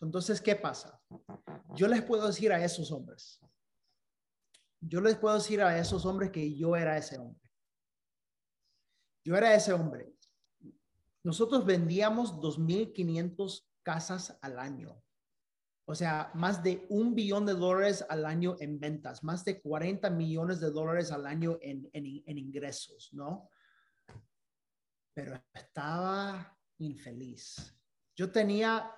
Entonces, 0.03 0.43
¿qué 0.43 0.57
pasa? 0.57 1.01
Yo 1.75 1.89
les 1.89 2.03
puedo 2.03 2.27
decir 2.27 2.53
a 2.53 2.63
esos 2.63 2.93
hombres, 2.93 3.41
yo 4.81 5.01
les 5.01 5.17
puedo 5.17 5.35
decir 5.35 5.63
a 5.63 5.79
esos 5.79 6.05
hombres 6.05 6.31
que 6.31 6.55
yo 6.55 6.77
era 6.77 6.97
ese 6.97 7.19
hombre. 7.19 7.51
Yo 9.25 9.37
era 9.37 9.55
ese 9.55 9.73
hombre. 9.73 10.15
Nosotros 11.27 11.67
vendíamos 11.67 12.37
2.500 12.41 13.67
casas 13.83 14.39
al 14.43 14.61
año. 14.61 15.03
O 15.85 15.93
sea, 15.97 16.31
más 16.35 16.63
de 16.63 16.87
un 16.89 17.17
billón 17.17 17.45
de 17.47 17.55
dólares 17.55 18.07
al 18.09 18.25
año 18.25 18.55
en 18.61 18.79
ventas, 18.79 19.25
más 19.25 19.45
de 19.45 19.61
40 19.61 20.09
millones 20.11 20.61
de 20.61 20.71
dólares 20.71 21.11
al 21.11 21.27
año 21.27 21.59
en, 21.61 21.91
en, 21.93 22.39
ingresos, 22.39 23.09
¿no? 23.13 23.51
Pero 25.15 25.35
estaba 25.53 26.57
infeliz. 26.79 27.77
Yo 28.15 28.31
tenía 28.31 28.89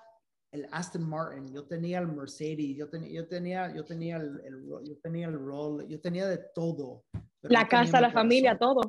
el 0.53 0.69
Aston 0.71 1.09
Martin, 1.09 1.51
yo 1.51 1.67
tenía 1.67 1.99
el 1.99 2.09
Mercedes, 2.09 2.77
yo, 2.77 2.91
tenía, 2.91 3.11
yo 3.11 3.27
tenía, 3.27 3.75
yo 3.75 3.87
tenía 3.87 4.17
el, 4.19 4.69
yo 4.85 4.99
tenía 4.99 5.29
el 5.29 5.39
rol, 5.39 5.89
yo 5.89 5.99
tenía 5.99 6.27
de 6.27 6.45
todo. 6.55 7.07
La 7.41 7.67
casa, 7.67 8.03
la 8.03 8.13
familia, 8.13 8.59
todo. 8.59 8.83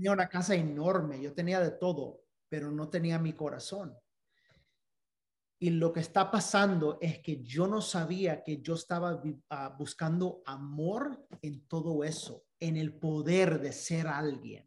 Tenía 0.00 0.12
una 0.12 0.30
casa 0.30 0.54
enorme, 0.54 1.20
yo 1.20 1.34
tenía 1.34 1.60
de 1.60 1.72
todo, 1.72 2.22
pero 2.48 2.70
no 2.70 2.88
tenía 2.88 3.18
mi 3.18 3.34
corazón. 3.34 3.94
Y 5.58 5.68
lo 5.68 5.92
que 5.92 6.00
está 6.00 6.30
pasando 6.30 6.96
es 7.02 7.18
que 7.18 7.42
yo 7.42 7.66
no 7.66 7.82
sabía 7.82 8.42
que 8.42 8.62
yo 8.62 8.76
estaba 8.76 9.16
uh, 9.22 9.76
buscando 9.76 10.40
amor 10.46 11.26
en 11.42 11.66
todo 11.68 12.02
eso, 12.02 12.46
en 12.58 12.78
el 12.78 12.94
poder 12.94 13.60
de 13.60 13.72
ser 13.72 14.06
alguien. 14.06 14.66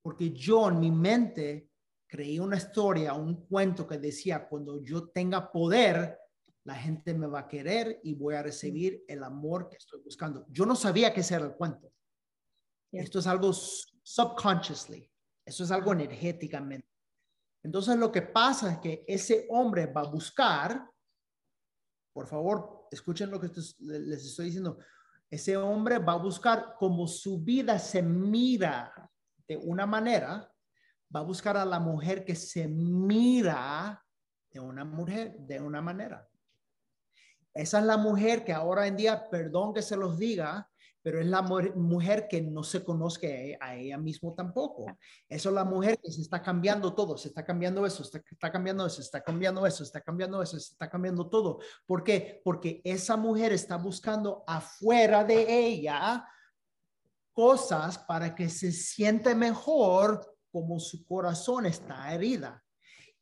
Porque 0.00 0.32
yo 0.32 0.70
en 0.70 0.80
mi 0.80 0.90
mente 0.90 1.68
creí 2.06 2.38
una 2.38 2.56
historia, 2.56 3.12
un 3.12 3.44
cuento 3.44 3.86
que 3.86 3.98
decía, 3.98 4.48
cuando 4.48 4.82
yo 4.82 5.10
tenga 5.10 5.52
poder, 5.52 6.18
la 6.64 6.76
gente 6.76 7.12
me 7.12 7.26
va 7.26 7.40
a 7.40 7.48
querer 7.48 8.00
y 8.04 8.14
voy 8.14 8.36
a 8.36 8.42
recibir 8.42 9.04
el 9.06 9.22
amor 9.22 9.68
que 9.68 9.76
estoy 9.76 10.00
buscando. 10.02 10.46
Yo 10.48 10.64
no 10.64 10.74
sabía 10.74 11.12
que 11.12 11.20
ese 11.20 11.34
era 11.34 11.44
el 11.44 11.52
cuento. 11.52 11.92
Esto 12.92 13.18
es 13.18 13.26
algo 13.26 13.52
subconsciously, 13.52 15.10
eso 15.44 15.64
es 15.64 15.70
algo 15.70 15.92
energéticamente. 15.92 16.88
Entonces 17.62 17.96
lo 17.96 18.10
que 18.10 18.22
pasa 18.22 18.72
es 18.72 18.78
que 18.78 19.04
ese 19.06 19.46
hombre 19.50 19.86
va 19.86 20.02
a 20.02 20.10
buscar, 20.10 20.90
por 22.12 22.26
favor, 22.26 22.88
escuchen 22.90 23.30
lo 23.30 23.40
que 23.40 23.48
les 23.80 24.24
estoy 24.24 24.46
diciendo, 24.46 24.78
ese 25.30 25.56
hombre 25.56 25.98
va 25.98 26.14
a 26.14 26.18
buscar 26.18 26.74
como 26.78 27.06
su 27.06 27.40
vida 27.40 27.78
se 27.78 28.02
mira 28.02 29.10
de 29.46 29.56
una 29.56 29.86
manera, 29.86 30.50
va 31.14 31.20
a 31.20 31.24
buscar 31.24 31.56
a 31.56 31.64
la 31.64 31.80
mujer 31.80 32.24
que 32.24 32.34
se 32.34 32.66
mira 32.66 34.02
de 34.50 34.60
una 34.60 34.84
mujer 34.84 35.36
de 35.40 35.60
una 35.60 35.82
manera. 35.82 36.26
Esa 37.52 37.80
es 37.80 37.84
la 37.84 37.96
mujer 37.96 38.44
que 38.44 38.52
ahora 38.52 38.86
en 38.86 38.96
día, 38.96 39.28
perdón 39.28 39.74
que 39.74 39.82
se 39.82 39.96
los 39.96 40.18
diga, 40.18 40.70
pero 41.02 41.20
es 41.20 41.26
la 41.26 41.42
mujer 41.42 42.26
que 42.28 42.40
no 42.42 42.62
se 42.62 42.84
conozca 42.84 43.26
a 43.60 43.76
ella 43.76 43.98
mismo 43.98 44.34
tampoco. 44.34 44.86
Eso 45.28 45.48
es 45.48 45.54
la 45.54 45.64
mujer 45.64 45.98
que 46.02 46.10
se 46.10 46.20
está 46.20 46.42
cambiando 46.42 46.94
todo, 46.94 47.16
se 47.16 47.28
está 47.28 47.44
cambiando 47.44 47.86
eso, 47.86 48.02
está, 48.02 48.22
está 48.30 48.50
cambiando 48.52 48.86
eso, 48.86 49.00
está 49.00 49.22
cambiando 49.22 49.66
eso, 49.66 49.82
está 49.82 50.00
cambiando 50.00 50.42
eso, 50.42 50.58
se 50.58 50.72
está 50.72 50.90
cambiando 50.90 51.28
todo. 51.28 51.60
¿Por 51.86 52.04
qué? 52.04 52.40
Porque 52.44 52.80
esa 52.84 53.16
mujer 53.16 53.52
está 53.52 53.76
buscando 53.76 54.44
afuera 54.46 55.24
de 55.24 55.66
ella 55.66 56.26
cosas 57.32 57.98
para 57.98 58.34
que 58.34 58.48
se 58.48 58.72
siente 58.72 59.34
mejor 59.34 60.36
como 60.50 60.80
su 60.80 61.06
corazón 61.06 61.66
está 61.66 62.12
herida. 62.12 62.64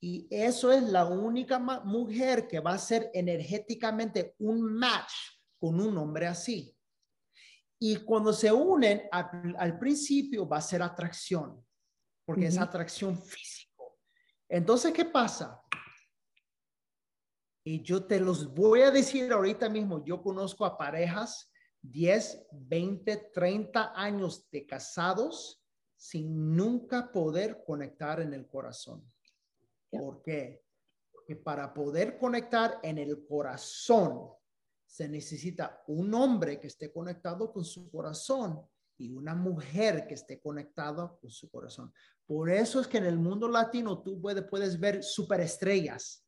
Y 0.00 0.26
eso 0.30 0.72
es 0.72 0.82
la 0.84 1.06
única 1.06 1.58
mujer 1.58 2.46
que 2.46 2.60
va 2.60 2.72
a 2.72 2.78
ser 2.78 3.10
energéticamente 3.12 4.34
un 4.38 4.62
match 4.62 5.12
con 5.58 5.80
un 5.80 5.96
hombre 5.98 6.26
así. 6.26 6.75
Y 7.78 7.96
cuando 7.96 8.32
se 8.32 8.50
unen, 8.52 9.02
al, 9.10 9.78
principio 9.78 10.48
va 10.48 10.58
a 10.58 10.62
ser 10.62 10.82
atracción, 10.82 11.64
porque 12.24 12.46
es 12.46 12.58
atracción 12.58 13.20
físico. 13.20 13.98
Entonces, 14.48 14.92
¿qué 14.92 15.04
pasa? 15.04 15.62
Y 17.64 17.82
yo 17.82 18.04
te 18.06 18.20
los 18.20 18.54
voy 18.54 18.82
a 18.82 18.90
decir 18.90 19.30
ahorita 19.32 19.68
mismo, 19.68 20.04
yo 20.04 20.22
conozco 20.22 20.64
a 20.64 20.78
parejas 20.78 21.52
10, 21.82 22.46
20, 22.52 23.16
30 23.34 23.92
años 23.94 24.48
de 24.50 24.66
casados 24.66 25.62
sin 25.96 26.56
nunca 26.56 27.10
poder 27.10 27.64
conectar 27.64 28.20
en 28.20 28.32
el 28.34 28.46
corazón. 28.46 29.04
¿Por 29.90 30.22
qué? 30.22 30.62
Porque 31.12 31.36
para 31.36 31.74
poder 31.74 32.18
conectar 32.18 32.78
en 32.82 32.98
el 32.98 33.26
corazón 33.26 34.30
se 34.96 35.10
necesita 35.10 35.82
un 35.88 36.14
hombre 36.14 36.58
que 36.58 36.68
esté 36.68 36.90
conectado 36.90 37.52
con 37.52 37.66
su 37.66 37.90
corazón 37.90 38.62
y 38.96 39.12
una 39.12 39.34
mujer 39.34 40.06
que 40.06 40.14
esté 40.14 40.40
conectada 40.40 41.14
con 41.20 41.30
su 41.30 41.50
corazón. 41.50 41.92
Por 42.24 42.48
eso 42.48 42.80
es 42.80 42.86
que 42.86 42.96
en 42.96 43.04
el 43.04 43.18
mundo 43.18 43.46
latino 43.46 44.02
tú 44.02 44.18
puedes, 44.22 44.80
ver 44.80 45.02
superestrellas 45.02 46.26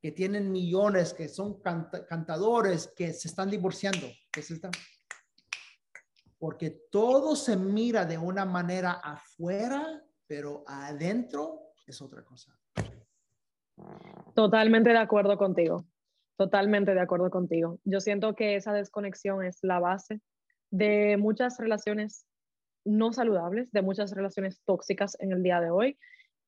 que 0.00 0.10
tienen 0.10 0.50
millones, 0.50 1.14
que 1.14 1.28
son 1.28 1.60
cantadores, 1.60 2.88
que 2.96 3.12
se 3.12 3.28
están 3.28 3.48
divorciando, 3.48 4.08
que 4.32 4.42
se 4.42 4.54
están 4.54 4.72
porque 6.36 6.88
todo 6.90 7.36
se 7.36 7.56
mira 7.56 8.06
de 8.06 8.18
una 8.18 8.44
manera 8.44 8.94
afuera, 8.94 10.02
pero 10.26 10.64
adentro 10.66 11.74
es 11.86 12.02
otra 12.02 12.24
cosa. 12.24 12.58
Totalmente 14.34 14.90
de 14.90 14.98
acuerdo 14.98 15.38
contigo, 15.38 15.86
totalmente 16.40 16.94
de 16.94 17.00
acuerdo 17.00 17.28
contigo. 17.28 17.78
Yo 17.84 18.00
siento 18.00 18.34
que 18.34 18.56
esa 18.56 18.72
desconexión 18.72 19.44
es 19.44 19.58
la 19.60 19.78
base 19.78 20.22
de 20.70 21.18
muchas 21.18 21.58
relaciones 21.58 22.24
no 22.82 23.12
saludables, 23.12 23.70
de 23.72 23.82
muchas 23.82 24.14
relaciones 24.14 24.62
tóxicas 24.64 25.18
en 25.20 25.32
el 25.32 25.42
día 25.42 25.60
de 25.60 25.68
hoy. 25.68 25.98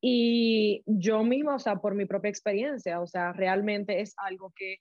Y 0.01 0.82
yo 0.86 1.22
misma, 1.24 1.57
o 1.57 1.59
sea, 1.59 1.76
por 1.76 1.95
mi 1.95 2.07
propia 2.07 2.30
experiencia, 2.30 3.03
o 3.03 3.07
sea, 3.07 3.34
realmente 3.34 4.01
es 4.01 4.14
algo 4.16 4.55
que 4.57 4.78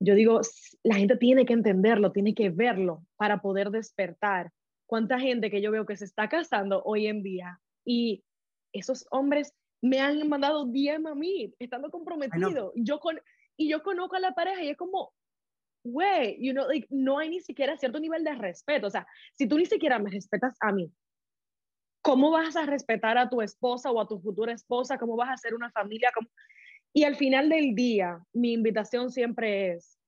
yo 0.00 0.16
digo, 0.16 0.40
la 0.82 0.96
gente 0.96 1.16
tiene 1.16 1.46
que 1.46 1.52
entenderlo, 1.52 2.10
tiene 2.10 2.34
que 2.34 2.50
verlo 2.50 3.04
para 3.16 3.40
poder 3.42 3.70
despertar. 3.70 4.50
¿Cuánta 4.84 5.20
gente 5.20 5.52
que 5.52 5.62
yo 5.62 5.70
veo 5.70 5.86
que 5.86 5.96
se 5.96 6.06
está 6.06 6.28
casando 6.28 6.82
hoy 6.82 7.06
en 7.06 7.22
día 7.22 7.60
y 7.84 8.24
esos 8.72 9.06
hombres 9.12 9.54
me 9.80 10.00
han 10.00 10.28
mandado 10.28 10.66
DM 10.66 11.06
a 11.06 11.14
mí, 11.14 11.54
estando 11.60 11.88
comprometido. 11.88 12.72
Yo 12.74 12.98
con, 12.98 13.20
y 13.60 13.68
yo 13.68 13.82
conozco 13.82 14.16
a 14.16 14.20
la 14.20 14.32
pareja 14.32 14.62
y 14.64 14.70
es 14.70 14.76
como, 14.78 15.12
güey, 15.84 16.38
you 16.40 16.54
know, 16.54 16.66
like, 16.66 16.86
no 16.88 17.18
hay 17.18 17.28
ni 17.28 17.40
siquiera 17.40 17.76
cierto 17.76 18.00
nivel 18.00 18.24
de 18.24 18.34
respeto. 18.34 18.86
O 18.86 18.90
sea, 18.90 19.06
si 19.34 19.46
tú 19.46 19.58
ni 19.58 19.66
siquiera 19.66 19.98
me 19.98 20.08
respetas 20.08 20.56
a 20.60 20.72
mí, 20.72 20.90
¿cómo 22.00 22.30
vas 22.30 22.56
a 22.56 22.64
respetar 22.64 23.18
a 23.18 23.28
tu 23.28 23.42
esposa 23.42 23.90
o 23.90 24.00
a 24.00 24.08
tu 24.08 24.18
futura 24.18 24.54
esposa? 24.54 24.96
¿Cómo 24.96 25.14
vas 25.14 25.28
a 25.28 25.34
hacer 25.34 25.54
una 25.54 25.70
familia? 25.72 26.10
¿Cómo? 26.14 26.30
Y 26.94 27.04
al 27.04 27.16
final 27.16 27.50
del 27.50 27.74
día, 27.74 28.18
mi 28.32 28.54
invitación 28.54 29.10
siempre 29.10 29.72
es 29.74 29.98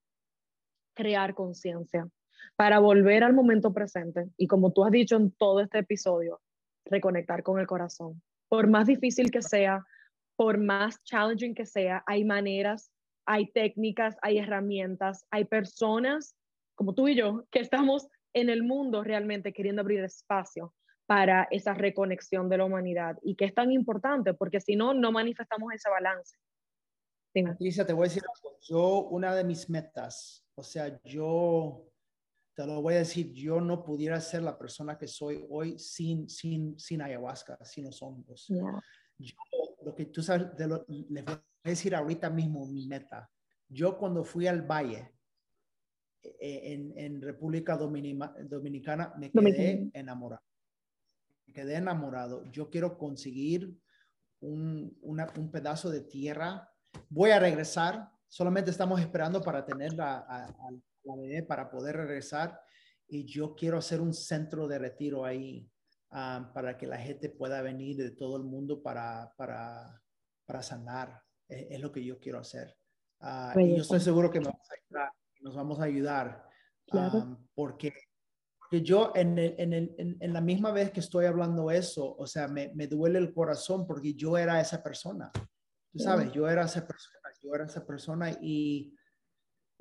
crear 0.95 1.35
conciencia 1.35 2.09
para 2.57 2.79
volver 2.79 3.23
al 3.23 3.35
momento 3.35 3.75
presente 3.75 4.31
y 4.39 4.47
como 4.47 4.73
tú 4.73 4.83
has 4.83 4.91
dicho 4.91 5.17
en 5.17 5.31
todo 5.33 5.61
este 5.61 5.81
episodio, 5.81 6.41
reconectar 6.87 7.43
con 7.43 7.61
el 7.61 7.67
corazón. 7.67 8.23
Por 8.49 8.67
más 8.69 8.87
difícil 8.87 9.31
que 9.31 9.43
sea, 9.43 9.85
por 10.37 10.57
más 10.57 11.05
challenging 11.05 11.55
que 11.55 11.67
sea, 11.67 12.03
hay 12.07 12.25
maneras, 12.25 12.92
hay 13.27 13.51
técnicas, 13.53 14.17
hay 14.23 14.39
herramientas, 14.39 15.27
hay 15.31 15.45
personas 15.45 16.37
como 16.75 16.95
tú 16.95 17.09
y 17.09 17.15
yo 17.15 17.45
que 17.51 17.61
estamos 17.61 18.09
en 18.33 18.49
el 18.49 18.63
mundo 18.63 19.05
realmente 19.05 19.53
queriendo 19.53 19.83
abrir 19.83 20.03
espacio 20.03 20.75
para 21.07 21.47
esa 21.51 21.75
reconexión 21.75 22.49
de 22.49 22.59
la 22.59 22.65
humanidad 22.65 23.19
y 23.23 23.37
que 23.37 23.45
es 23.45 23.55
tan 23.55 23.71
importante 23.73 24.35
porque 24.35 24.61
si 24.61 24.77
no, 24.77 24.95
no 24.95 25.13
manifestamos 25.13 25.73
ese 25.73 25.91
balance. 25.91 26.37
Patricia, 27.35 27.87
te 27.87 27.93
voy 27.93 28.03
a 28.03 28.09
decir 28.09 28.23
Yo, 28.61 29.05
una 29.05 29.35
de 29.35 29.45
mis 29.45 29.69
metas, 29.71 30.47
o 30.55 30.63
sea, 30.63 31.01
yo 31.05 31.87
te 32.55 32.67
lo 32.67 32.83
voy 32.83 32.95
a 32.95 32.99
decir, 32.99 33.33
yo 33.33 33.61
no 33.61 33.83
pudiera 33.83 34.21
ser 34.21 34.43
la 34.43 34.59
persona 34.59 34.99
que 34.99 35.07
soy 35.07 35.45
hoy 35.49 35.79
sin, 35.79 36.29
sin, 36.29 36.79
sin 36.79 37.01
ayahuasca, 37.01 37.59
sin 37.65 37.85
los 37.85 38.03
hongos. 38.03 38.47
Yo, 38.49 39.35
lo 39.83 39.95
que 39.95 40.07
tú 40.07 40.23
sabes, 40.23 40.49
les 40.59 41.25
voy 41.25 41.35
a 41.35 41.43
decir 41.71 41.95
ahorita 41.95 42.31
mismo 42.31 42.67
mi 42.67 42.87
meta. 42.87 43.31
Yo 43.69 43.97
cuando 43.97 44.25
fui 44.25 44.47
al 44.47 44.63
valle 44.63 45.15
e, 46.23 46.29
e, 46.41 46.73
en, 46.75 46.93
en 46.97 47.23
República 47.23 47.77
Dominicana 47.77 49.15
me 49.17 49.31
quedé 49.31 49.91
enamorado. 49.95 50.43
Me 51.47 51.53
quedé 51.53 51.77
enamorado. 51.77 52.45
Yo 52.51 52.71
quiero 52.71 52.99
conseguir 52.99 53.77
un, 54.41 54.97
un 55.03 55.51
pedazo 55.51 55.91
de 55.91 56.03
tierra. 56.03 56.71
Voy 57.09 57.31
a 57.31 57.39
regresar, 57.39 58.11
solamente 58.29 58.71
estamos 58.71 59.01
esperando 59.01 59.41
para 59.41 59.65
tener 59.65 59.95
la, 59.95 60.55
la 61.05 61.17
bebé 61.17 61.43
para 61.43 61.71
poder 61.71 61.97
regresar 61.97 62.61
y 63.09 63.25
yo 63.25 63.55
quiero 63.55 63.79
hacer 63.79 64.01
un 64.01 64.15
centro 64.15 64.67
de 64.69 64.79
retiro 64.79 65.25
ahí 65.25 65.71
ah, 66.11 66.51
para 66.55 66.77
que 66.77 66.87
la 66.87 66.99
gente 66.99 67.29
pueda 67.29 67.61
venir 67.63 67.97
de 67.97 68.11
todo 68.11 68.37
el 68.37 68.45
mundo 68.45 68.83
para, 68.83 69.35
para, 69.37 70.03
para 70.47 70.63
sanar. 70.63 71.22
Es, 71.53 71.81
lo 71.81 71.93
que 71.93 72.05
yo 72.05 72.19
quiero 72.19 72.39
hacer. 72.39 72.77
Uh, 73.21 73.59
y 73.61 73.77
yo 73.77 73.83
estoy 73.83 74.01
seguro 74.01 74.31
que 74.31 74.41
nos 74.41 75.55
vamos 75.55 75.81
a 75.81 75.85
ayudar. 75.85 76.45
Ah, 76.93 77.37
porque, 77.55 77.93
porque, 78.61 78.83
yo 78.83 79.13
en, 79.15 79.39
el, 79.39 79.55
en, 79.59 79.73
el, 79.73 80.17
en, 80.21 80.33
la 80.33 80.41
misma 80.41 80.73
vez 80.73 80.91
que 80.91 81.01
estoy 81.01 81.27
hablando 81.27 81.71
eso, 81.71 82.17
o 82.17 82.27
sea, 82.27 82.49
me, 82.49 82.73
me 82.75 82.87
duele 82.87 83.19
el 83.19 83.33
corazón 83.33 83.87
porque 83.87 84.15
yo 84.15 84.37
era 84.37 84.61
esa 84.61 84.83
persona. 84.83 85.31
Tú 85.93 85.99
sabes, 85.99 86.33
yo 86.33 86.49
era 86.49 86.65
esa 86.65 86.87
persona, 86.87 87.19
yo 87.43 87.55
era 87.55 87.67
esa 87.67 87.87
persona 87.87 88.31
y 88.41 88.95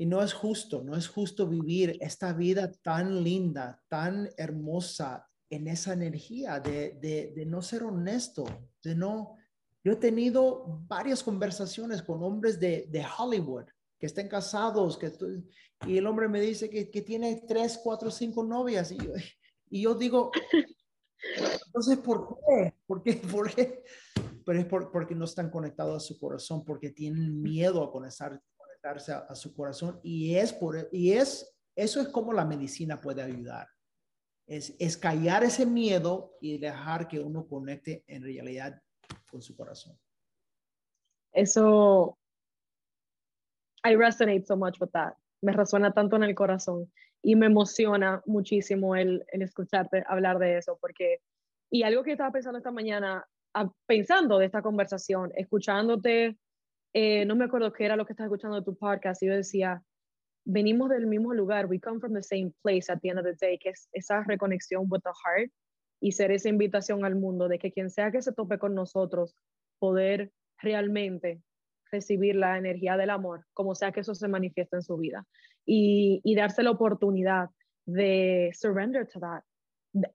y 0.02 0.08
no 0.08 0.24
es 0.24 0.34
justo, 0.34 0.82
no 0.84 0.98
es 0.98 1.08
justo 1.08 1.48
vivir 1.48 1.96
esta 2.02 2.34
vida 2.34 2.72
tan 2.82 3.24
linda, 3.24 3.84
tan 3.88 4.28
hermosa 4.36 5.30
en 5.48 5.68
esa 5.68 5.94
energía 5.94 6.60
de, 6.60 6.98
de, 7.00 7.46
no 7.46 7.62
ser 7.62 7.84
honesto, 7.84 8.44
de 8.84 8.96
no... 8.96 9.38
Yo 9.84 9.94
he 9.94 9.96
tenido 9.96 10.84
varias 10.88 11.24
conversaciones 11.24 12.02
con 12.02 12.22
hombres 12.24 12.60
de, 12.60 12.88
de 12.90 13.06
Hollywood 13.18 13.66
que 14.00 14.06
estén 14.08 14.28
casados, 14.28 14.98
que 14.98 15.12
y 15.88 15.98
el 15.98 16.08
hombre 16.08 16.28
me 16.28 16.42
dice 16.42 16.70
que, 16.70 16.90
que 16.90 17.02
tiene 17.02 17.44
tres, 17.48 17.80
cuatro, 17.84 18.12
cinco 18.12 18.44
novias 18.44 18.92
y 18.92 18.98
yo, 18.98 19.14
y 19.70 19.82
yo 19.84 19.96
digo, 19.96 20.32
entonces, 21.66 21.98
¿por 22.00 22.38
qué? 22.48 22.74
¿Por 22.86 23.04
qué? 23.04 23.14
¿Por 23.32 23.54
qué? 23.54 23.84
Pero 24.46 24.60
es 24.60 24.66
porque 24.66 25.16
no 25.16 25.26
están 25.26 25.50
conectados 25.50 26.04
a 26.04 26.08
su 26.08 26.20
corazón, 26.20 26.66
porque 26.66 26.90
tienen 26.90 27.42
miedo 27.42 27.84
a 27.84 27.92
conectar, 27.92 28.42
a, 29.30 29.36
su 29.36 29.54
corazón 29.54 30.00
y 30.04 30.36
es 30.36 30.52
por 30.52 30.90
y 30.92 31.12
es 31.12 31.56
eso 31.76 32.02
es 32.02 32.08
como 32.08 32.34
la 32.34 32.46
medicina 32.46 33.00
puede 33.00 33.22
ayudar. 33.22 33.68
Es, 34.48 34.76
es 34.80 34.98
callar 34.98 35.44
ese 35.44 35.66
miedo 35.66 36.36
y 36.42 36.58
dejar 36.58 37.08
que 37.08 37.20
uno 37.20 37.48
conecte 37.48 38.04
en 38.08 38.24
realidad 38.24 38.82
con 39.32 39.42
su 39.42 39.56
corazón. 39.56 39.98
Eso 41.34 42.18
I 43.84 43.96
resonate 43.96 44.46
so 44.46 44.56
much 44.56 44.80
with 44.80 44.92
that. 44.92 45.14
Me 45.42 45.54
resuena 45.54 45.92
tanto 45.92 46.18
en 46.18 46.24
el 46.24 46.36
corazón 46.36 46.92
y 47.24 47.36
me 47.36 47.48
emociona 47.48 48.22
muchísimo 48.26 48.96
el, 48.96 49.26
el 49.32 49.42
escucharte 49.42 50.04
hablar 50.08 50.38
de 50.38 50.58
eso 50.58 50.78
porque 50.80 51.20
y 51.72 51.84
algo 51.84 52.04
que 52.04 52.12
estaba 52.12 52.32
pensando 52.32 52.58
esta 52.58 52.72
mañana 52.72 53.26
pensando 53.86 54.38
de 54.38 54.46
esta 54.46 54.62
conversación, 54.62 55.32
escuchándote 55.36 56.38
eh, 56.94 57.26
no 57.26 57.36
me 57.36 57.46
acuerdo 57.46 57.72
qué 57.72 57.86
era 57.86 57.96
lo 57.96 58.06
que 58.06 58.14
estaba 58.14 58.28
escuchando 58.28 58.58
de 58.58 58.66
tu 58.66 58.76
podcast 58.76 59.24
y 59.24 59.28
yo 59.28 59.34
decía, 59.34 59.82
venimos 60.46 60.90
del 60.90 61.08
mismo 61.08 61.34
lugar, 61.34 61.68
we 61.68 61.80
come 61.80 62.00
from 62.00 62.14
the 62.14 62.24
same 62.24 62.54
place 62.62 62.92
at 62.92 63.00
the 63.02 63.10
end 63.10 63.20
of 63.20 63.26
the 63.26 63.36
day, 63.40 63.58
que 63.58 63.70
es 63.70 63.88
esa 63.94 64.24
reconexión 64.28 64.88
with 64.90 65.02
the 65.04 65.12
heart 65.24 65.52
y 66.02 66.12
ser 66.14 66.32
esa 66.32 66.50
invitación 66.50 67.06
al 67.06 67.16
mundo 67.16 67.48
de 67.48 67.60
que 67.60 67.72
quien 67.72 67.90
sea 67.90 68.12
que 68.12 68.22
se 68.22 68.34
tope 68.34 68.58
con 68.58 68.76
nosotros, 68.76 69.36
poder 69.80 70.32
realmente 70.58 71.42
recibir 71.92 72.36
la 72.36 72.58
energía 72.58 72.98
del 72.98 73.12
amor, 73.12 73.46
como 73.54 73.76
sea 73.76 73.92
que 73.92 74.02
eso 74.02 74.16
se 74.16 74.28
manifieste 74.28 74.78
en 74.78 74.82
su 74.82 74.98
vida. 74.98 75.26
Y, 75.66 76.20
y 76.24 76.36
darse 76.36 76.64
la 76.64 76.72
oportunidad 76.72 77.50
de 77.86 78.52
surrender 78.54 79.08
to 79.08 79.20
that, 79.20 79.44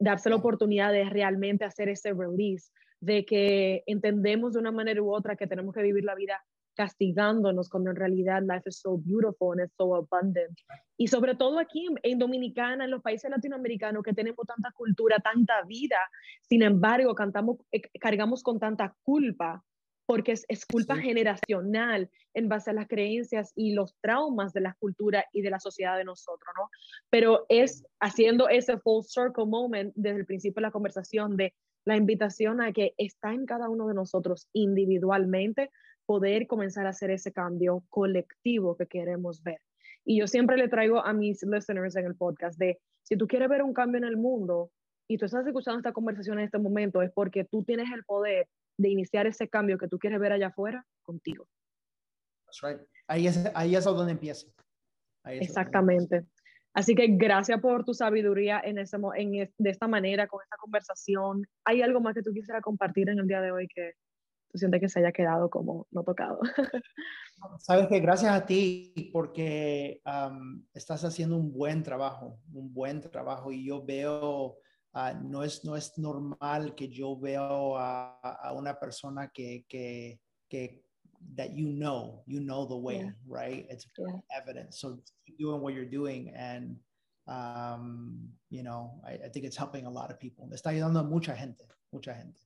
darse 0.00 0.28
la 0.28 0.36
oportunidad 0.36 0.92
de 0.92 1.04
realmente 1.04 1.64
hacer 1.64 1.88
ese 1.88 2.12
release, 2.12 2.70
de 3.00 3.24
que 3.24 3.84
entendemos 3.86 4.54
de 4.54 4.58
una 4.58 4.72
manera 4.72 5.02
u 5.02 5.14
otra 5.14 5.36
que 5.36 5.46
tenemos 5.46 5.74
que 5.74 5.82
vivir 5.82 6.04
la 6.04 6.14
vida 6.14 6.44
castigándonos 6.76 7.68
cuando 7.68 7.90
en 7.90 7.96
realidad 7.96 8.42
life 8.42 8.68
is 8.68 8.78
so 8.78 8.98
beautiful 8.98 9.52
and 9.52 9.62
it's 9.62 9.74
so 9.76 9.96
abundant. 9.96 10.56
Y 10.96 11.08
sobre 11.08 11.34
todo 11.34 11.58
aquí 11.58 11.88
en 12.02 12.18
Dominicana, 12.18 12.84
en 12.84 12.90
los 12.90 13.02
países 13.02 13.30
latinoamericanos 13.30 14.02
que 14.02 14.12
tenemos 14.12 14.46
tanta 14.46 14.70
cultura, 14.72 15.18
tanta 15.18 15.62
vida, 15.66 15.98
sin 16.42 16.62
embargo, 16.62 17.14
cantamos, 17.14 17.56
eh, 17.72 17.82
cargamos 17.98 18.42
con 18.42 18.60
tanta 18.60 18.94
culpa 19.02 19.64
porque 20.06 20.32
es, 20.32 20.44
es 20.48 20.64
culpa 20.64 20.96
generacional 20.96 22.08
en 22.32 22.48
base 22.48 22.70
a 22.70 22.74
las 22.74 22.86
creencias 22.86 23.52
y 23.56 23.72
los 23.72 23.96
traumas 24.00 24.52
de 24.52 24.60
la 24.60 24.76
cultura 24.78 25.24
y 25.32 25.42
de 25.42 25.50
la 25.50 25.58
sociedad 25.58 25.96
de 25.96 26.04
nosotros, 26.04 26.54
¿no? 26.56 26.70
Pero 27.10 27.44
es 27.48 27.84
haciendo 27.98 28.48
ese 28.48 28.78
full 28.78 29.02
circle 29.02 29.46
moment 29.46 29.92
desde 29.96 30.20
el 30.20 30.26
principio 30.26 30.60
de 30.60 30.68
la 30.68 30.70
conversación 30.70 31.36
de 31.36 31.54
la 31.84 31.96
invitación 31.96 32.60
a 32.60 32.72
que 32.72 32.94
está 32.98 33.32
en 33.32 33.46
cada 33.46 33.68
uno 33.68 33.86
de 33.88 33.94
nosotros 33.94 34.48
individualmente 34.52 35.70
poder 36.06 36.46
comenzar 36.46 36.86
a 36.86 36.90
hacer 36.90 37.10
ese 37.10 37.32
cambio 37.32 37.82
colectivo 37.90 38.76
que 38.76 38.86
queremos 38.86 39.42
ver. 39.42 39.60
Y 40.04 40.18
yo 40.18 40.26
siempre 40.26 40.56
le 40.56 40.68
traigo 40.68 41.04
a 41.04 41.12
mis 41.12 41.42
listeners 41.42 41.96
en 41.96 42.06
el 42.06 42.14
podcast 42.14 42.58
de, 42.58 42.78
si 43.02 43.16
tú 43.16 43.26
quieres 43.26 43.48
ver 43.48 43.62
un 43.62 43.74
cambio 43.74 43.98
en 43.98 44.04
el 44.04 44.16
mundo 44.16 44.70
y 45.08 45.18
tú 45.18 45.26
estás 45.26 45.46
escuchando 45.46 45.78
esta 45.78 45.92
conversación 45.92 46.38
en 46.38 46.44
este 46.46 46.58
momento, 46.58 47.02
es 47.02 47.10
porque 47.12 47.44
tú 47.44 47.64
tienes 47.64 47.92
el 47.92 48.04
poder 48.04 48.48
de 48.78 48.88
iniciar 48.88 49.26
ese 49.26 49.48
cambio 49.48 49.78
que 49.78 49.88
tú 49.88 49.98
quieres 49.98 50.20
ver 50.20 50.32
allá 50.32 50.48
afuera 50.48 50.84
contigo. 51.02 51.48
That's 52.46 52.62
right. 52.62 52.88
Ahí 53.08 53.26
es, 53.26 53.50
ahí 53.54 53.74
es 53.74 53.84
donde 53.84 54.12
empieza. 54.12 54.46
Exactamente. 55.24 56.24
Así 56.72 56.94
que 56.94 57.06
gracias 57.08 57.60
por 57.60 57.84
tu 57.84 57.94
sabiduría 57.94 58.60
en 58.62 58.78
ese, 58.78 58.98
en, 59.16 59.50
de 59.56 59.70
esta 59.70 59.88
manera, 59.88 60.26
con 60.26 60.42
esta 60.42 60.56
conversación. 60.58 61.46
¿Hay 61.64 61.82
algo 61.82 62.00
más 62.00 62.14
que 62.14 62.22
tú 62.22 62.32
quisieras 62.32 62.62
compartir 62.62 63.08
en 63.08 63.18
el 63.18 63.26
día 63.26 63.40
de 63.40 63.50
hoy 63.50 63.66
que, 63.66 63.94
que 64.80 64.88
se 64.88 65.00
haya 65.00 65.12
quedado 65.12 65.50
como 65.50 65.86
no 65.90 66.02
tocado. 66.02 66.40
Sabes 67.58 67.86
que 67.88 68.00
gracias 68.00 68.32
a 68.32 68.46
ti 68.46 69.10
porque 69.12 70.00
estás 70.74 71.04
haciendo 71.04 71.36
un 71.36 71.52
buen 71.52 71.82
trabajo, 71.82 72.40
un 72.52 72.72
buen 72.72 73.00
trabajo 73.00 73.52
y 73.52 73.64
yo 73.64 73.84
veo, 73.84 74.58
ah, 74.94 75.12
no, 75.12 75.42
es, 75.42 75.64
no 75.64 75.76
es 75.76 75.98
normal 75.98 76.74
que 76.74 76.88
yo 76.88 77.16
veo 77.18 77.76
a, 77.76 78.18
a 78.20 78.52
una 78.52 78.78
persona 78.78 79.28
que, 79.28 79.64
que, 79.68 80.20
que 80.48 80.84
that 81.36 81.54
you 81.54 81.72
know, 81.72 82.22
you 82.26 82.40
know 82.40 82.66
the 82.66 82.76
way, 82.76 83.10
right? 83.26 83.66
It's 83.68 83.86
yeah. 83.98 84.20
evident. 84.34 84.74
So 84.74 84.98
keep 85.26 85.38
doing 85.38 85.60
what 85.60 85.74
you're 85.74 85.84
doing 85.84 86.32
and 86.36 86.76
um, 87.26 88.28
you 88.50 88.62
know, 88.62 88.92
I, 89.04 89.12
I, 89.24 89.28
think 89.32 89.44
it's 89.44 89.56
helping 89.56 89.86
a 89.86 89.90
lot 89.90 90.10
of 90.10 90.18
people. 90.20 90.48
Está 90.52 90.70
ayudando 90.70 91.00
a 91.00 91.02
mucha 91.02 91.34
gente, 91.34 91.64
mucha 91.92 92.14
gente. 92.14 92.40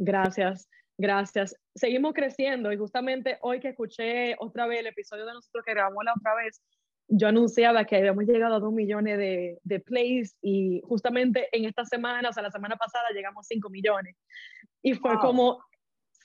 Gracias. 0.00 0.66
Gracias. 0.96 1.56
Seguimos 1.74 2.14
creciendo 2.14 2.72
y 2.72 2.76
justamente 2.76 3.38
hoy 3.42 3.60
que 3.60 3.70
escuché 3.70 4.36
otra 4.38 4.66
vez 4.66 4.80
el 4.80 4.86
episodio 4.86 5.26
de 5.26 5.32
nosotros 5.32 5.64
que 5.64 5.72
grabamos 5.72 6.04
la 6.04 6.14
otra 6.16 6.34
vez, 6.36 6.62
yo 7.08 7.28
anunciaba 7.28 7.84
que 7.84 7.96
habíamos 7.96 8.24
llegado 8.24 8.54
a 8.54 8.60
dos 8.60 8.72
millones 8.72 9.18
de, 9.18 9.58
de 9.62 9.80
plays 9.80 10.36
y 10.40 10.80
justamente 10.84 11.48
en 11.52 11.64
esta 11.66 11.84
semana, 11.84 12.30
o 12.30 12.32
sea, 12.32 12.42
la 12.42 12.50
semana 12.50 12.76
pasada 12.76 13.08
llegamos 13.12 13.44
a 13.44 13.48
cinco 13.48 13.68
millones. 13.70 14.16
Y 14.82 14.94
fue 14.94 15.18
como, 15.18 15.62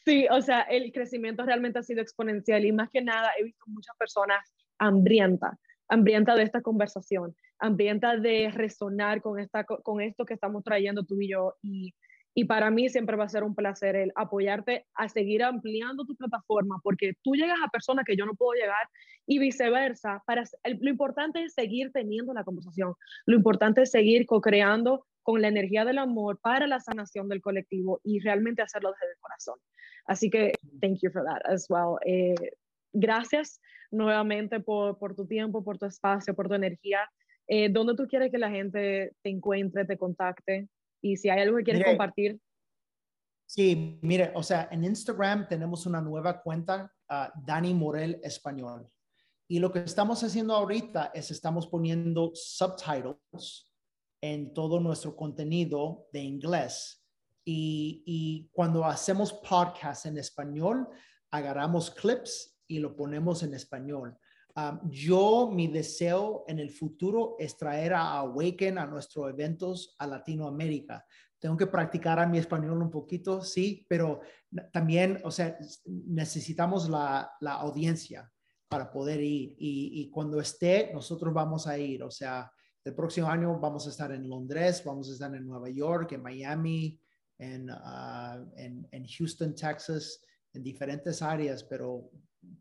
sí, 0.05 0.27
o 0.29 0.41
sea, 0.41 0.61
el 0.61 0.91
crecimiento 0.91 1.43
realmente 1.45 1.79
ha 1.79 1.83
sido 1.83 2.01
exponencial 2.01 2.65
y 2.65 2.71
más 2.71 2.89
que 2.89 3.01
nada 3.01 3.29
he 3.37 3.43
visto 3.43 3.65
muchas 3.67 3.95
personas 3.97 4.45
hambrientas, 4.77 5.57
hambrientas 5.89 6.37
de 6.37 6.43
esta 6.43 6.61
conversación, 6.61 7.35
hambrientas 7.59 8.21
de 8.21 8.49
resonar 8.51 9.21
con, 9.21 9.39
esta, 9.39 9.65
con 9.65 10.01
esto 10.01 10.25
que 10.25 10.35
estamos 10.35 10.63
trayendo 10.63 11.03
tú 11.03 11.19
y 11.19 11.29
yo 11.29 11.55
y 11.61 11.93
y 12.39 12.45
para 12.45 12.71
mí 12.71 12.87
siempre 12.87 13.17
va 13.17 13.25
a 13.25 13.29
ser 13.29 13.43
un 13.43 13.53
placer 13.53 13.97
el 13.97 14.13
apoyarte 14.15 14.85
a 14.93 15.09
seguir 15.09 15.43
ampliando 15.43 16.05
tu 16.05 16.15
plataforma, 16.15 16.79
porque 16.81 17.11
tú 17.21 17.33
llegas 17.35 17.57
a 17.61 17.67
personas 17.67 18.05
que 18.05 18.15
yo 18.15 18.25
no 18.25 18.33
puedo 18.33 18.53
llegar 18.53 18.87
y 19.27 19.39
viceversa. 19.39 20.23
Para, 20.25 20.45
lo 20.63 20.89
importante 20.89 21.43
es 21.43 21.53
seguir 21.53 21.91
teniendo 21.91 22.33
la 22.33 22.45
conversación. 22.45 22.93
Lo 23.25 23.35
importante 23.35 23.81
es 23.81 23.91
seguir 23.91 24.25
co-creando 24.25 25.05
con 25.21 25.41
la 25.41 25.49
energía 25.49 25.83
del 25.83 25.97
amor 25.97 26.39
para 26.41 26.65
la 26.65 26.79
sanación 26.79 27.27
del 27.27 27.41
colectivo 27.41 27.99
y 28.05 28.21
realmente 28.21 28.61
hacerlo 28.61 28.91
desde 28.91 29.11
el 29.11 29.19
corazón. 29.19 29.59
Así 30.05 30.29
que, 30.29 30.53
thank 30.79 30.99
you 31.01 31.11
for 31.11 31.25
that 31.25 31.41
as 31.43 31.65
well. 31.69 31.97
Eh, 32.05 32.35
gracias 32.93 33.59
nuevamente 33.91 34.61
por, 34.61 34.97
por, 34.97 35.13
tu 35.13 35.27
tiempo, 35.27 35.61
por 35.61 35.77
tu 35.77 35.87
espacio, 35.87 36.33
por 36.33 36.47
tu 36.47 36.53
energía. 36.53 37.01
Eh, 37.49 37.67
¿Dónde 37.67 37.95
tú 37.95 38.07
quieres 38.07 38.31
que 38.31 38.37
la 38.37 38.49
gente 38.49 39.11
te 39.23 39.29
encuentre, 39.29 39.83
te 39.83 39.97
contacte? 39.97 40.69
Y 41.01 41.17
si 41.17 41.29
hay 41.29 41.41
algo 41.41 41.57
que 41.57 41.63
quieres 41.63 41.85
compartir. 41.85 42.39
Sí, 43.45 43.99
mire, 44.03 44.31
o 44.35 44.43
sea, 44.43 44.69
en 44.71 44.83
Instagram 44.83 45.47
tenemos 45.47 45.85
una 45.85 46.01
nueva 46.01 46.41
cuenta, 46.41 46.93
uh, 47.09 47.41
Dani 47.43 47.73
Morel 47.73 48.19
Español. 48.23 48.87
Y 49.47 49.57
lo 49.57 49.71
que 49.71 49.79
estamos 49.79 50.23
haciendo 50.23 50.53
ahorita 50.53 51.11
es 51.15 51.31
estamos 51.31 51.65
poniendo 51.67 52.31
subtitles 52.35 53.71
en 54.21 54.53
todo 54.53 54.79
nuestro 54.79 55.15
contenido 55.15 56.07
de 56.13 56.19
inglés. 56.19 57.03
Y, 57.43 58.03
y 58.05 58.49
cuando 58.51 58.85
hacemos 58.85 59.33
podcast 59.33 60.05
en 60.05 60.19
español, 60.19 60.87
agarramos 61.31 61.89
clips 61.89 62.59
y 62.67 62.77
lo 62.77 62.95
ponemos 62.95 63.41
en 63.41 63.55
español. 63.55 64.15
Yo, 64.89 65.49
mi 65.51 65.67
deseo 65.67 66.43
en 66.47 66.59
el 66.59 66.69
futuro 66.69 67.35
es 67.39 67.57
traer 67.57 67.93
a 67.93 68.17
Awaken 68.17 68.77
a 68.77 68.85
nuestros 68.85 69.29
eventos 69.29 69.95
a 69.97 70.07
Latinoamérica. 70.07 71.05
Tengo 71.39 71.55
que 71.55 71.67
practicar 71.67 72.19
a 72.19 72.27
mi 72.27 72.37
español 72.37 72.81
un 72.81 72.91
poquito, 72.91 73.41
sí, 73.41 73.85
pero 73.87 74.19
también, 74.73 75.21
o 75.23 75.31
sea, 75.31 75.57
necesitamos 75.85 76.89
la, 76.89 77.31
la 77.39 77.53
audiencia 77.53 78.29
para 78.69 78.91
poder 78.91 79.21
ir. 79.21 79.55
Y, 79.57 80.09
cuando 80.11 80.39
esté, 80.39 80.91
nosotros 80.93 81.33
vamos 81.33 81.65
a 81.65 81.77
ir. 81.77 82.03
O 82.03 82.11
sea, 82.11 82.51
el 82.85 82.93
próximo 82.93 83.27
año 83.27 83.59
vamos 83.59 83.87
a 83.87 83.89
estar 83.89 84.11
en 84.11 84.29
Londres, 84.29 84.83
vamos 84.85 85.09
a 85.09 85.13
estar 85.13 85.33
en 85.33 85.45
Nueva 85.45 85.69
York, 85.69 86.11
en 86.11 86.21
Miami, 86.21 87.01
en, 87.37 87.69
uh, 87.69 88.51
en, 88.55 88.87
en 88.91 89.07
Houston, 89.07 89.55
Texas, 89.55 90.21
en 90.53 90.63
diferentes 90.63 91.21
áreas, 91.21 91.63
pero 91.63 92.11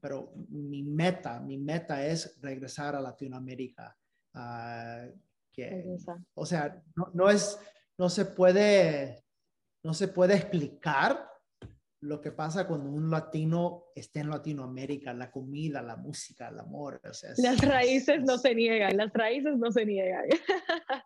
pero 0.01 0.33
mi 0.49 0.83
meta, 0.83 1.41
mi 1.41 1.59
meta 1.59 2.05
es 2.05 2.41
regresar 2.41 2.97
a 2.97 3.01
Latinoamérica. 3.01 3.97
Ah, 4.35 5.07
que, 5.53 5.85
o 6.35 6.47
sea, 6.47 6.83
no, 6.95 7.11
no, 7.14 7.31
es, 7.31 7.59
no 7.99 8.09
se 8.09 8.24
puede, 8.24 9.24
no 9.83 9.95
se 9.95 10.09
puede 10.09 10.35
explicar 10.35 11.29
lo 12.01 12.20
que 12.20 12.31
pasa 12.31 12.66
cuando 12.66 12.91
un 12.91 13.11
latino 13.11 13.87
está 13.95 14.20
en 14.20 14.31
Latinoamérica, 14.31 15.12
la 15.12 15.31
comida, 15.31 15.83
la 15.83 15.97
música, 15.97 16.49
el 16.49 16.59
amor. 16.61 17.01
O 17.05 17.12
sea, 17.12 17.31
las 17.39 17.61
raíces 17.61 18.22
no 18.22 18.39
se 18.39 18.55
niegan, 18.55 18.97
las 18.97 19.12
raíces 19.12 19.59
no 19.59 19.72
se 19.72 19.85
niegan. 19.85 20.24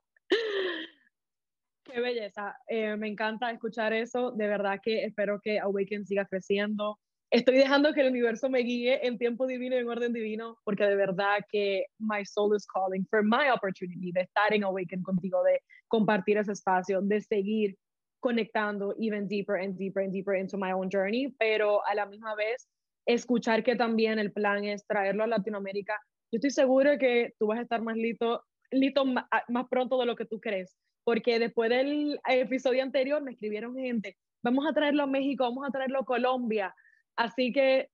Qué 1.85 2.01
belleza, 2.01 2.57
eh, 2.69 2.97
me 2.97 3.09
encanta 3.09 3.51
escuchar 3.51 3.93
eso, 3.93 4.31
de 4.33 4.47
verdad 4.47 4.81
que 4.83 5.05
espero 5.05 5.41
que 5.43 5.59
Awaken 5.59 6.07
siga 6.07 6.27
creciendo, 6.27 6.99
estoy 7.33 7.57
dejando 7.57 7.95
que 7.95 8.03
el 8.03 8.11
universo 8.11 8.51
me 8.51 8.61
guíe 8.61 9.07
en 9.07 9.17
tiempo 9.17 9.47
divino 9.47 9.75
y 9.75 9.79
en 9.79 9.89
orden 9.89 10.13
divino, 10.13 10.59
porque 10.65 10.85
de 10.85 10.95
verdad 10.95 11.39
que 11.51 11.87
my 11.99 12.25
soul 12.27 12.55
is 12.55 12.67
calling 12.67 13.07
for 13.11 13.25
my 13.25 13.51
opportunity 13.51 14.13
de 14.13 14.21
estar 14.21 14.53
en 14.53 14.65
Awaken 14.65 15.03
contigo, 15.03 15.43
de 15.43 15.61
compartir 15.89 16.37
ese 16.37 16.53
espacio, 16.53 17.01
de 17.01 17.23
seguir 17.23 17.77
conectando 18.21 18.95
even 19.01 19.27
deeper 19.27 19.57
and 19.57 19.77
deeper 19.79 20.05
and 20.05 20.13
deeper 20.13 20.37
into 20.37 20.59
my 20.59 20.73
own 20.73 20.91
journey, 20.93 21.35
pero 21.39 21.85
a 21.87 21.95
la 21.95 22.05
misma 22.05 22.35
vez 22.35 22.69
escuchar 23.07 23.65
que 23.65 23.77
también 23.77 24.19
el 24.19 24.31
plan 24.31 24.65
es 24.65 24.87
traerlo 24.87 25.25
a 25.25 25.27
Latinoamérica. 25.27 25.99
Yo 26.31 26.37
estoy 26.37 26.51
segura 26.51 26.99
que 26.99 27.33
tú 27.39 27.47
vas 27.47 27.59
a 27.59 27.63
estar 27.63 27.81
más 27.81 27.97
listo, 27.97 28.45
listo 28.71 29.07
más, 29.07 29.25
más 29.49 29.67
pronto 29.71 29.99
de 29.99 30.07
lo 30.07 30.17
que 30.17 30.27
tú 30.27 30.39
crees, 30.39 30.77
porque 31.03 31.39
después 31.39 31.71
del 31.71 32.21
episodio 32.29 32.83
anterior 32.83 33.23
me 33.23 33.33
escribieron 33.33 33.75
gente, 33.75 34.19
vamos 34.45 34.67
a 34.67 34.75
traerlo 34.75 35.05
a 35.05 35.07
México, 35.07 35.45
vamos 35.45 35.67
a 35.67 35.71
traerlo 35.73 36.01
a 36.01 36.05
Colombia, 36.05 36.75
Así 37.17 37.53
que 37.53 37.91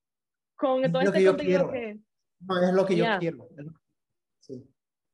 con 0.57 0.83
todo 0.91 1.03
este 1.03 1.25
contenido 1.25 1.71
que... 1.71 1.99
No, 2.41 2.62
es 2.62 2.73
lo 2.73 2.87
que 2.87 2.97
yo 2.97 3.05
quiero. 3.19 3.49
Sí, 4.41 4.64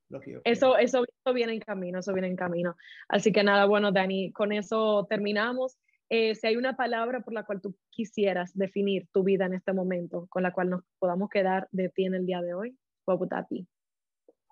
lo 0.08 0.20
que 0.20 0.32
yo 0.32 0.40
eso, 0.44 0.76
eso, 0.76 1.04
viene 1.34 1.54
en 1.54 1.60
camino, 1.60 1.98
eso 2.00 2.12
viene 2.12 2.28
en 2.28 2.36
camino. 2.36 2.76
Así 3.08 3.32
que 3.32 3.42
nada, 3.42 3.66
bueno, 3.66 3.92
Dani, 3.92 4.32
con 4.32 4.52
eso 4.52 5.06
terminamos. 5.08 5.78
Eh, 6.10 6.34
si 6.34 6.46
hay 6.46 6.56
una 6.56 6.76
palabra 6.76 7.20
por 7.20 7.32
la 7.32 7.44
cual 7.44 7.60
tú 7.60 7.74
quisieras 7.90 8.52
definir 8.54 9.08
tu 9.10 9.24
vida 9.24 9.46
en 9.46 9.54
este 9.54 9.72
momento, 9.72 10.26
con 10.28 10.42
la 10.42 10.52
cual 10.52 10.70
nos 10.70 10.82
podamos 10.98 11.30
quedar 11.30 11.66
de 11.72 11.88
ti 11.88 12.04
en 12.04 12.14
el 12.14 12.26
día 12.26 12.42
de 12.42 12.54
hoy, 12.54 12.76
be? 13.06 13.66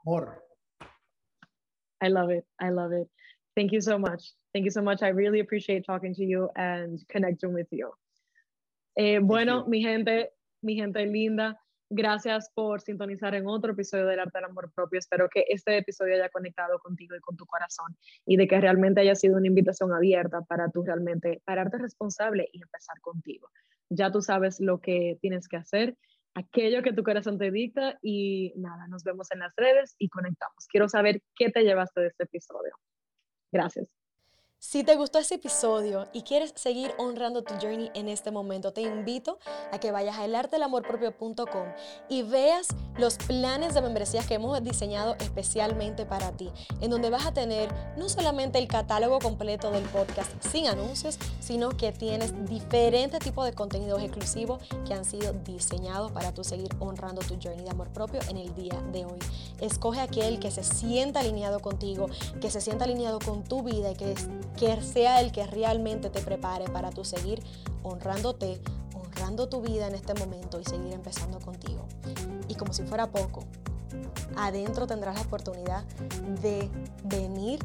Amor. 0.05 0.42
I 2.03 2.09
love 2.09 2.30
it. 2.30 2.44
I 2.59 2.70
love 2.70 2.92
it. 2.92 3.09
Thank 3.55 3.72
you 3.72 3.80
so 3.80 3.98
much. 3.98 4.34
Thank 4.53 4.64
you 4.64 4.70
so 4.70 4.82
much. 4.82 5.03
I 5.03 5.11
really 5.11 5.40
appreciate 5.40 5.84
talking 5.84 6.14
to 6.14 6.24
you 6.24 6.50
and 6.57 6.98
connecting 7.09 7.53
with 7.53 7.68
you. 7.70 7.92
Eh, 8.95 9.20
bueno, 9.20 9.66
mi 9.66 9.82
gente, 9.82 10.32
mi 10.61 10.74
gente 10.74 11.05
linda, 11.07 11.59
gracias 11.88 12.51
por 12.55 12.80
sintonizar 12.80 13.34
en 13.34 13.47
otro 13.47 13.72
episodio 13.72 14.07
del 14.07 14.20
Arte 14.20 14.38
del 14.38 14.47
Amor 14.47 14.72
Propio. 14.74 14.99
Espero 14.99 15.28
que 15.28 15.45
este 15.49 15.76
episodio 15.76 16.14
haya 16.14 16.28
conectado 16.28 16.78
contigo 16.78 17.14
y 17.16 17.20
con 17.20 17.36
tu 17.36 17.47
corazón 17.47 17.97
y 18.26 18.36
de 18.36 18.49
que 18.49 18.61
realmente 18.61 19.01
haya 19.01 19.14
sido 19.14 19.36
una 19.36 19.47
invitación 19.47 19.93
abierta 19.93 20.43
para 20.43 20.70
tú 20.70 20.82
realmente 20.82 21.43
pararte 21.45 21.78
responsable 21.78 22.49
y 22.53 22.62
empezar 22.62 23.01
contigo. 23.01 23.49
Ya 23.88 24.11
tú 24.11 24.22
sabes 24.22 24.61
lo 24.61 24.80
que 24.80 25.18
tienes 25.20 25.49
que 25.49 25.57
hacer, 25.57 25.97
aquello 26.34 26.82
que 26.82 26.93
tu 26.93 27.03
corazón 27.03 27.38
te 27.38 27.51
dicta 27.51 27.99
y 28.03 28.55
nada, 28.57 28.88
nos 28.88 29.05
vemos 29.05 29.30
en 29.32 29.40
las 29.40 29.55
redes 29.57 29.95
y 29.99 30.09
conectamos. 30.09 30.66
Quiero 30.68 30.88
saber 30.88 31.22
qué 31.34 31.51
te 31.51 31.62
llevaste 31.62 32.01
de 32.01 32.07
este 32.09 32.24
episodio. 32.24 32.74
Gracias. 33.53 34.01
Si 34.64 34.84
te 34.84 34.94
gustó 34.94 35.18
este 35.18 35.34
episodio 35.34 36.06
y 36.12 36.22
quieres 36.22 36.52
seguir 36.54 36.94
honrando 36.96 37.42
tu 37.42 37.52
journey 37.54 37.90
en 37.94 38.08
este 38.08 38.30
momento, 38.30 38.72
te 38.72 38.80
invito 38.80 39.40
a 39.72 39.80
que 39.80 39.90
vayas 39.90 40.16
a 40.18 40.24
elartelamorpropio.com 40.24 41.66
y 42.08 42.22
veas 42.22 42.68
los 42.96 43.16
planes 43.16 43.74
de 43.74 43.82
membresías 43.82 44.24
que 44.24 44.34
hemos 44.34 44.62
diseñado 44.62 45.16
especialmente 45.18 46.06
para 46.06 46.30
ti, 46.36 46.48
en 46.80 46.90
donde 46.92 47.10
vas 47.10 47.26
a 47.26 47.34
tener 47.34 47.74
no 47.96 48.08
solamente 48.08 48.60
el 48.60 48.68
catálogo 48.68 49.18
completo 49.18 49.72
del 49.72 49.82
podcast 49.86 50.30
sin 50.46 50.68
anuncios, 50.68 51.18
sino 51.40 51.70
que 51.70 51.90
tienes 51.90 52.32
diferentes 52.48 53.18
tipos 53.18 53.44
de 53.44 53.54
contenidos 53.54 54.00
exclusivos 54.00 54.62
que 54.86 54.94
han 54.94 55.04
sido 55.04 55.32
diseñados 55.32 56.12
para 56.12 56.32
tú 56.32 56.44
seguir 56.44 56.68
honrando 56.78 57.20
tu 57.22 57.34
journey 57.34 57.64
de 57.64 57.70
amor 57.70 57.88
propio 57.88 58.20
en 58.28 58.36
el 58.36 58.54
día 58.54 58.80
de 58.92 59.06
hoy. 59.06 59.18
Escoge 59.60 60.00
aquel 60.00 60.38
que 60.38 60.52
se 60.52 60.62
sienta 60.62 61.18
alineado 61.18 61.58
contigo, 61.58 62.06
que 62.40 62.48
se 62.48 62.60
sienta 62.60 62.84
alineado 62.84 63.18
con 63.18 63.42
tu 63.42 63.64
vida 63.64 63.90
y 63.90 63.94
que 63.96 64.14
que 64.57 64.80
sea 64.82 65.20
el 65.20 65.32
que 65.32 65.46
realmente 65.46 66.11
te 66.11 66.20
prepare 66.20 66.66
para 66.66 66.90
tu 66.90 67.05
seguir 67.05 67.42
honrándote, 67.82 68.61
honrando 68.94 69.48
tu 69.48 69.61
vida 69.61 69.86
en 69.86 69.94
este 69.94 70.14
momento 70.14 70.61
y 70.61 70.64
seguir 70.64 70.92
empezando 70.92 71.40
contigo. 71.40 71.86
Y 72.48 72.55
como 72.55 72.72
si 72.72 72.82
fuera 72.84 73.11
poco, 73.11 73.44
adentro 74.36 74.86
tendrás 74.86 75.16
la 75.16 75.22
oportunidad 75.22 75.84
de 76.42 76.70
venir 77.05 77.61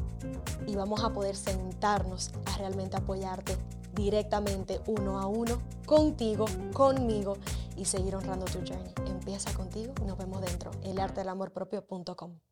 y 0.66 0.74
vamos 0.74 1.04
a 1.04 1.10
poder 1.12 1.36
sentarnos 1.36 2.30
a 2.46 2.58
realmente 2.58 2.96
apoyarte 2.96 3.56
directamente 3.94 4.80
uno 4.86 5.18
a 5.18 5.26
uno, 5.26 5.60
contigo, 5.86 6.46
conmigo 6.72 7.36
y 7.76 7.84
seguir 7.84 8.14
honrando 8.14 8.44
tu 8.46 8.58
journey. 8.58 8.92
Empieza 9.06 9.52
contigo 9.52 9.92
nos 10.06 10.16
vemos 10.16 10.40
dentro, 10.40 10.70
elartedelamorpropio.com. 10.82 12.48